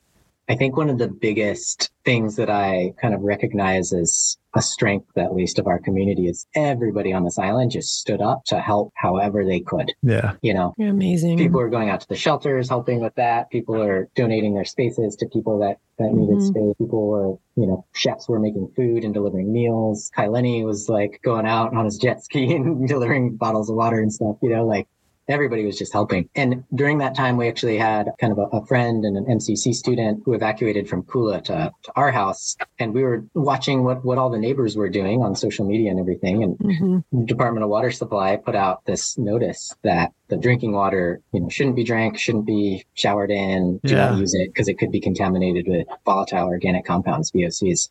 I 0.47 0.55
think 0.55 0.77
one 0.77 0.89
of 0.89 0.99
the 0.99 1.07
biggest 1.07 1.91
things 2.03 2.35
that 2.35 2.49
I 2.49 2.93
kind 3.01 3.13
of 3.15 3.21
recognize 3.21 3.91
as 3.91 4.37
a 4.53 4.61
strength, 4.61 5.17
at 5.17 5.33
least 5.33 5.59
of 5.59 5.67
our 5.67 5.79
community, 5.79 6.27
is 6.27 6.45
everybody 6.55 7.11
on 7.11 7.23
this 7.23 7.39
island 7.39 7.71
just 7.71 7.99
stood 7.99 8.21
up 8.21 8.45
to 8.45 8.59
help 8.59 8.93
however 8.95 9.43
they 9.43 9.59
could. 9.59 9.91
Yeah. 10.03 10.33
You 10.41 10.53
know, 10.53 10.73
You're 10.77 10.89
amazing. 10.89 11.37
People 11.37 11.59
are 11.59 11.69
going 11.69 11.89
out 11.89 12.01
to 12.01 12.07
the 12.07 12.15
shelters, 12.15 12.69
helping 12.69 13.01
with 13.01 13.15
that. 13.15 13.49
People 13.49 13.81
are 13.81 14.07
donating 14.15 14.53
their 14.53 14.65
spaces 14.65 15.15
to 15.17 15.27
people 15.27 15.59
that, 15.59 15.79
that 15.97 16.13
needed 16.13 16.37
mm-hmm. 16.37 16.47
space. 16.47 16.75
People 16.77 17.07
were, 17.07 17.29
you 17.55 17.67
know, 17.67 17.85
chefs 17.93 18.29
were 18.29 18.39
making 18.39 18.71
food 18.75 19.03
and 19.03 19.13
delivering 19.13 19.51
meals. 19.51 20.11
Kai 20.15 20.27
Lenny 20.27 20.63
was 20.63 20.87
like 20.89 21.19
going 21.23 21.47
out 21.47 21.73
on 21.73 21.85
his 21.85 21.97
jet 21.97 22.23
ski 22.23 22.53
and 22.55 22.87
delivering 22.87 23.35
bottles 23.35 23.69
of 23.69 23.75
water 23.75 23.99
and 23.99 24.13
stuff, 24.13 24.37
you 24.41 24.49
know, 24.49 24.65
like 24.65 24.87
everybody 25.27 25.65
was 25.65 25.77
just 25.77 25.93
helping. 25.93 26.29
And 26.35 26.63
during 26.73 26.99
that 26.99 27.15
time, 27.15 27.37
we 27.37 27.47
actually 27.47 27.77
had 27.77 28.09
kind 28.19 28.31
of 28.31 28.39
a, 28.39 28.57
a 28.57 28.65
friend 28.65 29.03
and 29.05 29.17
an 29.17 29.25
MCC 29.25 29.73
student 29.73 30.21
who 30.25 30.33
evacuated 30.33 30.87
from 30.87 31.03
Kula 31.03 31.43
to, 31.45 31.71
to, 31.83 31.91
our 31.95 32.11
house. 32.11 32.55
And 32.79 32.93
we 32.93 33.03
were 33.03 33.25
watching 33.33 33.83
what, 33.83 34.05
what 34.05 34.17
all 34.17 34.29
the 34.29 34.37
neighbors 34.37 34.75
were 34.75 34.89
doing 34.89 35.21
on 35.21 35.35
social 35.35 35.65
media 35.65 35.89
and 35.89 35.99
everything. 35.99 36.43
And 36.43 36.57
mm-hmm. 36.57 37.25
Department 37.25 37.63
of 37.63 37.69
Water 37.69 37.91
Supply 37.91 38.35
put 38.35 38.55
out 38.55 38.85
this 38.85 39.17
notice 39.17 39.73
that 39.83 40.13
the 40.27 40.37
drinking 40.37 40.73
water, 40.73 41.21
you 41.31 41.39
know, 41.39 41.49
shouldn't 41.49 41.75
be 41.75 41.83
drank, 41.83 42.19
shouldn't 42.19 42.45
be 42.45 42.85
showered 42.93 43.31
in, 43.31 43.79
do 43.83 43.93
yeah. 43.93 44.09
not 44.09 44.19
use 44.19 44.33
it 44.33 44.53
because 44.53 44.67
it 44.67 44.77
could 44.77 44.91
be 44.91 44.99
contaminated 44.99 45.67
with 45.67 45.87
volatile 46.05 46.47
organic 46.47 46.85
compounds, 46.85 47.31
VOCs 47.31 47.89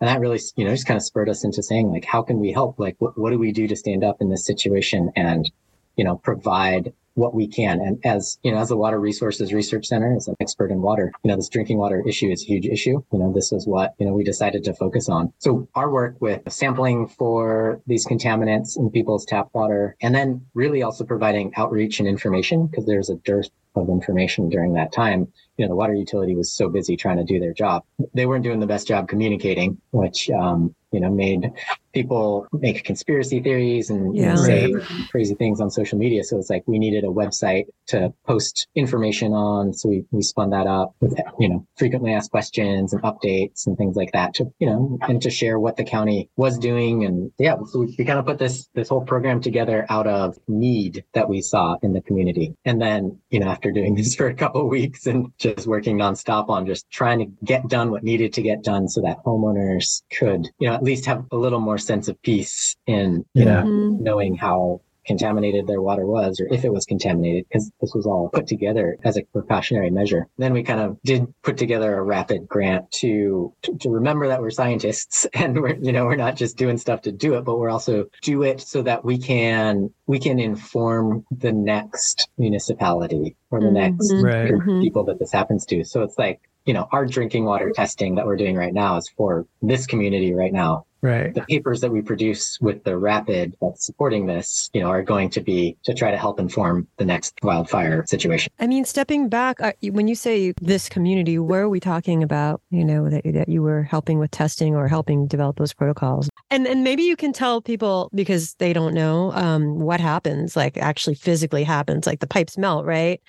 and 0.00 0.08
that 0.08 0.20
really 0.20 0.38
you 0.56 0.64
know 0.64 0.70
just 0.70 0.86
kind 0.86 0.96
of 0.96 1.02
spurred 1.02 1.28
us 1.28 1.44
into 1.44 1.60
saying 1.60 1.90
like 1.90 2.04
how 2.04 2.22
can 2.22 2.38
we 2.38 2.52
help 2.52 2.78
like 2.78 2.94
what, 2.98 3.18
what 3.18 3.30
do 3.30 3.38
we 3.38 3.50
do 3.50 3.66
to 3.66 3.74
stand 3.74 4.04
up 4.04 4.18
in 4.20 4.30
this 4.30 4.44
situation 4.44 5.10
and 5.16 5.50
you 5.98 6.04
know, 6.04 6.16
provide 6.16 6.94
what 7.18 7.34
we 7.34 7.48
can. 7.48 7.80
And 7.80 7.98
as, 8.06 8.38
you 8.42 8.52
know, 8.52 8.58
as 8.58 8.68
the 8.68 8.76
Water 8.76 9.00
Resources 9.00 9.52
Research 9.52 9.86
Center, 9.86 10.14
as 10.16 10.28
an 10.28 10.36
expert 10.40 10.70
in 10.70 10.80
water, 10.80 11.12
you 11.24 11.28
know, 11.28 11.36
this 11.36 11.48
drinking 11.48 11.78
water 11.78 12.02
issue 12.06 12.30
is 12.30 12.44
a 12.44 12.46
huge 12.46 12.66
issue. 12.66 13.02
You 13.12 13.18
know, 13.18 13.32
this 13.32 13.52
is 13.52 13.66
what, 13.66 13.94
you 13.98 14.06
know, 14.06 14.12
we 14.12 14.22
decided 14.22 14.62
to 14.64 14.74
focus 14.74 15.08
on. 15.08 15.32
So 15.38 15.68
our 15.74 15.90
work 15.90 16.16
with 16.20 16.40
sampling 16.48 17.08
for 17.08 17.82
these 17.88 18.06
contaminants 18.06 18.78
in 18.78 18.88
people's 18.90 19.26
tap 19.26 19.48
water, 19.52 19.96
and 20.00 20.14
then 20.14 20.46
really 20.54 20.82
also 20.82 21.04
providing 21.04 21.52
outreach 21.56 21.98
and 21.98 22.08
information 22.08 22.68
because 22.68 22.86
there's 22.86 23.10
a 23.10 23.16
dearth 23.16 23.50
of 23.74 23.88
information 23.88 24.48
during 24.48 24.72
that 24.74 24.92
time. 24.92 25.26
You 25.56 25.64
know, 25.64 25.70
the 25.70 25.76
water 25.76 25.94
utility 25.94 26.36
was 26.36 26.52
so 26.52 26.68
busy 26.68 26.96
trying 26.96 27.16
to 27.16 27.24
do 27.24 27.40
their 27.40 27.52
job. 27.52 27.82
They 28.14 28.26
weren't 28.26 28.44
doing 28.44 28.60
the 28.60 28.66
best 28.66 28.86
job 28.86 29.08
communicating, 29.08 29.78
which, 29.90 30.30
um, 30.30 30.74
you 30.92 31.00
know, 31.00 31.10
made 31.10 31.50
people 31.98 32.46
make 32.52 32.84
conspiracy 32.84 33.40
theories 33.40 33.90
and 33.90 34.14
yeah. 34.14 34.22
you 34.22 34.28
know, 34.28 34.36
say 34.36 35.06
crazy 35.10 35.34
things 35.34 35.60
on 35.60 35.68
social 35.68 35.98
media. 35.98 36.22
So 36.22 36.38
it's 36.38 36.48
like 36.48 36.62
we 36.66 36.78
needed 36.78 37.02
a 37.02 37.08
website 37.08 37.64
to 37.88 38.12
post 38.24 38.68
information 38.76 39.32
on. 39.32 39.72
So 39.72 39.88
we, 39.88 40.04
we 40.12 40.22
spun 40.22 40.50
that 40.50 40.66
up 40.66 40.94
with, 41.00 41.18
you 41.40 41.48
know, 41.48 41.66
frequently 41.76 42.12
asked 42.12 42.30
questions 42.30 42.92
and 42.92 43.02
updates 43.02 43.66
and 43.66 43.76
things 43.76 43.96
like 43.96 44.12
that 44.12 44.34
to, 44.34 44.46
you 44.60 44.68
know, 44.68 44.98
and 45.08 45.20
to 45.22 45.30
share 45.30 45.58
what 45.58 45.76
the 45.76 45.84
county 45.84 46.30
was 46.36 46.56
doing. 46.58 47.04
And 47.04 47.32
yeah, 47.38 47.56
so 47.66 47.80
we, 47.80 47.96
we 47.98 48.04
kind 48.04 48.20
of 48.20 48.26
put 48.26 48.38
this, 48.38 48.68
this 48.74 48.90
whole 48.90 49.04
program 49.04 49.40
together 49.40 49.84
out 49.88 50.06
of 50.06 50.38
need 50.46 51.04
that 51.14 51.28
we 51.28 51.40
saw 51.40 51.76
in 51.82 51.94
the 51.94 52.00
community. 52.02 52.54
And 52.64 52.80
then, 52.80 53.18
you 53.30 53.40
know, 53.40 53.48
after 53.48 53.72
doing 53.72 53.96
this 53.96 54.14
for 54.18 54.28
a 54.28 54.34
couple 54.34 54.68
weeks 54.68 55.06
and 55.06 55.32
just 55.38 55.66
working 55.66 55.98
nonstop 55.98 56.48
on 56.48 56.64
just 56.64 56.88
trying 56.90 57.18
to 57.18 57.26
get 57.44 57.66
done 57.68 57.90
what 57.90 58.04
needed 58.04 58.32
to 58.34 58.42
get 58.42 58.62
done 58.62 58.88
so 58.88 59.00
that 59.00 59.18
homeowners 59.24 60.02
could, 60.16 60.46
you 60.60 60.68
know, 60.68 60.74
at 60.74 60.84
least 60.84 61.06
have 61.06 61.24
a 61.32 61.36
little 61.36 61.60
more 61.60 61.78
sense 61.88 62.06
of 62.06 62.20
peace 62.22 62.76
in, 62.86 63.24
you 63.34 63.44
know, 63.44 63.62
mm-hmm. 63.62 64.02
knowing 64.02 64.36
how 64.36 64.80
contaminated 65.08 65.66
their 65.66 65.80
water 65.80 66.06
was 66.06 66.38
or 66.38 66.46
if 66.52 66.64
it 66.64 66.72
was 66.72 66.84
contaminated 66.84 67.46
because 67.48 67.72
this 67.80 67.94
was 67.94 68.04
all 68.06 68.28
put 68.28 68.46
together 68.46 68.98
as 69.04 69.16
a 69.16 69.22
precautionary 69.32 69.90
measure. 69.90 70.28
Then 70.36 70.52
we 70.52 70.62
kind 70.62 70.80
of 70.80 70.98
did 71.02 71.26
put 71.42 71.56
together 71.56 71.96
a 71.96 72.02
rapid 72.02 72.46
grant 72.46 72.92
to, 73.00 73.52
to, 73.62 73.78
to 73.78 73.88
remember 73.90 74.28
that 74.28 74.42
we're 74.42 74.50
scientists 74.50 75.26
and 75.34 75.60
we're 75.60 75.76
you 75.76 75.92
know 75.92 76.04
we're 76.04 76.16
not 76.16 76.36
just 76.36 76.58
doing 76.58 76.76
stuff 76.76 77.00
to 77.02 77.12
do 77.12 77.34
it 77.34 77.44
but 77.44 77.58
we're 77.58 77.70
also 77.70 78.04
do 78.22 78.42
it 78.42 78.60
so 78.60 78.82
that 78.82 79.04
we 79.04 79.18
can 79.18 79.90
we 80.06 80.18
can 80.18 80.38
inform 80.38 81.24
the 81.30 81.52
next 81.52 82.28
municipality 82.36 83.34
or 83.50 83.60
the 83.60 83.66
mm-hmm. 83.66 83.74
next 83.74 84.12
right. 84.22 84.52
Mm-hmm. 84.52 84.82
people 84.82 85.04
that 85.04 85.18
this 85.18 85.32
happens 85.32 85.64
to. 85.66 85.84
So 85.84 86.02
it's 86.02 86.18
like 86.18 86.40
you 86.68 86.74
know, 86.74 86.86
our 86.92 87.06
drinking 87.06 87.46
water 87.46 87.72
testing 87.74 88.16
that 88.16 88.26
we're 88.26 88.36
doing 88.36 88.54
right 88.54 88.74
now 88.74 88.98
is 88.98 89.08
for 89.16 89.46
this 89.62 89.86
community 89.86 90.34
right 90.34 90.52
now. 90.52 90.84
Right. 91.00 91.32
The 91.32 91.42
papers 91.42 91.80
that 91.82 91.92
we 91.92 92.02
produce 92.02 92.58
with 92.60 92.82
the 92.82 92.96
rapid 92.98 93.56
that's 93.60 93.86
supporting 93.86 94.26
this, 94.26 94.68
you 94.72 94.80
know, 94.80 94.88
are 94.88 95.02
going 95.02 95.30
to 95.30 95.40
be 95.40 95.76
to 95.84 95.94
try 95.94 96.10
to 96.10 96.16
help 96.16 96.40
inform 96.40 96.88
the 96.96 97.04
next 97.04 97.38
wildfire 97.42 98.04
situation. 98.06 98.52
I 98.58 98.66
mean, 98.66 98.84
stepping 98.84 99.28
back, 99.28 99.60
uh, 99.60 99.72
when 99.82 100.08
you 100.08 100.16
say 100.16 100.52
this 100.60 100.88
community, 100.88 101.38
where 101.38 101.62
are 101.62 101.68
we 101.68 101.78
talking 101.78 102.24
about? 102.24 102.60
You 102.70 102.84
know, 102.84 103.08
that, 103.08 103.22
that 103.24 103.48
you 103.48 103.62
were 103.62 103.84
helping 103.84 104.18
with 104.18 104.32
testing 104.32 104.74
or 104.74 104.88
helping 104.88 105.28
develop 105.28 105.56
those 105.56 105.72
protocols, 105.72 106.28
and 106.50 106.66
and 106.66 106.82
maybe 106.82 107.04
you 107.04 107.14
can 107.14 107.32
tell 107.32 107.62
people 107.62 108.10
because 108.12 108.54
they 108.54 108.72
don't 108.72 108.94
know 108.94 109.32
um, 109.32 109.78
what 109.78 110.00
happens, 110.00 110.56
like 110.56 110.76
actually 110.78 111.14
physically 111.14 111.62
happens, 111.62 112.06
like 112.06 112.18
the 112.18 112.26
pipes 112.26 112.58
melt, 112.58 112.84
right? 112.84 113.20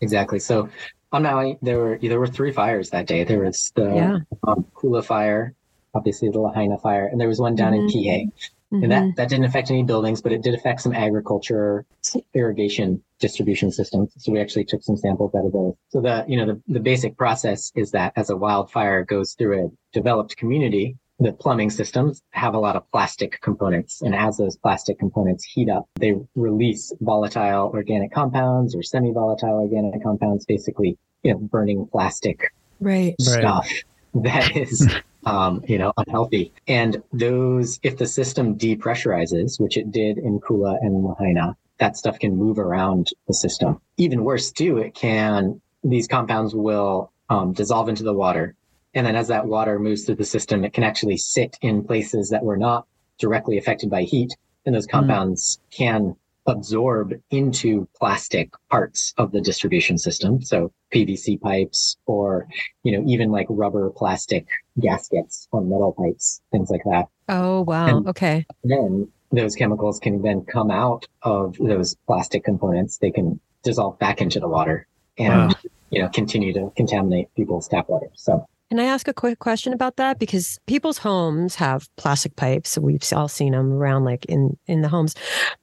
Exactly. 0.00 0.38
So 0.38 0.68
on 1.10 1.22
Maui, 1.22 1.58
there 1.62 1.78
were 1.78 1.98
there 1.98 2.20
were 2.20 2.26
three 2.26 2.52
fires 2.52 2.90
that 2.90 3.06
day. 3.06 3.24
There 3.24 3.40
was 3.40 3.72
the 3.74 3.94
yeah. 3.94 4.18
um, 4.46 4.64
Kula 4.74 5.04
fire, 5.04 5.54
obviously 5.94 6.28
the 6.28 6.40
Lahaina 6.40 6.78
fire, 6.78 7.06
and 7.06 7.20
there 7.20 7.28
was 7.28 7.40
one 7.40 7.54
down 7.54 7.72
mm-hmm. 7.72 7.88
in 7.88 8.04
Kihei. 8.04 8.32
Mm-hmm. 8.72 8.82
And 8.82 8.92
that, 8.92 9.02
mm-hmm. 9.02 9.10
that 9.16 9.28
didn't 9.28 9.44
affect 9.44 9.70
any 9.70 9.84
buildings, 9.84 10.20
but 10.20 10.32
it 10.32 10.42
did 10.42 10.54
affect 10.54 10.80
some 10.80 10.92
agriculture 10.92 11.86
irrigation 12.34 13.02
distribution 13.20 13.70
systems. 13.70 14.12
So 14.18 14.32
we 14.32 14.40
actually 14.40 14.64
took 14.64 14.82
some 14.82 14.96
samples 14.96 15.34
out 15.34 15.46
of 15.46 15.52
those. 15.52 15.74
So 15.90 16.00
the, 16.00 16.24
you 16.26 16.36
know, 16.36 16.46
the, 16.46 16.62
the 16.66 16.80
basic 16.80 17.16
process 17.16 17.70
is 17.76 17.92
that 17.92 18.12
as 18.16 18.30
a 18.30 18.36
wildfire 18.36 19.04
goes 19.04 19.34
through 19.34 19.66
a 19.66 19.68
developed 19.92 20.36
community, 20.36 20.96
the 21.20 21.32
plumbing 21.32 21.70
systems 21.70 22.22
have 22.30 22.54
a 22.54 22.58
lot 22.58 22.74
of 22.74 22.90
plastic 22.90 23.40
components. 23.40 24.02
And 24.02 24.14
as 24.14 24.36
those 24.36 24.56
plastic 24.56 24.98
components 24.98 25.44
heat 25.44 25.68
up, 25.68 25.88
they 26.00 26.14
release 26.34 26.92
volatile 27.00 27.70
organic 27.72 28.12
compounds 28.12 28.74
or 28.74 28.82
semi-volatile 28.82 29.60
organic 29.60 30.02
compounds, 30.02 30.44
basically, 30.44 30.98
you 31.22 31.32
know, 31.32 31.38
burning 31.38 31.86
plastic 31.86 32.52
right. 32.80 33.14
stuff 33.20 33.68
right. 33.70 33.84
that 34.24 34.56
is, 34.56 34.92
um, 35.26 35.62
you 35.66 35.78
know, 35.78 35.92
unhealthy. 35.96 36.52
And 36.66 37.02
those, 37.12 37.80
if 37.82 37.96
the 37.96 38.06
system 38.06 38.56
depressurizes, 38.56 39.60
which 39.60 39.76
it 39.76 39.90
did 39.90 40.18
in 40.18 40.40
Kula 40.40 40.78
and 40.80 41.04
Lahaina, 41.04 41.56
that 41.78 41.96
stuff 41.96 42.18
can 42.18 42.36
move 42.36 42.58
around 42.58 43.10
the 43.26 43.34
system. 43.34 43.80
Even 43.96 44.24
worse 44.24 44.52
too, 44.52 44.78
it 44.78 44.94
can, 44.94 45.60
these 45.82 46.06
compounds 46.06 46.54
will 46.54 47.12
um, 47.28 47.52
dissolve 47.52 47.88
into 47.88 48.04
the 48.04 48.14
water. 48.14 48.54
And 48.94 49.06
then 49.06 49.16
as 49.16 49.28
that 49.28 49.46
water 49.46 49.78
moves 49.78 50.04
through 50.04 50.16
the 50.16 50.24
system, 50.24 50.64
it 50.64 50.72
can 50.72 50.84
actually 50.84 51.16
sit 51.16 51.58
in 51.62 51.84
places 51.84 52.30
that 52.30 52.44
were 52.44 52.56
not 52.56 52.86
directly 53.18 53.58
affected 53.58 53.90
by 53.90 54.02
heat. 54.02 54.36
And 54.66 54.74
those 54.74 54.86
compounds 54.86 55.58
mm. 55.58 55.76
can 55.76 56.16
absorb 56.46 57.14
into 57.30 57.88
plastic 57.96 58.50
parts 58.70 59.14
of 59.16 59.32
the 59.32 59.40
distribution 59.40 59.98
system. 59.98 60.42
So 60.42 60.72
PVC 60.92 61.40
pipes 61.40 61.96
or, 62.06 62.46
you 62.82 62.92
know, 62.92 63.04
even 63.06 63.30
like 63.30 63.46
rubber 63.48 63.90
plastic 63.90 64.46
gaskets 64.80 65.48
on 65.52 65.68
metal 65.68 65.92
pipes, 65.92 66.40
things 66.52 66.70
like 66.70 66.82
that. 66.84 67.06
Oh, 67.28 67.62
wow. 67.62 67.86
And 67.86 68.08
okay. 68.08 68.46
Then 68.62 69.10
those 69.32 69.56
chemicals 69.56 69.98
can 69.98 70.22
then 70.22 70.44
come 70.44 70.70
out 70.70 71.06
of 71.22 71.56
those 71.58 71.96
plastic 72.06 72.44
components. 72.44 72.98
They 72.98 73.10
can 73.10 73.40
dissolve 73.62 73.98
back 73.98 74.20
into 74.20 74.38
the 74.38 74.48
water 74.48 74.86
and, 75.18 75.52
wow. 75.52 75.58
you 75.90 76.02
know, 76.02 76.08
continue 76.08 76.52
to 76.52 76.70
contaminate 76.76 77.34
people's 77.34 77.68
tap 77.68 77.88
water. 77.88 78.08
So 78.14 78.46
can 78.70 78.80
I 78.80 78.84
ask 78.84 79.06
a 79.08 79.14
quick 79.14 79.38
question 79.38 79.72
about 79.72 79.96
that? 79.96 80.18
Because 80.18 80.58
people's 80.66 80.98
homes 80.98 81.54
have 81.56 81.88
plastic 81.96 82.34
pipes. 82.34 82.76
We've 82.78 83.02
all 83.12 83.28
seen 83.28 83.52
them 83.52 83.72
around, 83.72 84.04
like 84.04 84.24
in 84.24 84.56
in 84.66 84.80
the 84.80 84.88
homes. 84.88 85.14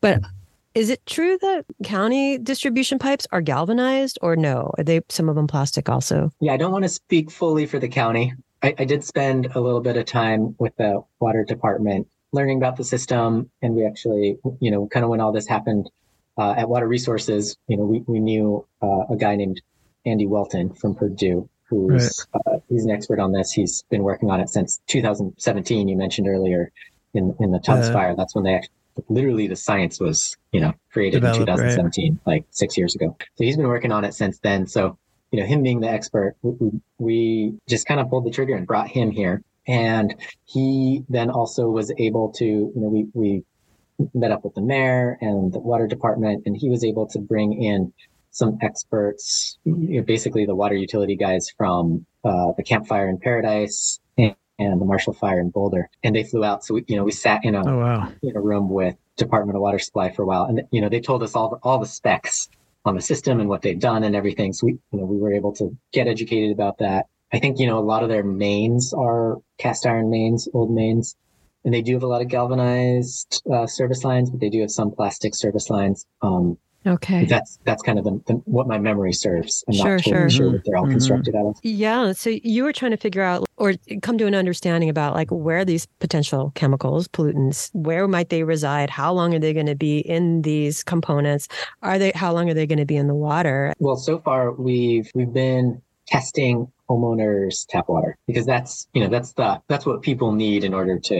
But 0.01 0.21
is 0.73 0.89
it 0.89 1.05
true 1.05 1.37
that 1.41 1.65
county 1.83 2.37
distribution 2.37 2.99
pipes 2.99 3.27
are 3.31 3.41
galvanized, 3.41 4.17
or 4.21 4.35
no? 4.35 4.71
Are 4.77 4.83
they 4.83 5.01
some 5.09 5.29
of 5.29 5.35
them 5.35 5.47
plastic 5.47 5.89
also? 5.89 6.31
Yeah, 6.39 6.53
I 6.53 6.57
don't 6.57 6.71
want 6.71 6.83
to 6.83 6.89
speak 6.89 7.31
fully 7.31 7.65
for 7.65 7.79
the 7.79 7.89
county. 7.89 8.33
I, 8.63 8.73
I 8.77 8.85
did 8.85 9.03
spend 9.03 9.47
a 9.55 9.59
little 9.59 9.81
bit 9.81 9.97
of 9.97 10.05
time 10.05 10.55
with 10.59 10.75
the 10.77 11.03
water 11.19 11.43
department 11.43 12.07
learning 12.31 12.57
about 12.57 12.77
the 12.77 12.83
system, 12.83 13.49
and 13.61 13.75
we 13.75 13.85
actually, 13.85 14.37
you 14.59 14.71
know, 14.71 14.87
kind 14.87 15.03
of 15.03 15.09
when 15.09 15.19
all 15.19 15.31
this 15.31 15.47
happened 15.47 15.89
uh, 16.37 16.53
at 16.57 16.69
Water 16.69 16.87
Resources, 16.87 17.57
you 17.67 17.77
know, 17.77 17.83
we 17.83 18.03
we 18.07 18.19
knew 18.19 18.65
uh, 18.81 19.05
a 19.09 19.17
guy 19.17 19.35
named 19.35 19.61
Andy 20.05 20.25
Whelton 20.25 20.73
from 20.73 20.95
Purdue 20.95 21.49
who's 21.71 22.27
right. 22.35 22.55
uh, 22.55 22.59
he's 22.69 22.83
an 22.83 22.91
expert 22.91 23.19
on 23.19 23.31
this. 23.31 23.51
He's 23.51 23.83
been 23.83 24.03
working 24.03 24.29
on 24.29 24.41
it 24.41 24.49
since 24.49 24.81
2017. 24.87 25.87
You 25.87 25.95
mentioned 25.95 26.27
earlier 26.27 26.71
in 27.13 27.35
in 27.39 27.51
the 27.51 27.59
Tubbs 27.59 27.87
uh, 27.87 27.93
fire. 27.93 28.15
That's 28.15 28.35
when 28.35 28.43
they 28.43 28.53
actually 28.53 28.75
literally 29.09 29.47
the 29.47 29.55
science 29.55 29.99
was 29.99 30.37
you 30.51 30.59
know 30.59 30.73
created 30.91 31.23
in 31.23 31.33
2017, 31.33 32.19
right. 32.25 32.33
like 32.33 32.45
six 32.51 32.77
years 32.77 32.95
ago. 32.95 33.15
So 33.35 33.43
he's 33.43 33.57
been 33.57 33.67
working 33.67 33.91
on 33.91 34.05
it 34.05 34.13
since 34.13 34.39
then. 34.39 34.67
So 34.67 34.97
you 35.31 35.39
know 35.39 35.45
him 35.45 35.63
being 35.63 35.79
the 35.79 35.89
expert, 35.89 36.35
we, 36.41 36.71
we 36.97 37.53
just 37.67 37.85
kind 37.87 37.99
of 37.99 38.09
pulled 38.09 38.25
the 38.25 38.31
trigger 38.31 38.55
and 38.55 38.67
brought 38.67 38.87
him 38.87 39.11
here. 39.11 39.43
And 39.67 40.15
he 40.45 41.03
then 41.07 41.29
also 41.29 41.69
was 41.69 41.93
able 41.97 42.31
to, 42.33 42.45
you 42.45 42.73
know, 42.75 42.89
we 42.89 43.07
we 43.13 43.43
met 44.13 44.31
up 44.31 44.43
with 44.43 44.55
the 44.55 44.61
mayor 44.61 45.17
and 45.21 45.53
the 45.53 45.59
water 45.59 45.87
department, 45.87 46.43
and 46.45 46.57
he 46.57 46.69
was 46.69 46.83
able 46.83 47.07
to 47.07 47.19
bring 47.19 47.61
in 47.61 47.93
some 48.31 48.57
experts, 48.61 49.57
you 49.65 49.97
know, 49.99 50.03
basically 50.03 50.45
the 50.45 50.55
water 50.55 50.75
utility 50.75 51.15
guys 51.15 51.49
from 51.57 52.05
uh, 52.23 52.53
the 52.57 52.63
Camp 52.63 52.87
Fire 52.87 53.09
in 53.09 53.17
Paradise 53.17 53.99
and, 54.61 54.81
the 54.81 54.85
Marshall 54.85 55.13
Fire 55.13 55.39
in 55.39 55.49
Boulder, 55.49 55.89
and 56.03 56.15
they 56.15 56.23
flew 56.23 56.43
out. 56.43 56.63
So 56.63 56.75
we, 56.75 56.85
you 56.87 56.95
know, 56.95 57.03
we 57.03 57.11
sat 57.11 57.43
in 57.43 57.55
a 57.55 57.67
oh, 57.67 57.77
wow. 57.77 58.11
in 58.21 58.35
a 58.35 58.41
room 58.41 58.69
with 58.69 58.95
Department 59.17 59.55
of 59.55 59.61
Water 59.61 59.79
Supply 59.79 60.11
for 60.11 60.23
a 60.23 60.25
while, 60.25 60.45
and 60.45 60.61
you 60.71 60.81
know, 60.81 60.89
they 60.89 60.99
told 60.99 61.23
us 61.23 61.35
all 61.35 61.49
the, 61.49 61.57
all 61.57 61.79
the 61.79 61.85
specs 61.85 62.49
on 62.85 62.95
the 62.95 63.01
system 63.01 63.39
and 63.39 63.49
what 63.49 63.61
they've 63.61 63.79
done 63.79 64.03
and 64.03 64.15
everything. 64.15 64.53
So 64.53 64.65
we, 64.65 64.73
you 64.91 64.99
know, 64.99 65.05
we 65.05 65.17
were 65.17 65.33
able 65.33 65.53
to 65.53 65.75
get 65.91 66.07
educated 66.07 66.51
about 66.51 66.79
that. 66.79 67.07
I 67.33 67.39
think 67.39 67.59
you 67.59 67.67
know 67.67 67.79
a 67.79 67.79
lot 67.79 68.03
of 68.03 68.09
their 68.09 68.23
mains 68.23 68.93
are 68.93 69.37
cast 69.57 69.85
iron 69.85 70.09
mains, 70.09 70.49
old 70.53 70.71
mains, 70.71 71.15
and 71.63 71.73
they 71.73 71.81
do 71.81 71.93
have 71.93 72.03
a 72.03 72.07
lot 72.07 72.21
of 72.21 72.27
galvanized 72.27 73.43
uh, 73.51 73.67
service 73.67 74.03
lines, 74.03 74.29
but 74.29 74.39
they 74.39 74.49
do 74.49 74.61
have 74.61 74.71
some 74.71 74.91
plastic 74.91 75.35
service 75.35 75.69
lines. 75.69 76.05
Um, 76.21 76.57
Okay. 76.85 77.25
That's 77.25 77.59
that's 77.63 77.83
kind 77.83 77.99
of 77.99 78.05
the, 78.05 78.21
the, 78.25 78.33
what 78.45 78.67
my 78.67 78.79
memory 78.79 79.13
serves. 79.13 79.63
I'm 79.67 79.73
sure, 79.73 79.95
not 79.97 80.03
totally 80.03 80.13
sure. 80.13 80.29
sure 80.29 80.51
what 80.51 80.61
they're 80.65 80.77
all 80.77 80.83
mm-hmm. 80.83 80.93
constructed 80.93 81.35
out 81.35 81.45
of. 81.47 81.57
Yeah. 81.63 82.13
So 82.13 82.31
you 82.43 82.63
were 82.63 82.73
trying 82.73 82.91
to 82.91 82.97
figure 82.97 83.21
out 83.21 83.47
or 83.57 83.73
come 84.01 84.17
to 84.17 84.25
an 84.25 84.33
understanding 84.33 84.89
about 84.89 85.13
like 85.13 85.29
where 85.29 85.63
these 85.63 85.85
potential 85.99 86.51
chemicals, 86.55 87.07
pollutants, 87.07 87.69
where 87.73 88.07
might 88.07 88.29
they 88.29 88.43
reside? 88.43 88.89
How 88.89 89.13
long 89.13 89.35
are 89.35 89.39
they 89.39 89.53
going 89.53 89.67
to 89.67 89.75
be 89.75 89.99
in 89.99 90.41
these 90.41 90.83
components? 90.83 91.47
Are 91.83 91.99
they 91.99 92.11
how 92.15 92.33
long 92.33 92.49
are 92.49 92.55
they 92.55 92.65
going 92.65 92.79
to 92.79 92.85
be 92.85 92.97
in 92.97 93.07
the 93.07 93.15
water? 93.15 93.73
Well, 93.79 93.95
so 93.95 94.19
far 94.19 94.51
we've 94.51 95.11
we've 95.13 95.33
been 95.33 95.81
testing 96.07 96.71
homeowners 96.89 97.65
tap 97.69 97.87
water 97.87 98.17
because 98.27 98.45
that's 98.45 98.87
you 98.93 99.01
know 99.01 99.07
that's 99.07 99.33
the 99.33 99.61
that's 99.67 99.85
what 99.85 100.01
people 100.01 100.31
need 100.31 100.63
in 100.63 100.73
order 100.73 100.99
to 100.99 101.15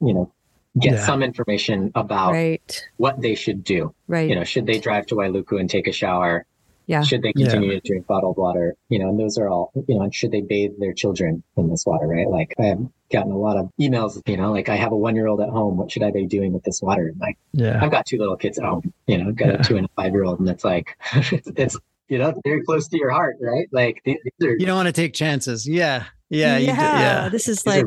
you 0.00 0.14
know 0.14 0.32
get 0.80 0.94
yeah. 0.94 1.06
some 1.06 1.22
information 1.22 1.92
about 1.94 2.32
right. 2.32 2.86
what 2.96 3.20
they 3.20 3.34
should 3.34 3.64
do. 3.64 3.94
Right. 4.06 4.28
You 4.28 4.34
know, 4.34 4.44
should 4.44 4.66
they 4.66 4.78
drive 4.78 5.06
to 5.06 5.14
Wailuku 5.14 5.58
and 5.58 5.68
take 5.68 5.86
a 5.86 5.92
shower? 5.92 6.46
Yeah. 6.86 7.02
Should 7.02 7.20
they 7.22 7.34
continue 7.34 7.72
yeah. 7.72 7.80
to 7.80 7.86
drink 7.86 8.06
bottled 8.06 8.38
water? 8.38 8.74
You 8.88 8.98
know, 8.98 9.10
and 9.10 9.20
those 9.20 9.36
are 9.36 9.48
all, 9.48 9.72
you 9.86 9.94
know, 9.94 10.02
and 10.02 10.14
should 10.14 10.32
they 10.32 10.40
bathe 10.40 10.72
their 10.78 10.94
children 10.94 11.42
in 11.58 11.68
this 11.68 11.84
water, 11.84 12.06
right? 12.06 12.28
Like 12.28 12.54
I 12.58 12.64
have 12.64 12.80
gotten 13.12 13.30
a 13.30 13.36
lot 13.36 13.58
of 13.58 13.70
emails, 13.78 14.20
you 14.26 14.38
know, 14.38 14.52
like 14.52 14.70
I 14.70 14.76
have 14.76 14.92
a 14.92 14.96
one 14.96 15.14
year 15.14 15.26
old 15.26 15.42
at 15.42 15.50
home. 15.50 15.76
What 15.76 15.92
should 15.92 16.02
I 16.02 16.10
be 16.10 16.26
doing 16.26 16.52
with 16.54 16.62
this 16.62 16.80
water? 16.80 17.12
like, 17.20 17.36
yeah, 17.52 17.78
I've 17.82 17.90
got 17.90 18.06
two 18.06 18.16
little 18.16 18.36
kids 18.36 18.58
at 18.58 18.64
home, 18.64 18.92
you 19.06 19.18
know, 19.18 19.28
I've 19.28 19.36
got 19.36 19.48
yeah. 19.48 19.60
a 19.60 19.62
two 19.62 19.76
and 19.76 19.84
a 19.84 19.88
five 19.96 20.12
year 20.12 20.24
old 20.24 20.40
and 20.40 20.48
it's 20.48 20.64
like, 20.64 20.96
it's, 21.12 21.48
it's, 21.56 21.78
you 22.08 22.16
know, 22.16 22.40
very 22.42 22.62
close 22.64 22.88
to 22.88 22.96
your 22.96 23.10
heart, 23.10 23.36
right? 23.38 23.68
Like 23.70 24.00
these 24.06 24.16
are, 24.42 24.56
you 24.56 24.64
don't 24.64 24.76
want 24.76 24.86
to 24.86 24.92
take 24.92 25.12
chances. 25.12 25.68
Yeah. 25.68 26.04
Yeah. 26.30 26.56
Yeah. 26.56 26.72
yeah. 26.74 27.28
This 27.28 27.48
is 27.48 27.66
like 27.66 27.84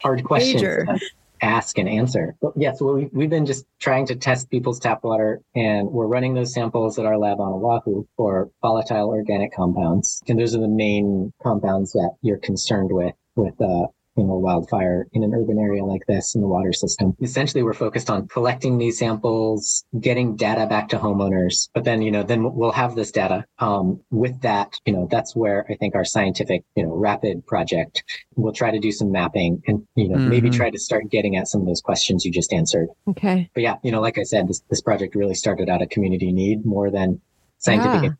hard 0.00 0.22
questions 0.22 1.02
ask 1.44 1.78
and 1.78 1.88
answer. 1.88 2.34
But 2.40 2.52
yeah, 2.56 2.72
so 2.72 2.94
we, 2.94 3.10
we've 3.12 3.30
been 3.30 3.46
just 3.46 3.66
trying 3.78 4.06
to 4.06 4.16
test 4.16 4.50
people's 4.50 4.80
tap 4.80 5.04
water 5.04 5.42
and 5.54 5.90
we're 5.90 6.06
running 6.06 6.34
those 6.34 6.54
samples 6.54 6.98
at 6.98 7.04
our 7.04 7.18
lab 7.18 7.38
on 7.38 7.52
Oahu 7.52 8.06
for 8.16 8.50
volatile 8.62 9.08
organic 9.08 9.54
compounds. 9.54 10.22
And 10.26 10.40
those 10.40 10.54
are 10.54 10.60
the 10.60 10.68
main 10.68 11.32
compounds 11.42 11.92
that 11.92 12.14
you're 12.22 12.38
concerned 12.38 12.90
with, 12.92 13.14
with, 13.36 13.60
uh, 13.60 13.86
you 14.16 14.24
know, 14.24 14.34
wildfire 14.34 15.06
in 15.12 15.22
an 15.22 15.34
urban 15.34 15.58
area 15.58 15.84
like 15.84 16.02
this 16.06 16.34
in 16.34 16.40
the 16.40 16.46
water 16.46 16.72
system. 16.72 17.16
Essentially, 17.20 17.62
we're 17.62 17.72
focused 17.72 18.10
on 18.10 18.28
collecting 18.28 18.78
these 18.78 18.98
samples, 18.98 19.84
getting 20.00 20.36
data 20.36 20.66
back 20.66 20.88
to 20.88 20.98
homeowners, 20.98 21.68
but 21.74 21.84
then, 21.84 22.02
you 22.02 22.10
know, 22.10 22.22
then 22.22 22.54
we'll 22.54 22.72
have 22.72 22.94
this 22.94 23.10
data. 23.10 23.44
Um, 23.58 24.00
with 24.10 24.40
that, 24.42 24.78
you 24.84 24.92
know, 24.92 25.08
that's 25.10 25.34
where 25.34 25.66
I 25.70 25.74
think 25.74 25.94
our 25.94 26.04
scientific, 26.04 26.64
you 26.74 26.84
know, 26.84 26.94
rapid 26.94 27.46
project 27.46 28.04
we'll 28.36 28.52
try 28.52 28.70
to 28.70 28.78
do 28.78 28.92
some 28.92 29.10
mapping 29.10 29.62
and, 29.66 29.86
you 29.94 30.08
know, 30.08 30.16
mm-hmm. 30.16 30.28
maybe 30.28 30.50
try 30.50 30.70
to 30.70 30.78
start 30.78 31.10
getting 31.10 31.36
at 31.36 31.48
some 31.48 31.60
of 31.60 31.66
those 31.66 31.80
questions 31.80 32.24
you 32.24 32.30
just 32.30 32.52
answered. 32.52 32.88
Okay. 33.08 33.50
But 33.54 33.62
yeah, 33.62 33.76
you 33.82 33.92
know, 33.92 34.00
like 34.00 34.18
I 34.18 34.22
said, 34.22 34.48
this, 34.48 34.62
this 34.70 34.80
project 34.80 35.14
really 35.14 35.34
started 35.34 35.68
out 35.68 35.82
of 35.82 35.88
community 35.88 36.32
need 36.32 36.64
more 36.64 36.90
than 36.90 37.20
scientific 37.64 38.12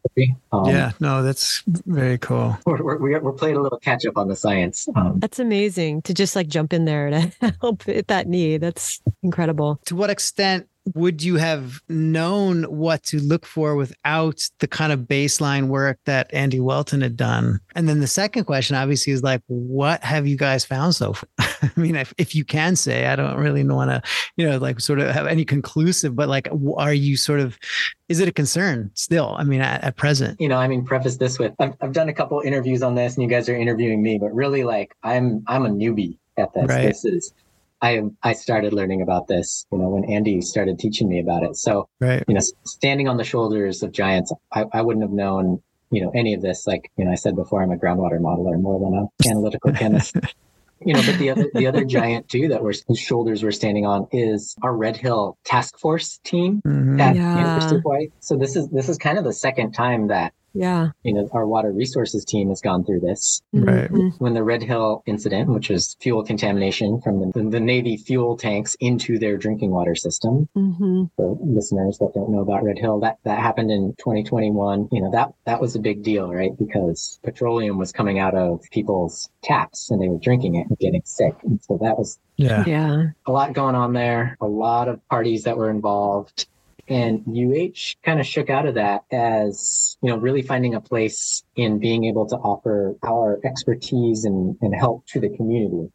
ah. 0.52 0.56
Um, 0.56 0.66
yeah, 0.66 0.92
no, 1.00 1.22
that's 1.22 1.62
very 1.66 2.18
cool. 2.18 2.56
We're, 2.64 2.82
we're, 2.82 3.20
we're, 3.20 3.32
playing 3.32 3.56
a 3.56 3.60
little 3.60 3.78
catch 3.78 4.06
up 4.06 4.16
on 4.16 4.28
the 4.28 4.36
science. 4.36 4.88
Um, 4.94 5.18
that's 5.20 5.38
amazing 5.38 6.02
to 6.02 6.14
just 6.14 6.34
like 6.34 6.48
jump 6.48 6.72
in 6.72 6.84
there 6.84 7.10
to 7.10 7.32
help 7.60 7.88
at 7.88 8.08
that 8.08 8.26
need. 8.26 8.60
That's 8.60 9.02
incredible. 9.22 9.80
To 9.86 9.96
what 9.96 10.10
extent 10.10 10.68
would 10.94 11.22
you 11.22 11.36
have 11.36 11.80
known 11.88 12.64
what 12.64 13.02
to 13.04 13.18
look 13.20 13.46
for 13.46 13.74
without 13.74 14.46
the 14.58 14.66
kind 14.66 14.92
of 14.92 15.00
baseline 15.00 15.68
work 15.68 15.98
that 16.04 16.32
Andy 16.32 16.60
Whelton 16.60 17.00
had 17.00 17.16
done? 17.16 17.60
And 17.74 17.88
then 17.88 18.00
the 18.00 18.06
second 18.06 18.44
question, 18.44 18.76
obviously, 18.76 19.12
is 19.12 19.22
like, 19.22 19.40
what 19.46 20.02
have 20.04 20.26
you 20.26 20.36
guys 20.36 20.64
found 20.64 20.94
so 20.94 21.14
far? 21.14 21.28
I 21.38 21.70
mean, 21.76 21.96
if, 21.96 22.12
if 22.18 22.34
you 22.34 22.44
can 22.44 22.76
say, 22.76 23.06
I 23.06 23.16
don't 23.16 23.36
really 23.36 23.64
want 23.64 23.90
to, 23.90 24.02
you 24.36 24.48
know, 24.48 24.58
like 24.58 24.80
sort 24.80 24.98
of 24.98 25.10
have 25.14 25.26
any 25.26 25.44
conclusive, 25.44 26.14
but 26.14 26.28
like, 26.28 26.48
are 26.76 26.94
you 26.94 27.16
sort 27.16 27.40
of, 27.40 27.58
is 28.08 28.20
it 28.20 28.28
a 28.28 28.32
concern 28.32 28.90
still? 28.94 29.34
I 29.38 29.44
mean, 29.44 29.62
at, 29.62 29.82
at 29.82 29.96
present? 29.96 30.40
You 30.40 30.48
know, 30.48 30.58
I 30.58 30.68
mean, 30.68 30.84
preface 30.84 31.16
this 31.16 31.38
with, 31.38 31.54
I've, 31.58 31.74
I've 31.80 31.92
done 31.92 32.10
a 32.10 32.14
couple 32.14 32.40
interviews 32.40 32.82
on 32.82 32.94
this 32.94 33.14
and 33.14 33.22
you 33.22 33.28
guys 33.28 33.48
are 33.48 33.56
interviewing 33.56 34.02
me, 34.02 34.18
but 34.18 34.34
really 34.34 34.64
like, 34.64 34.94
I'm, 35.02 35.42
I'm 35.46 35.64
a 35.64 35.70
newbie 35.70 36.18
at 36.36 36.52
this. 36.52 36.68
Right. 36.68 36.88
This 36.88 37.04
is, 37.06 37.32
I 37.82 38.02
I 38.22 38.32
started 38.32 38.72
learning 38.72 39.02
about 39.02 39.26
this, 39.28 39.66
you 39.70 39.78
know, 39.78 39.88
when 39.88 40.04
Andy 40.04 40.40
started 40.40 40.78
teaching 40.78 41.08
me 41.08 41.20
about 41.20 41.42
it. 41.42 41.56
So, 41.56 41.88
right. 42.00 42.24
you 42.26 42.34
know, 42.34 42.40
standing 42.64 43.08
on 43.08 43.16
the 43.16 43.24
shoulders 43.24 43.82
of 43.82 43.92
giants, 43.92 44.32
I, 44.52 44.64
I 44.72 44.82
wouldn't 44.82 45.04
have 45.04 45.12
known, 45.12 45.62
you 45.90 46.02
know, 46.02 46.10
any 46.14 46.34
of 46.34 46.42
this. 46.42 46.66
Like, 46.66 46.90
you 46.96 47.04
know, 47.04 47.10
I 47.10 47.16
said 47.16 47.36
before, 47.36 47.62
I'm 47.62 47.72
a 47.72 47.76
groundwater 47.76 48.20
modeler 48.20 48.60
more 48.60 48.80
than 48.80 48.98
an 48.98 49.08
analytical 49.30 49.72
chemist. 49.72 50.16
you 50.80 50.94
know, 50.94 51.02
but 51.04 51.18
the 51.18 51.30
other 51.30 51.50
the 51.54 51.66
other 51.66 51.84
giant 51.84 52.28
too 52.28 52.48
that 52.48 52.62
we're 52.62 52.74
whose 52.86 52.98
shoulders 52.98 53.42
we're 53.42 53.52
standing 53.52 53.86
on 53.86 54.06
is 54.12 54.54
our 54.62 54.74
Red 54.74 54.96
Hill 54.96 55.38
Task 55.44 55.78
Force 55.78 56.18
team 56.24 56.62
mm-hmm. 56.64 57.00
at 57.00 57.16
yeah. 57.16 57.38
University 57.38 57.76
of 57.76 57.82
Hawaii. 57.82 58.08
So 58.20 58.36
this 58.36 58.56
is 58.56 58.68
this 58.68 58.88
is 58.88 58.98
kind 58.98 59.18
of 59.18 59.24
the 59.24 59.32
second 59.32 59.72
time 59.72 60.08
that 60.08 60.32
yeah. 60.54 60.90
You 61.02 61.14
know, 61.14 61.28
our 61.32 61.46
water 61.46 61.72
resources 61.72 62.24
team 62.24 62.48
has 62.48 62.60
gone 62.60 62.84
through 62.84 63.00
this. 63.00 63.42
Right. 63.52 63.90
Mm-hmm. 63.90 64.24
When 64.24 64.34
the 64.34 64.44
Red 64.44 64.62
Hill 64.62 65.02
incident, 65.04 65.50
which 65.50 65.68
was 65.68 65.96
fuel 66.00 66.24
contamination 66.24 67.00
from 67.00 67.32
the, 67.32 67.50
the 67.50 67.60
Navy 67.60 67.96
fuel 67.96 68.36
tanks 68.36 68.76
into 68.80 69.18
their 69.18 69.36
drinking 69.36 69.70
water 69.70 69.94
system. 69.94 70.48
Mm-hmm. 70.56 71.04
For 71.16 71.36
listeners 71.40 71.98
that 71.98 72.12
don't 72.14 72.30
know 72.30 72.40
about 72.40 72.62
Red 72.62 72.78
Hill, 72.78 73.00
that, 73.00 73.18
that 73.24 73.40
happened 73.40 73.70
in 73.70 73.94
2021. 73.98 74.88
You 74.92 75.02
know, 75.02 75.10
that, 75.10 75.34
that 75.44 75.60
was 75.60 75.74
a 75.74 75.80
big 75.80 76.02
deal, 76.04 76.32
right? 76.32 76.56
Because 76.56 77.18
petroleum 77.24 77.76
was 77.76 77.92
coming 77.92 78.20
out 78.20 78.34
of 78.34 78.62
people's 78.70 79.28
taps 79.42 79.90
and 79.90 80.00
they 80.00 80.08
were 80.08 80.18
drinking 80.18 80.54
it 80.54 80.68
and 80.68 80.78
getting 80.78 81.02
sick. 81.04 81.34
And 81.42 81.60
so 81.62 81.78
that 81.82 81.98
was 81.98 82.18
yeah. 82.36 82.64
Yeah. 82.66 83.06
A 83.26 83.32
lot 83.32 83.52
going 83.52 83.74
on 83.74 83.92
there, 83.92 84.36
a 84.40 84.46
lot 84.46 84.88
of 84.88 85.06
parties 85.08 85.44
that 85.44 85.56
were 85.56 85.70
involved. 85.70 86.46
And 86.88 87.24
UH 87.26 87.96
kind 88.02 88.20
of 88.20 88.26
shook 88.26 88.50
out 88.50 88.66
of 88.66 88.74
that 88.74 89.04
as, 89.10 89.96
you 90.02 90.10
know, 90.10 90.16
really 90.16 90.42
finding 90.42 90.74
a 90.74 90.80
place 90.80 91.42
in 91.56 91.78
being 91.78 92.04
able 92.04 92.26
to 92.28 92.36
offer 92.36 92.96
our 93.02 93.40
expertise 93.44 94.24
and, 94.24 94.56
and 94.60 94.74
help 94.74 95.06
to 95.08 95.20
the 95.20 95.30
community 95.30 95.90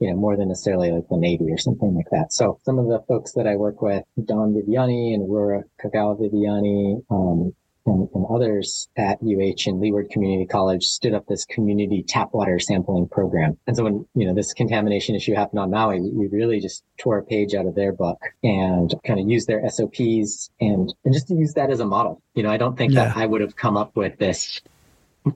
you 0.00 0.08
know, 0.08 0.16
more 0.16 0.36
than 0.36 0.48
necessarily 0.48 0.90
like 0.90 1.06
the 1.10 1.16
Navy 1.16 1.44
or 1.50 1.58
something 1.58 1.94
like 1.94 2.08
that. 2.10 2.32
So 2.32 2.58
some 2.64 2.78
of 2.78 2.86
the 2.86 3.04
folks 3.06 3.32
that 3.32 3.46
I 3.46 3.56
work 3.56 3.82
with, 3.82 4.02
Don 4.24 4.54
Viviani 4.54 5.14
and 5.14 5.28
Aurora 5.28 5.64
Kagawa 5.80 6.18
Viviani, 6.18 7.04
um, 7.10 7.54
and, 7.86 8.08
and, 8.14 8.26
others 8.30 8.88
at 8.96 9.18
UH 9.22 9.68
and 9.68 9.80
Leeward 9.80 10.10
Community 10.10 10.46
College 10.46 10.84
stood 10.84 11.14
up 11.14 11.26
this 11.26 11.44
community 11.44 12.04
tap 12.06 12.30
water 12.32 12.58
sampling 12.58 13.08
program. 13.08 13.56
And 13.66 13.76
so 13.76 13.84
when, 13.84 14.06
you 14.14 14.26
know, 14.26 14.34
this 14.34 14.52
contamination 14.52 15.14
issue 15.14 15.34
happened 15.34 15.58
on 15.58 15.70
Maui, 15.70 16.00
we 16.00 16.28
really 16.28 16.60
just 16.60 16.84
tore 16.98 17.18
a 17.18 17.24
page 17.24 17.54
out 17.54 17.66
of 17.66 17.74
their 17.74 17.92
book 17.92 18.18
and 18.42 18.94
kind 19.06 19.18
of 19.18 19.28
used 19.28 19.48
their 19.48 19.68
SOPs 19.68 20.50
and, 20.60 20.92
and 21.04 21.14
just 21.14 21.28
to 21.28 21.34
use 21.34 21.54
that 21.54 21.70
as 21.70 21.80
a 21.80 21.86
model. 21.86 22.22
You 22.34 22.42
know, 22.42 22.50
I 22.50 22.56
don't 22.56 22.76
think 22.76 22.92
yeah. 22.92 23.06
that 23.06 23.16
I 23.16 23.26
would 23.26 23.40
have 23.40 23.56
come 23.56 23.76
up 23.76 23.96
with 23.96 24.18
this 24.18 24.60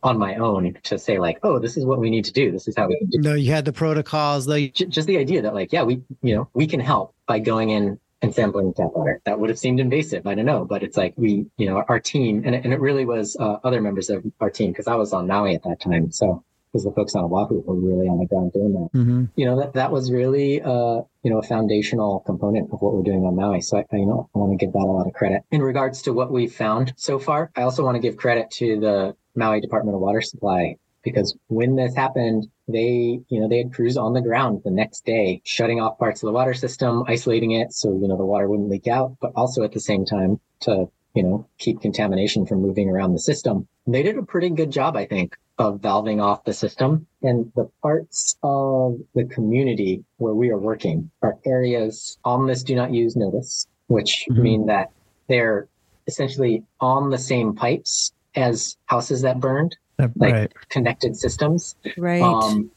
on 0.02 0.18
my 0.18 0.36
own 0.36 0.78
to 0.84 0.98
say 0.98 1.18
like, 1.18 1.38
oh, 1.42 1.58
this 1.58 1.76
is 1.76 1.84
what 1.84 1.98
we 1.98 2.10
need 2.10 2.24
to 2.24 2.32
do. 2.32 2.50
This 2.50 2.68
is 2.68 2.74
how 2.76 2.88
we 2.88 2.98
can 2.98 3.08
do. 3.08 3.18
No, 3.20 3.34
you 3.34 3.52
had 3.52 3.64
the 3.64 3.72
protocols. 3.72 4.46
Though. 4.46 4.66
Just 4.68 5.06
the 5.06 5.18
idea 5.18 5.42
that 5.42 5.54
like, 5.54 5.72
yeah, 5.72 5.82
we, 5.82 6.02
you 6.22 6.34
know, 6.34 6.48
we 6.54 6.66
can 6.66 6.80
help 6.80 7.14
by 7.26 7.38
going 7.38 7.70
in 7.70 7.98
and 8.24 8.34
sampling 8.34 8.74
tap 8.74 8.90
water. 8.94 9.20
That 9.24 9.38
would 9.38 9.50
have 9.50 9.58
seemed 9.58 9.80
invasive. 9.80 10.26
I 10.26 10.34
don't 10.34 10.46
know, 10.46 10.64
but 10.64 10.82
it's 10.82 10.96
like 10.96 11.14
we, 11.16 11.46
you 11.56 11.66
know, 11.66 11.84
our 11.88 12.00
team, 12.00 12.42
and 12.44 12.54
it, 12.54 12.64
and 12.64 12.72
it 12.72 12.80
really 12.80 13.04
was 13.04 13.36
uh, 13.38 13.58
other 13.64 13.80
members 13.80 14.10
of 14.10 14.24
our 14.40 14.50
team 14.50 14.72
because 14.72 14.86
I 14.86 14.94
was 14.94 15.12
on 15.12 15.26
Maui 15.26 15.54
at 15.54 15.62
that 15.64 15.80
time. 15.80 16.10
So 16.12 16.44
because 16.74 16.84
the 16.84 16.90
folks 16.90 17.14
on 17.14 17.22
Oahu 17.22 17.62
were 17.64 17.76
really 17.76 18.08
on 18.08 18.18
the 18.18 18.26
ground 18.26 18.52
doing 18.52 18.72
that. 18.72 18.98
Mm-hmm. 18.98 19.24
You 19.36 19.46
know, 19.46 19.60
that, 19.60 19.74
that 19.74 19.92
was 19.92 20.10
really, 20.10 20.60
uh, 20.60 21.02
you 21.22 21.30
know, 21.30 21.38
a 21.38 21.42
foundational 21.42 22.18
component 22.26 22.72
of 22.72 22.82
what 22.82 22.94
we're 22.94 23.04
doing 23.04 23.24
on 23.24 23.36
Maui. 23.36 23.60
So 23.60 23.78
I, 23.78 23.84
I, 23.92 23.96
you 23.96 24.06
know, 24.06 24.28
I 24.34 24.38
want 24.38 24.58
to 24.58 24.64
give 24.64 24.72
that 24.72 24.80
a 24.80 24.90
lot 24.90 25.06
of 25.06 25.12
credit. 25.12 25.42
In 25.52 25.62
regards 25.62 26.02
to 26.02 26.12
what 26.12 26.32
we've 26.32 26.52
found 26.52 26.92
so 26.96 27.20
far, 27.20 27.52
I 27.54 27.62
also 27.62 27.84
want 27.84 27.94
to 27.94 28.00
give 28.00 28.16
credit 28.16 28.50
to 28.54 28.80
the 28.80 29.16
Maui 29.36 29.60
Department 29.60 29.94
of 29.94 30.00
Water 30.00 30.20
Supply 30.20 30.74
because 31.04 31.36
when 31.46 31.76
this 31.76 31.94
happened, 31.94 32.48
they, 32.68 33.20
you 33.28 33.40
know, 33.40 33.48
they 33.48 33.58
had 33.58 33.72
crews 33.72 33.96
on 33.96 34.12
the 34.14 34.22
ground 34.22 34.62
the 34.64 34.70
next 34.70 35.04
day, 35.04 35.42
shutting 35.44 35.80
off 35.80 35.98
parts 35.98 36.22
of 36.22 36.28
the 36.28 36.32
water 36.32 36.54
system, 36.54 37.04
isolating 37.06 37.52
it 37.52 37.72
so, 37.72 37.90
you 38.00 38.08
know, 38.08 38.16
the 38.16 38.24
water 38.24 38.48
wouldn't 38.48 38.70
leak 38.70 38.86
out, 38.86 39.16
but 39.20 39.32
also 39.36 39.62
at 39.62 39.72
the 39.72 39.80
same 39.80 40.04
time 40.04 40.40
to, 40.60 40.88
you 41.14 41.22
know, 41.22 41.46
keep 41.58 41.80
contamination 41.80 42.46
from 42.46 42.62
moving 42.62 42.88
around 42.88 43.12
the 43.12 43.18
system. 43.18 43.68
They 43.86 44.02
did 44.02 44.16
a 44.16 44.22
pretty 44.22 44.50
good 44.50 44.70
job, 44.70 44.96
I 44.96 45.04
think, 45.04 45.36
of 45.58 45.80
valving 45.80 46.22
off 46.22 46.44
the 46.44 46.54
system. 46.54 47.06
And 47.22 47.52
the 47.54 47.70
parts 47.82 48.36
of 48.42 48.98
the 49.14 49.24
community 49.24 50.04
where 50.16 50.34
we 50.34 50.50
are 50.50 50.58
working 50.58 51.10
are 51.22 51.36
areas 51.44 52.18
on 52.24 52.46
this 52.46 52.62
do 52.62 52.74
not 52.74 52.92
use 52.92 53.14
notice, 53.14 53.66
which 53.88 54.24
mm-hmm. 54.30 54.42
mean 54.42 54.66
that 54.66 54.90
they're 55.28 55.68
essentially 56.06 56.64
on 56.80 57.10
the 57.10 57.18
same 57.18 57.54
pipes 57.54 58.12
as 58.34 58.76
houses 58.86 59.22
that 59.22 59.40
burned, 59.40 59.76
like 59.98 60.32
right. 60.32 60.52
connected 60.68 61.16
systems. 61.16 61.76
Right. 61.96 62.22
Um, 62.22 62.70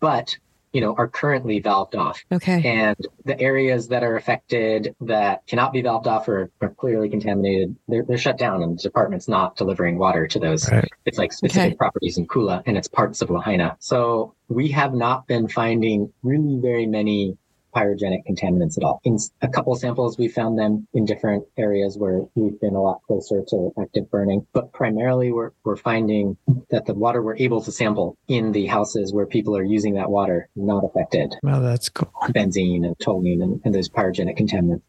but 0.00 0.36
you 0.72 0.80
know, 0.80 0.94
are 0.96 1.08
currently 1.08 1.60
valved 1.60 1.96
off. 1.96 2.22
Okay. 2.30 2.62
And 2.64 2.96
the 3.24 3.38
areas 3.40 3.88
that 3.88 4.04
are 4.04 4.16
affected 4.16 4.94
that 5.00 5.44
cannot 5.46 5.72
be 5.72 5.82
valved 5.82 6.06
off 6.06 6.28
or 6.28 6.50
are 6.60 6.68
clearly 6.68 7.08
contaminated, 7.08 7.74
they're, 7.88 8.04
they're 8.04 8.18
shut 8.18 8.38
down 8.38 8.62
and 8.62 8.78
the 8.78 8.82
department's 8.82 9.26
not 9.26 9.56
delivering 9.56 9.98
water 9.98 10.28
to 10.28 10.38
those. 10.38 10.70
Right. 10.70 10.88
It's 11.06 11.18
like 11.18 11.32
specific 11.32 11.72
okay. 11.72 11.76
properties 11.76 12.18
in 12.18 12.26
Kula 12.28 12.62
and 12.66 12.78
it's 12.78 12.86
parts 12.86 13.20
of 13.20 13.30
Lahaina. 13.30 13.76
So 13.80 14.34
we 14.48 14.68
have 14.68 14.94
not 14.94 15.26
been 15.26 15.48
finding 15.48 16.12
really 16.22 16.60
very 16.60 16.86
many 16.86 17.36
pyrogenic 17.74 18.22
contaminants 18.28 18.76
at 18.76 18.84
all. 18.84 19.00
In 19.04 19.18
a 19.42 19.48
couple 19.48 19.74
samples, 19.74 20.18
we 20.18 20.28
found 20.28 20.58
them 20.58 20.86
in 20.94 21.04
different 21.04 21.44
areas 21.56 21.96
where 21.98 22.22
we've 22.34 22.60
been 22.60 22.74
a 22.74 22.82
lot 22.82 23.00
closer 23.06 23.42
to 23.48 23.72
active 23.80 24.10
burning, 24.10 24.46
but 24.52 24.72
primarily 24.72 25.32
we're, 25.32 25.50
we're 25.64 25.76
finding 25.76 26.36
that 26.70 26.86
the 26.86 26.94
water 26.94 27.22
we're 27.22 27.36
able 27.36 27.62
to 27.62 27.72
sample 27.72 28.16
in 28.28 28.52
the 28.52 28.66
houses 28.66 29.12
where 29.12 29.26
people 29.26 29.56
are 29.56 29.64
using 29.64 29.94
that 29.94 30.10
water 30.10 30.48
not 30.56 30.84
affected. 30.84 31.34
Well, 31.42 31.60
that's 31.60 31.88
cool. 31.88 32.12
Benzene 32.30 32.84
and 32.84 32.96
toluene 32.98 33.42
and, 33.42 33.60
and 33.64 33.74
those 33.74 33.88
pyrogenic 33.88 34.38
contaminants. 34.38 34.82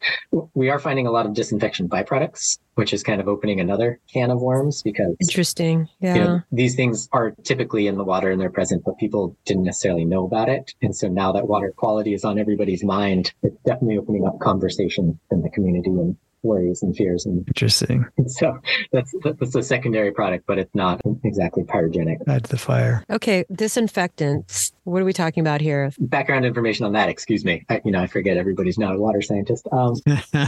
We 0.53 0.69
are 0.69 0.79
finding 0.79 1.07
a 1.07 1.11
lot 1.11 1.25
of 1.25 1.33
disinfection 1.33 1.89
byproducts 1.89 2.57
which 2.75 2.93
is 2.93 3.03
kind 3.03 3.19
of 3.19 3.27
opening 3.27 3.59
another 3.59 3.99
can 4.11 4.31
of 4.31 4.41
worms 4.41 4.81
because 4.81 5.15
interesting. 5.19 5.87
Yeah. 5.99 6.15
You 6.15 6.23
know, 6.23 6.41
these 6.51 6.75
things 6.75 7.09
are 7.11 7.31
typically 7.43 7.87
in 7.87 7.97
the 7.97 8.03
water 8.03 8.31
and 8.31 8.39
they're 8.39 8.49
present, 8.49 8.83
but 8.85 8.97
people 8.97 9.35
didn't 9.45 9.63
necessarily 9.63 10.05
know 10.05 10.25
about 10.25 10.49
it. 10.49 10.73
And 10.81 10.95
so 10.95 11.07
now 11.07 11.31
that 11.33 11.47
water 11.47 11.73
quality 11.75 12.13
is 12.13 12.23
on 12.23 12.39
everybody's 12.39 12.83
mind, 12.83 13.33
it's 13.43 13.61
definitely 13.65 13.97
opening 13.97 14.25
up 14.25 14.39
conversation 14.39 15.19
in 15.31 15.41
the 15.41 15.49
community 15.49 15.89
and 15.89 16.15
worries 16.43 16.81
and 16.81 16.95
fears. 16.95 17.25
And 17.25 17.47
interesting. 17.47 18.05
So 18.27 18.59
that's 18.91 19.13
that's 19.23 19.55
a 19.55 19.63
secondary 19.63 20.11
product, 20.11 20.45
but 20.47 20.57
it's 20.57 20.73
not 20.73 21.01
exactly 21.23 21.63
pyrogenic. 21.63 22.17
Add 22.27 22.45
to 22.45 22.51
the 22.51 22.57
fire. 22.57 23.03
Okay, 23.09 23.45
disinfectants. 23.51 24.71
What 24.83 25.01
are 25.01 25.05
we 25.05 25.13
talking 25.13 25.41
about 25.41 25.61
here? 25.61 25.91
Background 25.99 26.45
information 26.45 26.85
on 26.85 26.93
that. 26.93 27.09
Excuse 27.09 27.45
me. 27.45 27.65
I, 27.69 27.81
you 27.85 27.91
know, 27.91 28.01
I 28.01 28.07
forget 28.07 28.37
everybody's 28.37 28.77
not 28.77 28.95
a 28.95 28.97
water 28.97 29.21
scientist. 29.21 29.67
Um, 29.71 29.95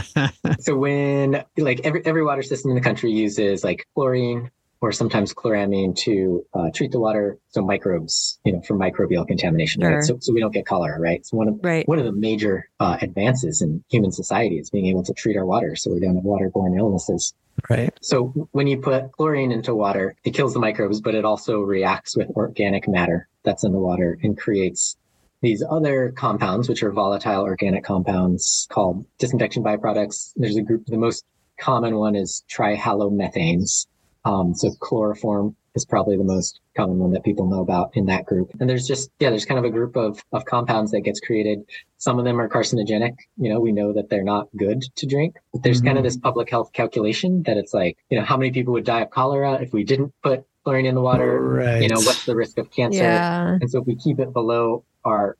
so 0.60 0.76
when 0.76 1.44
like 1.56 1.80
every 1.84 2.04
every 2.04 2.24
water 2.24 2.42
system 2.42 2.70
in 2.70 2.76
the 2.76 2.82
country 2.82 3.10
uses 3.10 3.64
like 3.64 3.86
chlorine, 3.94 4.50
or 4.84 4.92
sometimes 4.92 5.32
chloramine 5.32 5.96
to 5.96 6.44
uh, 6.52 6.68
treat 6.74 6.92
the 6.92 7.00
water 7.00 7.38
so 7.48 7.62
microbes, 7.64 8.38
you 8.44 8.52
know, 8.52 8.60
for 8.60 8.76
microbial 8.76 9.26
contamination, 9.26 9.80
sure. 9.80 9.94
right? 9.94 10.02
So, 10.02 10.18
so 10.20 10.32
we 10.34 10.40
don't 10.40 10.52
get 10.52 10.66
cholera, 10.66 11.00
right? 11.00 11.24
So 11.24 11.38
one 11.38 11.48
of 11.48 11.58
right. 11.62 11.88
one 11.88 11.98
of 11.98 12.04
the 12.04 12.12
major 12.12 12.68
uh, 12.80 12.98
advances 13.00 13.62
in 13.62 13.82
human 13.88 14.12
society 14.12 14.58
is 14.58 14.68
being 14.68 14.86
able 14.86 15.02
to 15.04 15.14
treat 15.14 15.38
our 15.38 15.46
water 15.46 15.74
so 15.74 15.90
we 15.90 16.00
don't 16.00 16.16
have 16.16 16.24
waterborne 16.24 16.76
illnesses. 16.76 17.32
Right. 17.70 17.92
So 18.02 18.48
when 18.52 18.66
you 18.66 18.78
put 18.78 19.12
chlorine 19.12 19.52
into 19.52 19.74
water, 19.74 20.16
it 20.24 20.32
kills 20.32 20.54
the 20.54 20.60
microbes, 20.60 21.00
but 21.00 21.14
it 21.14 21.24
also 21.24 21.60
reacts 21.60 22.16
with 22.16 22.28
organic 22.30 22.88
matter 22.88 23.28
that's 23.42 23.64
in 23.64 23.72
the 23.72 23.78
water 23.78 24.18
and 24.22 24.36
creates 24.36 24.96
these 25.40 25.62
other 25.68 26.12
compounds, 26.16 26.68
which 26.68 26.82
are 26.82 26.92
volatile 26.92 27.42
organic 27.42 27.84
compounds 27.84 28.66
called 28.70 29.06
disinfection 29.18 29.62
byproducts. 29.62 30.32
There's 30.36 30.56
a 30.56 30.62
group, 30.62 30.86
the 30.86 30.96
most 30.96 31.24
common 31.58 31.96
one 31.96 32.16
is 32.16 32.44
trihalomethanes. 32.50 33.86
Um, 34.24 34.54
so 34.54 34.70
chloroform 34.80 35.54
is 35.74 35.84
probably 35.84 36.16
the 36.16 36.24
most 36.24 36.60
common 36.76 36.98
one 36.98 37.10
that 37.12 37.24
people 37.24 37.46
know 37.46 37.60
about 37.60 37.90
in 37.94 38.06
that 38.06 38.24
group. 38.26 38.50
And 38.60 38.70
there's 38.70 38.86
just, 38.86 39.10
yeah, 39.18 39.30
there's 39.30 39.44
kind 39.44 39.58
of 39.58 39.64
a 39.64 39.70
group 39.70 39.96
of, 39.96 40.22
of 40.32 40.44
compounds 40.44 40.92
that 40.92 41.00
gets 41.00 41.20
created. 41.20 41.64
Some 41.98 42.18
of 42.18 42.24
them 42.24 42.40
are 42.40 42.48
carcinogenic. 42.48 43.16
You 43.36 43.48
know, 43.48 43.58
we 43.58 43.72
know 43.72 43.92
that 43.92 44.08
they're 44.08 44.24
not 44.24 44.48
good 44.56 44.82
to 44.94 45.06
drink. 45.06 45.36
But 45.52 45.62
there's 45.62 45.78
mm-hmm. 45.78 45.88
kind 45.88 45.98
of 45.98 46.04
this 46.04 46.16
public 46.16 46.48
health 46.48 46.72
calculation 46.72 47.42
that 47.44 47.56
it's 47.56 47.74
like, 47.74 47.96
you 48.08 48.18
know, 48.18 48.24
how 48.24 48.36
many 48.36 48.52
people 48.52 48.72
would 48.74 48.84
die 48.84 49.00
of 49.00 49.10
cholera 49.10 49.54
if 49.54 49.72
we 49.72 49.82
didn't 49.84 50.14
put 50.22 50.44
chlorine 50.62 50.86
in 50.86 50.94
the 50.94 51.00
water? 51.00 51.40
Right. 51.40 51.82
You 51.82 51.88
know, 51.88 52.00
what's 52.00 52.24
the 52.24 52.36
risk 52.36 52.58
of 52.58 52.70
cancer? 52.70 53.02
Yeah. 53.02 53.58
And 53.60 53.68
so 53.68 53.80
if 53.80 53.86
we 53.86 53.96
keep 53.96 54.20
it 54.20 54.32
below 54.32 54.84
our, 55.04 55.36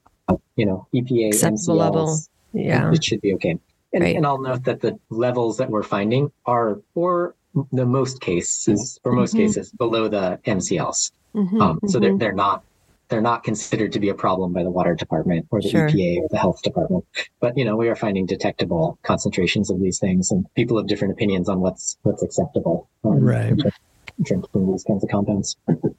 you 0.56 0.66
know, 0.66 0.88
EPA, 0.92 1.28
acceptable 1.28 1.76
MCLs, 1.76 1.78
level, 1.78 2.18
yeah, 2.52 2.88
it, 2.88 2.94
it 2.94 3.04
should 3.04 3.20
be 3.20 3.34
okay. 3.34 3.58
And, 3.92 4.02
right. 4.02 4.16
and 4.16 4.26
I'll 4.26 4.40
note 4.40 4.64
that 4.64 4.80
the 4.80 4.98
levels 5.10 5.58
that 5.58 5.70
we're 5.70 5.84
finding 5.84 6.32
are 6.46 6.80
for 6.94 7.36
the 7.72 7.86
most 7.86 8.20
cases, 8.20 8.98
for 9.02 9.12
most 9.12 9.34
mm-hmm. 9.34 9.46
cases, 9.46 9.70
below 9.72 10.08
the 10.08 10.38
MCLs. 10.46 11.12
Mm-hmm, 11.34 11.60
um, 11.60 11.80
so 11.86 11.98
mm-hmm. 11.98 12.00
they're 12.00 12.18
they're 12.18 12.32
not 12.32 12.64
they're 13.08 13.20
not 13.20 13.44
considered 13.44 13.92
to 13.92 14.00
be 14.00 14.08
a 14.08 14.14
problem 14.14 14.52
by 14.52 14.62
the 14.62 14.70
water 14.70 14.94
department 14.94 15.46
or 15.50 15.60
the 15.60 15.68
sure. 15.68 15.88
EPA 15.88 16.22
or 16.22 16.28
the 16.30 16.38
health 16.38 16.62
department. 16.62 17.04
But 17.40 17.56
you 17.56 17.64
know, 17.64 17.76
we 17.76 17.88
are 17.88 17.96
finding 17.96 18.26
detectable 18.26 18.98
concentrations 19.02 19.70
of 19.70 19.80
these 19.80 19.98
things, 19.98 20.30
and 20.30 20.46
people 20.54 20.76
have 20.78 20.86
different 20.86 21.12
opinions 21.12 21.48
on 21.48 21.60
what's 21.60 21.98
what's 22.02 22.22
acceptable. 22.22 22.88
Um, 23.04 23.20
right. 23.20 23.54
Drinking 24.22 24.70
these 24.70 24.84
kinds 24.84 25.02
of 25.02 25.10
compounds. 25.10 25.56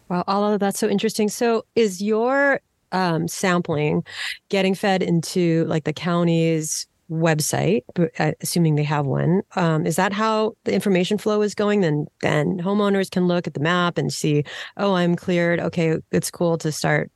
Wow, 0.08 0.24
all 0.28 0.54
of 0.54 0.60
that's 0.60 0.80
so 0.80 0.88
interesting. 0.88 1.28
So, 1.28 1.66
is 1.76 2.02
your 2.02 2.62
um, 2.92 3.28
sampling 3.28 4.06
getting 4.50 4.74
fed 4.74 5.04
into 5.04 5.66
like 5.66 5.84
the 5.84 5.94
county's 5.94 6.88
website, 7.10 7.84
uh, 8.20 8.32
assuming 8.42 8.76
they 8.76 8.84
have 8.84 9.06
one. 9.06 9.42
Um, 9.56 9.86
is 9.86 9.96
that 9.96 10.14
how 10.14 10.56
the 10.64 10.74
information 10.74 11.18
flow 11.18 11.42
is 11.42 11.56
going? 11.56 11.82
Then, 11.82 12.08
then 12.22 12.60
homeowners 12.60 13.12
can 13.12 13.28
look 13.28 13.48
at 13.48 13.54
the 13.54 13.60
map 13.60 13.98
and 13.98 14.12
see, 14.12 14.44
oh, 14.78 14.94
I'm 14.96 15.16
cleared. 15.16 15.60
Okay, 15.60 15.98
it's 16.12 16.32
cool 16.32 16.58
to 16.60 16.72
start 16.72 17.12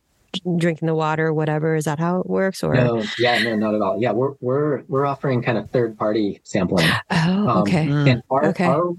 drinking 0.56 0.86
the 0.86 0.94
water, 0.94 1.32
whatever. 1.32 1.74
Is 1.74 1.84
that 1.84 1.98
how 1.98 2.20
it 2.20 2.28
works? 2.28 2.62
Or 2.62 2.74
no, 2.74 3.04
yeah, 3.18 3.42
no, 3.42 3.56
not 3.56 3.74
at 3.74 3.80
all. 3.80 4.00
Yeah, 4.00 4.12
we're 4.12 4.34
we're 4.40 4.82
we're 4.88 5.06
offering 5.06 5.42
kind 5.42 5.58
of 5.58 5.70
third 5.70 5.98
party 5.98 6.40
sampling. 6.44 6.88
Oh, 7.10 7.48
um, 7.48 7.58
okay. 7.58 7.90
Um, 7.90 8.08
and 8.08 8.22
our 8.30 8.46
okay. 8.46 8.64
our 8.64 8.92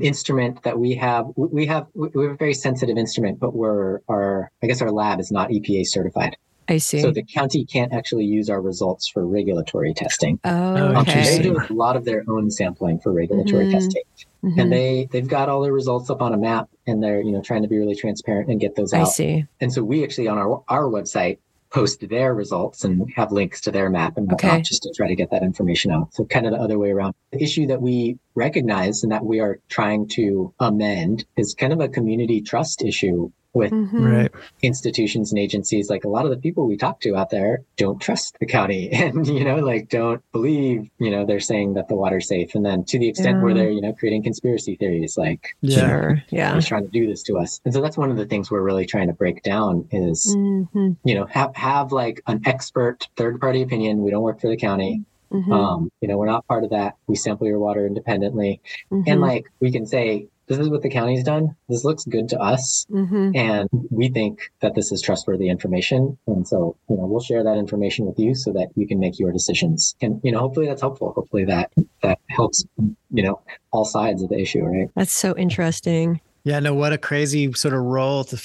instrument 0.00 0.62
that 0.62 0.78
we 0.78 0.94
have, 0.94 1.26
we 1.36 1.66
have 1.66 1.86
we 1.94 2.24
have 2.24 2.34
a 2.34 2.36
very 2.36 2.54
sensitive 2.54 2.96
instrument, 2.96 3.40
but 3.40 3.54
we're 3.54 4.00
our 4.08 4.50
I 4.62 4.66
guess 4.66 4.80
our 4.82 4.90
lab 4.90 5.20
is 5.20 5.30
not 5.30 5.50
EPA 5.50 5.86
certified. 5.86 6.36
I 6.68 6.78
see. 6.78 7.00
So 7.00 7.10
the 7.10 7.22
county 7.22 7.64
can't 7.64 7.92
actually 7.92 8.24
use 8.24 8.50
our 8.50 8.60
results 8.60 9.08
for 9.08 9.26
regulatory 9.26 9.94
testing. 9.94 10.40
Oh, 10.44 11.00
okay. 11.00 11.36
they 11.36 11.42
do 11.42 11.58
a 11.58 11.72
lot 11.72 11.96
of 11.96 12.04
their 12.04 12.24
own 12.28 12.50
sampling 12.50 12.98
for 12.98 13.12
regulatory 13.12 13.66
mm-hmm. 13.66 13.72
testing, 13.72 14.02
mm-hmm. 14.44 14.58
and 14.58 14.72
they 14.72 15.08
they've 15.12 15.28
got 15.28 15.48
all 15.48 15.60
their 15.62 15.72
results 15.72 16.10
up 16.10 16.22
on 16.22 16.34
a 16.34 16.38
map, 16.38 16.68
and 16.86 17.02
they're 17.02 17.20
you 17.20 17.32
know 17.32 17.42
trying 17.42 17.62
to 17.62 17.68
be 17.68 17.78
really 17.78 17.94
transparent 17.94 18.50
and 18.50 18.60
get 18.60 18.74
those 18.74 18.92
out. 18.92 19.02
I 19.02 19.10
see. 19.10 19.46
And 19.60 19.72
so 19.72 19.82
we 19.82 20.02
actually 20.02 20.28
on 20.28 20.38
our 20.38 20.62
our 20.68 20.84
website 20.84 21.38
post 21.70 22.08
their 22.08 22.34
results 22.34 22.84
and 22.84 23.12
have 23.16 23.32
links 23.32 23.60
to 23.60 23.70
their 23.70 23.90
map 23.90 24.16
and 24.16 24.30
whatnot 24.30 24.52
Okay. 24.52 24.62
just 24.62 24.82
to 24.82 24.92
try 24.96 25.08
to 25.08 25.16
get 25.16 25.30
that 25.30 25.42
information 25.42 25.90
out. 25.90 26.14
So 26.14 26.24
kind 26.24 26.46
of 26.46 26.52
the 26.52 26.58
other 26.58 26.78
way 26.78 26.90
around. 26.90 27.14
The 27.32 27.42
issue 27.42 27.66
that 27.66 27.82
we 27.82 28.18
recognize 28.34 29.02
and 29.02 29.12
that 29.12 29.24
we 29.24 29.40
are 29.40 29.58
trying 29.68 30.08
to 30.10 30.54
amend 30.60 31.24
is 31.36 31.54
kind 31.54 31.72
of 31.72 31.80
a 31.80 31.88
community 31.88 32.40
trust 32.40 32.82
issue 32.82 33.30
with 33.56 33.72
Mhm. 33.72 33.92
Right. 34.16 34.30
institutions 34.62 35.32
and 35.32 35.38
agencies 35.38 35.88
like 35.88 36.04
a 36.04 36.08
lot 36.08 36.24
of 36.26 36.30
the 36.30 36.36
people 36.36 36.66
we 36.66 36.76
talk 36.76 37.00
to 37.00 37.16
out 37.16 37.30
there 37.30 37.62
don't 37.76 38.00
trust 38.00 38.36
the 38.40 38.46
county 38.46 38.90
and 39.02 39.26
you 39.26 39.44
know 39.44 39.56
like 39.56 39.88
don't 39.88 40.20
believe 40.32 40.90
you 40.98 41.10
know 41.10 41.24
they're 41.24 41.40
saying 41.40 41.74
that 41.74 41.88
the 41.88 41.96
water's 41.96 42.28
safe 42.28 42.54
and 42.54 42.64
then 42.64 42.84
to 42.84 42.98
the 42.98 43.08
extent 43.08 43.42
where 43.42 43.54
they're 43.54 43.70
you 43.70 43.80
know 43.80 43.92
creating 43.92 44.22
conspiracy 44.22 44.76
theories 44.76 45.16
like 45.16 45.56
Yeah. 45.62 45.78
Sure. 45.88 46.22
Yeah. 46.30 46.54
he's 46.54 46.66
trying 46.66 46.84
to 46.84 46.90
do 46.90 47.06
this 47.06 47.22
to 47.24 47.38
us 47.38 47.60
and 47.64 47.72
so 47.74 47.80
that's 47.80 47.96
one 47.96 48.10
of 48.10 48.16
the 48.18 48.26
things 48.26 48.50
we're 48.50 48.62
really 48.62 48.86
trying 48.86 49.08
to 49.08 49.14
break 49.14 49.42
down 49.42 49.88
is 49.90 50.36
Mhm. 50.38 50.96
you 51.04 51.14
know 51.14 51.24
have 51.26 51.54
have 51.56 51.92
like 51.92 52.22
an 52.26 52.42
expert 52.44 53.08
third 53.16 53.40
party 53.40 53.62
opinion 53.62 54.02
we 54.02 54.10
don't 54.10 54.22
work 54.22 54.40
for 54.40 54.48
the 54.48 54.56
county 54.56 55.02
Mhm. 55.32 55.50
um 55.52 55.90
you 56.00 56.08
know 56.08 56.16
we're 56.18 56.26
not 56.34 56.46
part 56.46 56.62
of 56.62 56.70
that 56.70 56.94
we 57.08 57.14
sample 57.16 57.46
your 57.46 57.58
water 57.58 57.86
independently 57.86 58.60
Mhm. 58.92 59.04
and 59.08 59.20
like 59.20 59.46
we 59.60 59.72
can 59.72 59.84
say 59.86 60.28
this 60.48 60.58
is 60.58 60.68
what 60.68 60.82
the 60.82 60.88
county's 60.90 61.24
done. 61.24 61.56
This 61.68 61.84
looks 61.84 62.04
good 62.04 62.28
to 62.30 62.38
us. 62.38 62.86
Mhm. 62.90 63.36
and 63.36 63.68
we 63.90 64.08
think 64.08 64.50
that 64.60 64.74
this 64.74 64.92
is 64.92 65.00
trustworthy 65.02 65.48
information. 65.48 66.16
And 66.26 66.46
so 66.46 66.76
you 66.88 66.96
know 66.96 67.06
we'll 67.06 67.20
share 67.20 67.42
that 67.44 67.56
information 67.56 68.06
with 68.06 68.18
you 68.18 68.34
so 68.34 68.52
that 68.52 68.68
you 68.76 68.86
can 68.86 68.98
make 68.98 69.18
your 69.18 69.32
decisions. 69.32 69.94
And 70.00 70.20
you 70.22 70.32
know 70.32 70.40
hopefully 70.40 70.66
that's 70.66 70.80
helpful. 70.80 71.12
Hopefully 71.14 71.44
that 71.46 71.72
that 72.02 72.18
helps 72.28 72.64
you 73.10 73.22
know 73.22 73.40
all 73.72 73.84
sides 73.84 74.22
of 74.22 74.28
the 74.28 74.38
issue 74.40 74.62
right? 74.64 74.88
That's 74.94 75.12
so 75.12 75.36
interesting. 75.36 76.20
Yeah, 76.44 76.60
no, 76.60 76.74
what 76.74 76.92
a 76.92 76.98
crazy 76.98 77.52
sort 77.54 77.74
of 77.74 77.80
role 77.80 78.22
to, 78.22 78.40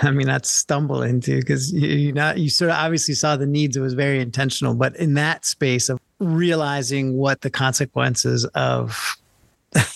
I 0.02 0.10
mean, 0.10 0.26
not 0.26 0.44
stumble 0.44 1.02
into 1.02 1.38
because 1.38 1.72
you, 1.72 1.86
you 1.86 2.12
not 2.12 2.38
you 2.38 2.50
sort 2.50 2.72
of 2.72 2.76
obviously 2.76 3.14
saw 3.14 3.36
the 3.36 3.46
needs. 3.46 3.76
It 3.76 3.80
was 3.80 3.94
very 3.94 4.20
intentional, 4.20 4.74
but 4.74 4.96
in 4.96 5.14
that 5.14 5.44
space 5.44 5.88
of 5.88 6.00
realizing 6.18 7.16
what 7.16 7.42
the 7.42 7.50
consequences 7.50 8.44
of 8.56 9.16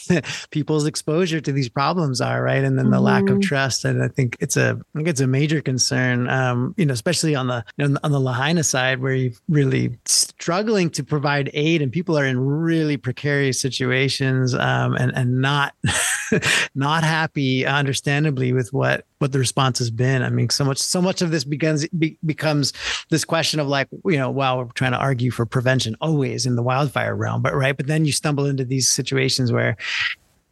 people's 0.50 0.86
exposure 0.86 1.40
to 1.40 1.52
these 1.52 1.68
problems 1.68 2.20
are, 2.20 2.42
right, 2.42 2.62
and 2.64 2.78
then 2.78 2.90
the 2.90 3.00
lack 3.00 3.28
of 3.30 3.38
Mhm. 3.38 3.42
trust, 3.42 3.84
and 3.84 4.02
I 4.02 4.08
think 4.08 4.36
it's 4.40 4.56
a 4.56 4.78
I 4.94 4.98
think 4.98 5.08
it's 5.08 5.20
a 5.20 5.26
major 5.26 5.60
concern, 5.60 6.28
um, 6.28 6.74
you 6.76 6.86
know, 6.86 6.92
especially 6.92 7.34
on 7.34 7.46
the 7.48 7.64
you 7.76 7.88
know, 7.88 7.98
on 8.02 8.12
the 8.12 8.20
Lahaina 8.20 8.62
side 8.64 9.00
where 9.00 9.14
you're 9.14 9.32
really 9.48 9.96
struggling 10.06 10.90
to 10.90 11.02
provide 11.04 11.50
aid, 11.54 11.82
and 11.82 11.90
people 11.92 12.18
are 12.18 12.24
in 12.26 12.38
really 12.38 12.96
precarious 12.96 13.60
situations, 13.60 14.54
um, 14.54 14.94
and 14.94 15.12
and 15.14 15.40
not 15.40 15.74
not 16.74 17.04
happy, 17.04 17.66
understandably, 17.66 18.52
with 18.52 18.72
what 18.72 19.04
what 19.18 19.32
the 19.32 19.38
response 19.38 19.78
has 19.78 19.90
been. 19.90 20.22
I 20.22 20.28
mean, 20.30 20.50
so 20.50 20.64
much 20.64 20.78
so 20.78 21.00
much 21.00 21.22
of 21.22 21.30
this 21.30 21.44
begins 21.44 21.86
be, 21.88 22.18
becomes 22.24 22.72
this 23.10 23.24
question 23.24 23.60
of 23.60 23.68
like, 23.68 23.88
you 24.04 24.16
know, 24.18 24.30
wow, 24.30 24.58
we're 24.58 24.64
trying 24.74 24.92
to 24.92 24.98
argue 24.98 25.30
for 25.30 25.46
prevention 25.46 25.96
always 26.00 26.46
in 26.46 26.56
the 26.56 26.62
wildfire 26.62 27.14
realm, 27.14 27.40
but 27.42 27.54
right, 27.54 27.76
but 27.76 27.86
then 27.86 28.04
you 28.04 28.12
stumble 28.12 28.46
into 28.46 28.64
these 28.64 28.90
situations 28.90 29.52
where, 29.52 29.76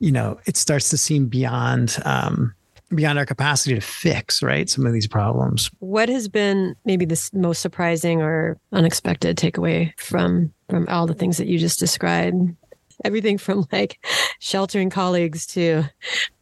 you 0.03 0.11
know, 0.11 0.39
it 0.47 0.57
starts 0.57 0.91
to 0.91 0.99
seem 0.99 1.27
beyond. 1.27 1.97
Um, 2.05 2.55
beyond 2.95 3.19
our 3.19 3.25
capacity 3.25 3.75
to 3.75 3.81
fix 3.81 4.43
right 4.43 4.69
some 4.69 4.85
of 4.85 4.93
these 4.93 5.07
problems 5.07 5.71
What 5.79 6.11
has 6.11 6.29
been 6.29 6.77
maybe 6.85 7.07
the 7.07 7.31
most 7.33 7.63
surprising 7.63 8.21
or 8.21 8.59
unexpected 8.71 9.39
takeaway 9.39 9.99
from 9.99 10.53
from 10.69 10.87
all 10.89 11.07
the 11.07 11.15
things 11.15 11.39
that 11.39 11.47
you 11.47 11.59
just 11.59 11.79
described? 11.79 12.55
Everything 13.03 13.39
from 13.39 13.67
like 13.73 14.05
sheltering 14.41 14.91
colleagues 14.91 15.47
to 15.47 15.85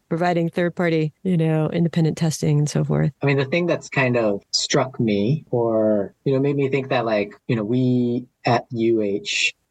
providing 0.08 0.48
third 0.48 0.74
party, 0.74 1.12
you 1.22 1.36
know, 1.36 1.70
independent 1.70 2.18
testing 2.18 2.58
and 2.58 2.68
so 2.68 2.82
forth. 2.82 3.12
i 3.22 3.26
mean 3.26 3.38
the 3.38 3.44
thing 3.44 3.66
that's 3.66 3.88
kind 3.88 4.16
of 4.16 4.42
struck 4.52 4.98
me 4.98 5.44
or 5.52 6.12
you 6.24 6.32
know 6.32 6.40
made 6.40 6.56
me 6.56 6.68
think 6.68 6.88
that 6.88 7.04
like 7.06 7.32
you 7.46 7.54
know 7.54 7.62
we 7.62 8.26
at 8.44 8.62
uh 8.62 8.66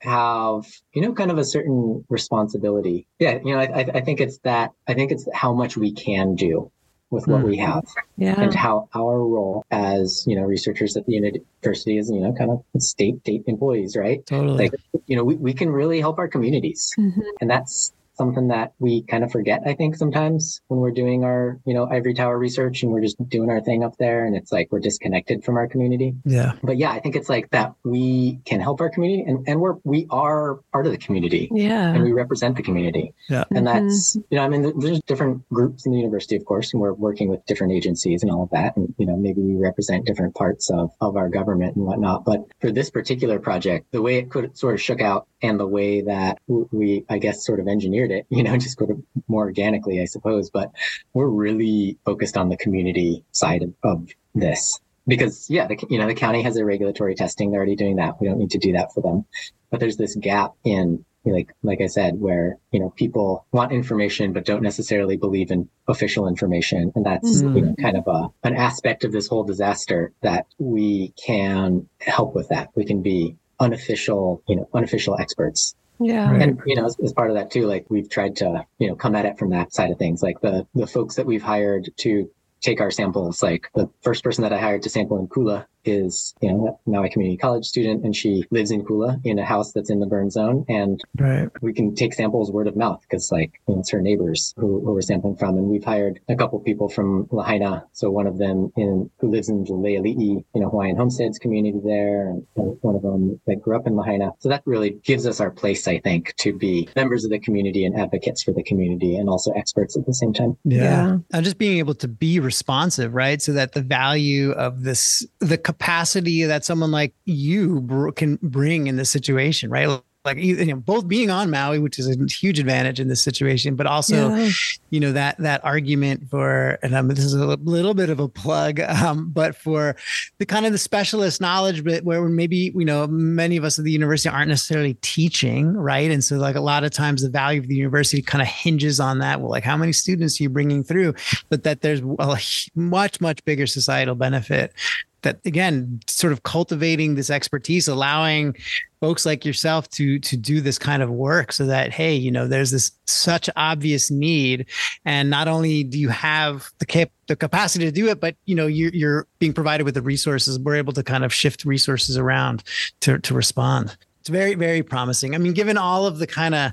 have 0.01 0.65
you 0.93 1.01
know 1.01 1.13
kind 1.13 1.31
of 1.31 1.37
a 1.37 1.43
certain 1.43 2.05
responsibility 2.09 3.05
yeah 3.19 3.39
you 3.43 3.53
know 3.53 3.59
i, 3.59 3.65
I 3.65 3.85
I 3.95 4.01
think 4.01 4.21
it's 4.21 4.37
that 4.39 4.71
i 4.87 4.93
think 4.93 5.11
it's 5.11 5.27
how 5.33 5.53
much 5.53 5.75
we 5.75 5.91
can 5.91 6.35
do 6.35 6.71
with 7.11 7.27
what 7.27 7.41
Hmm. 7.41 7.47
we 7.47 7.57
have 7.57 7.83
Yeah. 8.17 8.39
and 8.39 8.53
how 8.53 8.87
our 8.95 9.17
role 9.19 9.65
as 9.71 10.23
you 10.27 10.35
know 10.35 10.43
researchers 10.43 10.95
at 10.95 11.05
the 11.05 11.13
university 11.13 11.97
is 11.97 12.09
you 12.09 12.21
know 12.21 12.31
kind 12.33 12.51
of 12.51 12.63
state 12.81 13.19
state 13.21 13.43
employees 13.47 13.97
right 13.97 14.25
totally 14.25 14.57
like 14.69 14.73
you 15.07 15.15
know 15.17 15.23
we, 15.23 15.35
we 15.35 15.53
can 15.53 15.69
really 15.69 15.99
help 15.99 16.17
our 16.19 16.27
communities 16.27 16.93
Mhm. 16.97 17.21
and 17.41 17.49
that's 17.49 17.91
something 18.19 18.49
that 18.49 18.73
we 18.79 19.01
kind 19.03 19.23
of 19.23 19.31
forget 19.31 19.61
i 19.65 19.73
think 19.73 19.95
sometimes 19.95 20.59
when 20.67 20.79
we're 20.81 20.91
doing 21.03 21.23
our 21.23 21.57
you 21.65 21.73
know 21.73 21.85
ivory 21.89 22.13
tower 22.13 22.37
research 22.37 22.83
and 22.83 22.91
we're 22.91 22.99
just 23.01 23.17
doing 23.29 23.49
our 23.49 23.61
thing 23.61 23.81
up 23.83 23.95
there 23.97 24.25
and 24.25 24.35
it's 24.35 24.51
like 24.51 24.67
we're 24.71 24.79
disconnected 24.89 25.41
from 25.45 25.55
our 25.55 25.67
community 25.67 26.13
yeah 26.25 26.51
but 26.61 26.75
yeah 26.77 26.91
i 26.91 26.99
think 26.99 27.15
it's 27.15 27.29
like 27.29 27.49
that 27.51 27.73
we 27.85 28.37
can 28.45 28.59
help 28.59 28.81
our 28.81 28.89
community 28.89 29.23
and, 29.29 29.47
and 29.47 29.61
we're 29.61 29.75
we 29.85 30.05
are 30.09 30.59
part 30.73 30.85
of 30.85 30.91
the 30.91 30.97
community 30.97 31.47
Yeah. 31.51 31.93
and 31.93 32.03
we 32.03 32.11
represent 32.11 32.57
the 32.57 32.63
community 32.63 33.13
Yeah. 33.29 33.45
and 33.51 33.65
Mhm. 33.65 33.73
that's 33.73 34.17
you 34.29 34.35
know 34.37 34.43
i 34.43 34.49
mean 34.49 34.61
there's 34.79 34.99
different 35.11 35.47
groups 35.49 35.85
in 35.85 35.93
the 35.93 35.97
university 35.97 36.35
of 36.35 36.43
course 36.43 36.73
and 36.73 36.81
we're 36.81 36.93
working 36.93 37.29
with 37.29 37.45
different 37.45 37.71
agencies 37.71 38.21
and 38.23 38.29
all 38.33 38.43
of 38.43 38.49
that 38.49 38.75
and 38.75 38.93
you 38.97 39.05
know 39.05 39.15
maybe 39.15 39.41
we 39.41 39.55
represent 39.55 40.05
different 40.05 40.35
parts 40.35 40.69
of 40.69 40.91
of 40.99 41.15
our 41.15 41.29
government 41.29 41.77
and 41.77 41.85
whatnot 41.85 42.25
but 42.25 42.39
for 42.59 42.69
this 42.69 42.89
particular 42.89 43.39
project 43.39 43.85
the 43.91 44.01
way 44.01 44.17
it 44.17 44.29
could 44.29 44.57
sort 44.57 44.73
of 44.73 44.81
shook 44.81 44.99
out 44.99 45.25
and 45.41 45.59
the 45.59 45.67
way 45.67 46.01
that 46.01 46.39
we 46.47 47.05
i 47.09 47.17
guess 47.17 47.45
sort 47.45 47.59
of 47.59 47.67
engineered 47.67 48.11
it 48.11 48.25
you 48.29 48.43
know 48.43 48.57
just 48.57 48.77
sort 48.77 48.89
of 48.91 49.01
more 49.27 49.43
organically 49.45 50.01
i 50.01 50.05
suppose. 50.05 50.49
But 50.49 50.71
we're 51.13 51.27
really 51.27 51.97
focused 52.05 52.37
on 52.37 52.49
the 52.49 52.57
community 52.57 53.23
side 53.31 53.63
of, 53.63 53.73
of 53.83 54.09
this 54.35 54.79
because 55.07 55.49
yeah 55.49 55.67
the, 55.67 55.77
you 55.89 55.97
know 55.97 56.07
the 56.07 56.15
county 56.15 56.41
has 56.43 56.55
their 56.55 56.65
regulatory 56.65 57.15
testing. 57.15 57.51
They're 57.51 57.59
already 57.59 57.75
doing 57.75 57.95
that. 57.97 58.19
We 58.21 58.27
don't 58.27 58.37
need 58.37 58.51
to 58.51 58.57
do 58.59 58.73
that 58.73 58.93
for 58.93 59.01
them. 59.01 59.25
But 59.71 59.79
there's 59.79 59.97
this 59.97 60.15
gap 60.15 60.53
in 60.63 61.05
like 61.25 61.51
like 61.63 61.81
I 61.81 61.87
said, 61.87 62.19
where 62.19 62.57
you 62.71 62.79
know 62.79 62.91
people 62.91 63.45
want 63.51 63.71
information 63.71 64.33
but 64.33 64.45
don't 64.45 64.63
necessarily 64.63 65.17
believe 65.17 65.51
in 65.51 65.69
official 65.87 66.27
information, 66.27 66.91
and 66.95 67.05
that's 67.05 67.41
Mhm. 67.41 67.55
you 67.55 67.61
know 67.63 67.75
kind 67.75 67.97
of 67.97 68.07
a 68.07 68.29
an 68.47 68.55
aspect 68.55 69.03
of 69.03 69.11
this 69.11 69.27
whole 69.27 69.43
disaster 69.43 70.11
that 70.21 70.47
we 70.59 71.13
can 71.23 71.87
help 71.99 72.35
with. 72.35 72.47
That. 72.49 72.69
We 72.75 72.85
can 72.85 73.01
be 73.01 73.35
unofficial, 73.59 74.43
you 74.47 74.55
know, 74.55 74.69
unofficial 74.73 75.17
experts, 75.19 75.75
yeah. 75.99 76.31
Right. 76.31 76.41
and 76.41 76.61
you 76.65 76.75
know 76.75 76.85
as, 76.85 76.97
as 77.03 77.13
part 77.13 77.29
of 77.29 77.35
that 77.35 77.51
too, 77.51 77.65
like 77.67 77.85
we've 77.89 78.09
tried 78.09 78.37
to 78.37 78.65
you 78.77 78.87
know 78.87 78.95
come 78.95 79.15
at 79.15 79.25
it 79.25 79.37
from 79.37 79.49
that 79.51 79.73
side 79.73 79.91
of 79.91 79.97
things. 79.97 80.23
Like 80.23 80.39
the 80.41 80.65
the 80.73 80.87
folks 80.87 81.15
that 81.15 81.25
we've 81.25 81.43
hired 81.43 81.89
to 81.97 82.29
take 82.61 82.81
our 82.81 82.91
samples, 82.91 83.43
like 83.43 83.69
the 83.75 83.89
first 84.01 84.23
person 84.23 84.41
that 84.43 84.53
I 84.53 84.59
hired 84.59 84.83
to 84.83 84.89
sample 84.89 85.19
in 85.19 85.27
Kula 85.27 85.65
is 85.85 86.33
you 86.41 86.51
know 86.51 86.79
now 86.85 87.03
a 87.03 87.09
community 87.09 87.37
college 87.37 87.65
student, 87.65 88.03
and 88.03 88.15
she 88.15 88.43
lives 88.51 88.71
in 88.71 88.83
Kula 88.83 89.19
in 89.23 89.39
a 89.39 89.45
house 89.45 89.71
that's 89.71 89.89
in 89.89 89.99
the 89.99 90.05
burn 90.05 90.29
zone, 90.29 90.65
and 90.67 91.01
right. 91.19 91.49
we 91.61 91.73
can 91.73 91.95
take 91.95 92.13
samples 92.13 92.51
word 92.51 92.67
of 92.67 92.75
mouth 92.75 93.01
because 93.01 93.31
like 93.31 93.51
you 93.67 93.75
know, 93.75 93.79
it's 93.81 93.89
her 93.91 94.01
neighbors 94.01 94.53
who, 94.57 94.81
who 94.81 94.93
we're 94.93 95.01
sampling 95.01 95.35
from 95.35 95.57
and 95.57 95.67
we've 95.67 95.83
hired 95.83 96.19
a 96.29 96.35
couple 96.35 96.59
people 96.59 96.89
from 96.89 97.27
lahaina. 97.31 97.85
So 97.93 98.09
one 98.09 98.27
of 98.27 98.37
them 98.37 98.71
in 98.75 99.09
who 99.19 99.29
lives 99.29 99.49
in 99.49 99.63
the 99.63 99.71
Leiali'i, 99.71 100.43
you 100.55 100.61
know 100.61 100.69
hawaiian 100.69 100.97
homesteads 100.97 101.37
community 101.37 101.79
there 101.83 102.29
and 102.29 102.45
one 102.55 102.95
of 102.95 103.01
them 103.01 103.39
that 103.47 103.61
grew 103.61 103.75
up 103.75 103.87
in 103.87 103.95
lahaina. 103.95 104.31
So 104.39 104.49
that 104.49 104.63
really 104.65 104.91
gives 105.03 105.25
us 105.27 105.39
our 105.39 105.51
place 105.51 105.87
i 105.87 105.99
think 105.99 106.33
to 106.37 106.53
be 106.53 106.89
members 106.95 107.23
of 107.23 107.31
the 107.31 107.39
community 107.39 107.85
and 107.85 107.99
advocates 107.99 108.43
for 108.43 108.51
the 108.51 108.63
community 108.63 109.15
and 109.15 109.29
also 109.29 109.51
experts 109.51 109.97
at 109.97 110.05
the 110.05 110.13
same 110.13 110.33
time. 110.33 110.57
Yeah. 110.63 110.79
Yeah. 110.79 111.17
and 111.31 111.45
just 111.45 111.57
being 111.57 111.77
able 111.77 111.95
to 111.95 112.07
be 112.07 112.39
responsive 112.39 113.13
right? 113.13 113.41
So 113.41 113.53
that 113.53 113.73
the 113.73 113.81
value 113.81 114.51
of 114.51 114.83
this 114.83 115.25
the 115.39 115.57
capacity 115.73 116.43
that 116.45 116.65
someone 116.65 116.91
like 116.91 117.13
you 117.25 117.81
br- 117.81 118.11
can 118.11 118.39
bring 118.41 118.87
in 118.87 118.95
this 118.95 119.09
situation 119.11 119.69
right? 119.69 119.87
Like 120.25 120.37
you 120.37 120.65
know 120.65 120.75
both 120.75 121.07
being 121.07 121.29
on 121.31 121.49
maui 121.49 121.79
which 121.79 121.97
is 121.97 122.07
a 122.09 122.15
huge 122.41 122.59
advantage 122.59 122.99
in 122.99 123.07
this 123.07 123.21
situation 123.21 123.75
but 123.77 123.87
also 123.87 124.35
Yeah. 124.35 124.49
you 124.89 124.99
know 124.99 125.13
that 125.13 125.37
that 125.37 125.63
argument 125.63 126.29
for 126.29 126.77
and 126.83 126.93
um, 126.93 127.07
this 127.07 127.23
is 127.23 127.33
a 127.33 127.45
little 127.75 127.93
bit 127.93 128.09
of 128.09 128.19
a 128.19 128.27
plug 128.27 128.79
um, 129.05 129.29
but 129.31 129.55
for 129.55 129.95
the 130.39 130.45
kind 130.45 130.65
of 130.65 130.73
the 130.73 130.77
specialist 130.77 131.39
knowledge 131.39 131.85
but 131.85 132.03
where 132.03 132.21
maybe 132.27 132.73
you 132.75 132.83
know 132.83 133.07
many 133.07 133.55
of 133.55 133.63
us 133.63 133.79
at 133.79 133.85
the 133.85 133.93
university 133.93 134.27
aren't 134.27 134.49
necessarily 134.49 134.95
teaching 134.95 135.71
right? 135.77 136.11
And 136.11 136.21
so 136.21 136.35
like 136.35 136.57
a 136.57 136.61
lot 136.71 136.83
of 136.83 136.91
times 136.91 137.21
the 137.23 137.29
value 137.29 137.61
of 137.61 137.67
the 137.67 137.75
university 137.75 138.21
kind 138.21 138.41
of 138.41 138.47
hinges 138.49 138.99
on 138.99 139.19
that. 139.19 139.39
Well 139.39 139.49
like 139.49 139.63
how 139.63 139.77
many 139.77 139.93
students 139.93 140.39
are 140.39 140.43
you 140.43 140.49
bringing 140.49 140.83
through? 140.83 141.13
But 141.49 141.63
that 141.63 141.79
there's 141.81 142.01
a 142.01 142.37
much 142.75 143.21
much 143.21 143.39
bigger 143.45 143.67
societal 143.67 144.15
benefit 144.15 144.73
that 145.21 145.39
again 145.45 145.99
sort 146.07 146.33
of 146.33 146.43
cultivating 146.43 147.15
this 147.15 147.29
expertise 147.29 147.87
allowing 147.87 148.55
folks 148.99 149.25
like 149.25 149.45
yourself 149.45 149.89
to 149.89 150.19
to 150.19 150.35
do 150.35 150.61
this 150.61 150.77
kind 150.77 151.01
of 151.01 151.09
work 151.09 151.51
so 151.51 151.65
that 151.65 151.91
hey 151.91 152.13
you 152.13 152.31
know 152.31 152.47
there's 152.47 152.71
this 152.71 152.91
such 153.05 153.49
obvious 153.55 154.11
need. 154.11 154.65
And 155.05 155.29
not 155.29 155.47
only 155.47 155.83
do 155.83 155.99
you 155.99 156.09
have 156.09 156.71
the 156.79 156.85
cap- 156.85 157.11
the 157.27 157.35
capacity 157.35 157.85
to 157.85 157.91
do 157.91 158.07
it 158.07 158.19
but 158.19 158.35
you 158.45 158.55
know 158.55 158.67
you're, 158.67 158.91
you're 158.93 159.27
being 159.39 159.53
provided 159.53 159.83
with 159.83 159.93
the 159.93 160.01
resources. 160.01 160.59
We're 160.59 160.75
able 160.75 160.93
to 160.93 161.03
kind 161.03 161.23
of 161.23 161.33
shift 161.33 161.65
resources 161.65 162.17
around 162.17 162.63
to 163.01 163.19
to 163.19 163.33
respond. 163.33 163.97
It's 164.19 164.29
very 164.29 164.55
very 164.55 164.83
promising. 164.83 165.35
I 165.35 165.37
mean 165.37 165.53
given 165.53 165.77
all 165.77 166.05
of 166.05 166.19
the 166.19 166.27
kind 166.27 166.55
of 166.55 166.71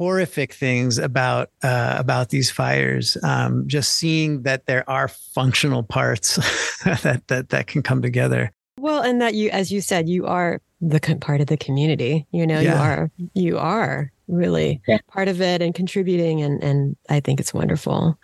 horrific 0.00 0.54
things 0.54 0.96
about 0.96 1.50
uh, 1.62 1.94
about 1.98 2.30
these 2.30 2.50
fires. 2.50 3.18
Um, 3.22 3.64
just 3.66 3.92
seeing 3.92 4.42
that 4.44 4.64
there 4.64 4.88
are 4.88 5.08
functional 5.08 5.82
parts 5.82 6.36
that 6.84 7.22
that 7.28 7.50
that 7.50 7.66
can 7.66 7.82
come 7.82 8.00
together. 8.00 8.50
Well, 8.78 9.02
and 9.02 9.20
that 9.20 9.34
you, 9.34 9.50
as 9.50 9.70
you 9.70 9.82
said, 9.82 10.08
you 10.08 10.26
are 10.26 10.62
the 10.80 11.00
part 11.20 11.42
of 11.42 11.48
the 11.48 11.58
community. 11.58 12.26
You 12.32 12.46
know, 12.46 12.60
yeah. 12.60 12.72
you 12.72 12.80
are 12.80 13.10
you 13.34 13.58
are 13.58 14.10
really 14.26 14.80
yeah. 14.88 14.98
part 15.08 15.28
of 15.28 15.42
it 15.42 15.60
and 15.60 15.74
contributing, 15.74 16.40
and 16.40 16.64
and 16.64 16.96
I 17.10 17.20
think 17.20 17.38
it's 17.38 17.52
wonderful 17.52 18.18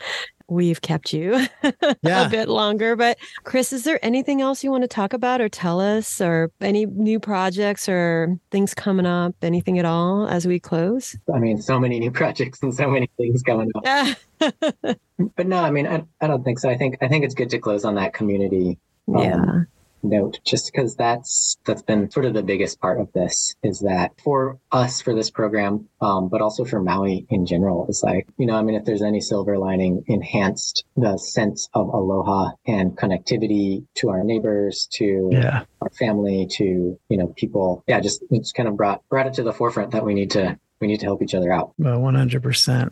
we've 0.49 0.81
kept 0.81 1.13
you 1.13 1.47
yeah. 2.03 2.27
a 2.27 2.31
bit 2.31 2.49
longer. 2.49 2.97
But 2.97 3.19
Chris, 3.45 3.73
is 3.73 3.85
there 3.85 3.99
anything 4.05 4.41
else 4.41 4.63
you 4.63 4.71
want 4.71 4.83
to 4.83 4.89
talk 4.89 5.13
about 5.13 5.41
or 5.41 5.49
tell 5.49 5.81
us, 5.81 6.21
or 6.21 6.51
any 6.61 6.87
new 6.87 7.21
projects 7.21 7.89
or 7.89 8.39
things 8.51 8.75
coming 8.75 9.07
up, 9.07 9.35
anything 9.43 9.79
at 9.79 9.85
all 9.85 10.27
as 10.27 10.47
we 10.47 10.59
close? 10.59 11.17
I 11.33 11.39
mean, 11.39 11.61
so 11.61 11.79
many 11.79 11.99
new 11.99 12.11
projects 12.23 12.63
and 12.63 12.75
so 12.75 12.89
many 12.91 13.11
things 13.17 13.43
coming 13.43 13.71
up. 13.75 14.17
but 14.39 15.47
no, 15.47 15.59
I 15.59 15.71
mean, 15.71 15.87
I, 15.87 16.05
I 16.21 16.27
don't 16.27 16.45
think 16.45 16.59
so. 16.59 16.69
I 16.69 16.77
think 16.77 16.99
I 17.01 17.09
think 17.09 17.25
it's 17.25 17.35
good 17.35 17.51
to 17.51 17.59
close 17.59 17.85
on 17.85 17.95
that 17.97 18.13
community. 18.13 18.79
Um, 19.09 19.23
yeah 19.23 19.63
note 20.09 20.41
just 20.45 20.71
because 20.73 20.97
that's 20.97 21.57
that's 21.65 21.83
been 21.83 22.11
sort 22.11 22.27
of 22.27 22.35
the 22.35 22.43
biggest 22.43 22.81
part 22.81 23.01
of 23.01 23.13
this 23.13 23.55
is 23.63 23.81
that 23.81 24.13
for 24.23 24.59
us 24.73 25.01
for 25.01 25.15
this 25.15 25.31
program 25.31 25.89
um, 26.01 26.29
but 26.29 26.41
also 26.41 26.65
for 26.65 26.81
maui 26.81 27.27
in 27.31 27.47
general 27.47 27.87
is 27.89 28.03
like 28.03 28.29
you 28.39 28.47
know 28.47 28.55
i 28.55 28.63
mean 28.63 28.75
if 28.75 28.85
there's 28.85 29.03
any 29.03 29.21
silver 29.21 29.59
lining 29.59 30.05
enhanced 30.07 30.85
the 30.97 31.17
sense 31.17 31.69
of 31.75 31.89
aloha 31.89 32.51
and 32.67 32.97
connectivity 32.97 33.85
to 33.95 34.09
our 34.09 34.25
neighbors 34.25 34.89
to 34.93 35.29
yeah. 35.33 35.65
our 35.81 35.91
family 35.91 36.47
to 36.51 36.99
you 37.09 37.17
know 37.17 37.29
people 37.37 37.85
yeah 37.87 38.01
just 38.01 38.23
it's 38.31 38.53
kind 38.53 38.69
of 38.69 38.77
brought 38.77 39.07
brought 39.09 39.27
it 39.27 39.35
to 39.35 39.43
the 39.43 39.53
forefront 39.53 39.91
that 39.93 40.05
we 40.05 40.15
need 40.15 40.31
to 40.31 40.59
we 40.81 40.87
need 40.87 41.01
to 41.01 41.07
help 41.07 41.23
each 41.23 41.35
other 41.35 41.53
out 41.53 41.73
well 41.79 41.99
100% 42.01 42.91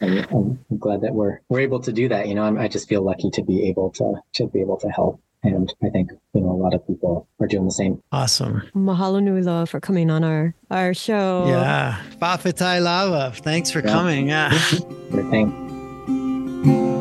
and 0.00 0.26
I'm, 0.30 0.78
glad 0.78 1.02
that 1.02 1.12
we're 1.12 1.40
we're 1.48 1.60
able 1.60 1.80
to 1.80 1.92
do 1.92 2.08
that. 2.08 2.26
You 2.26 2.34
know, 2.34 2.42
I'm, 2.42 2.58
i 2.58 2.68
just 2.68 2.88
feel 2.88 3.02
lucky 3.02 3.30
to 3.32 3.42
be 3.42 3.68
able 3.68 3.90
to 3.92 4.14
to 4.34 4.46
be 4.46 4.60
able 4.60 4.78
to 4.78 4.88
help 4.88 5.20
and 5.42 5.72
I 5.82 5.88
think 5.88 6.10
you 6.34 6.40
know 6.40 6.50
a 6.50 6.60
lot 6.60 6.74
of 6.74 6.86
people 6.86 7.28
are 7.40 7.46
doing 7.46 7.64
the 7.64 7.72
same. 7.72 8.02
Awesome. 8.12 8.62
Mahalo 8.74 9.22
nui 9.22 9.42
loa 9.42 9.66
for 9.66 9.80
coming 9.80 10.10
on 10.10 10.24
our 10.24 10.54
our 10.70 10.94
show. 10.94 11.44
Yeah. 11.46 12.00
Fa'afetai 12.20 12.82
lava. 12.82 13.32
Thanks 13.36 13.70
for 13.70 13.80
yeah. 13.80 13.92
coming. 13.92 14.28
Yeah. 14.28 14.58
Sure 15.10 15.28
thing. 15.28 16.99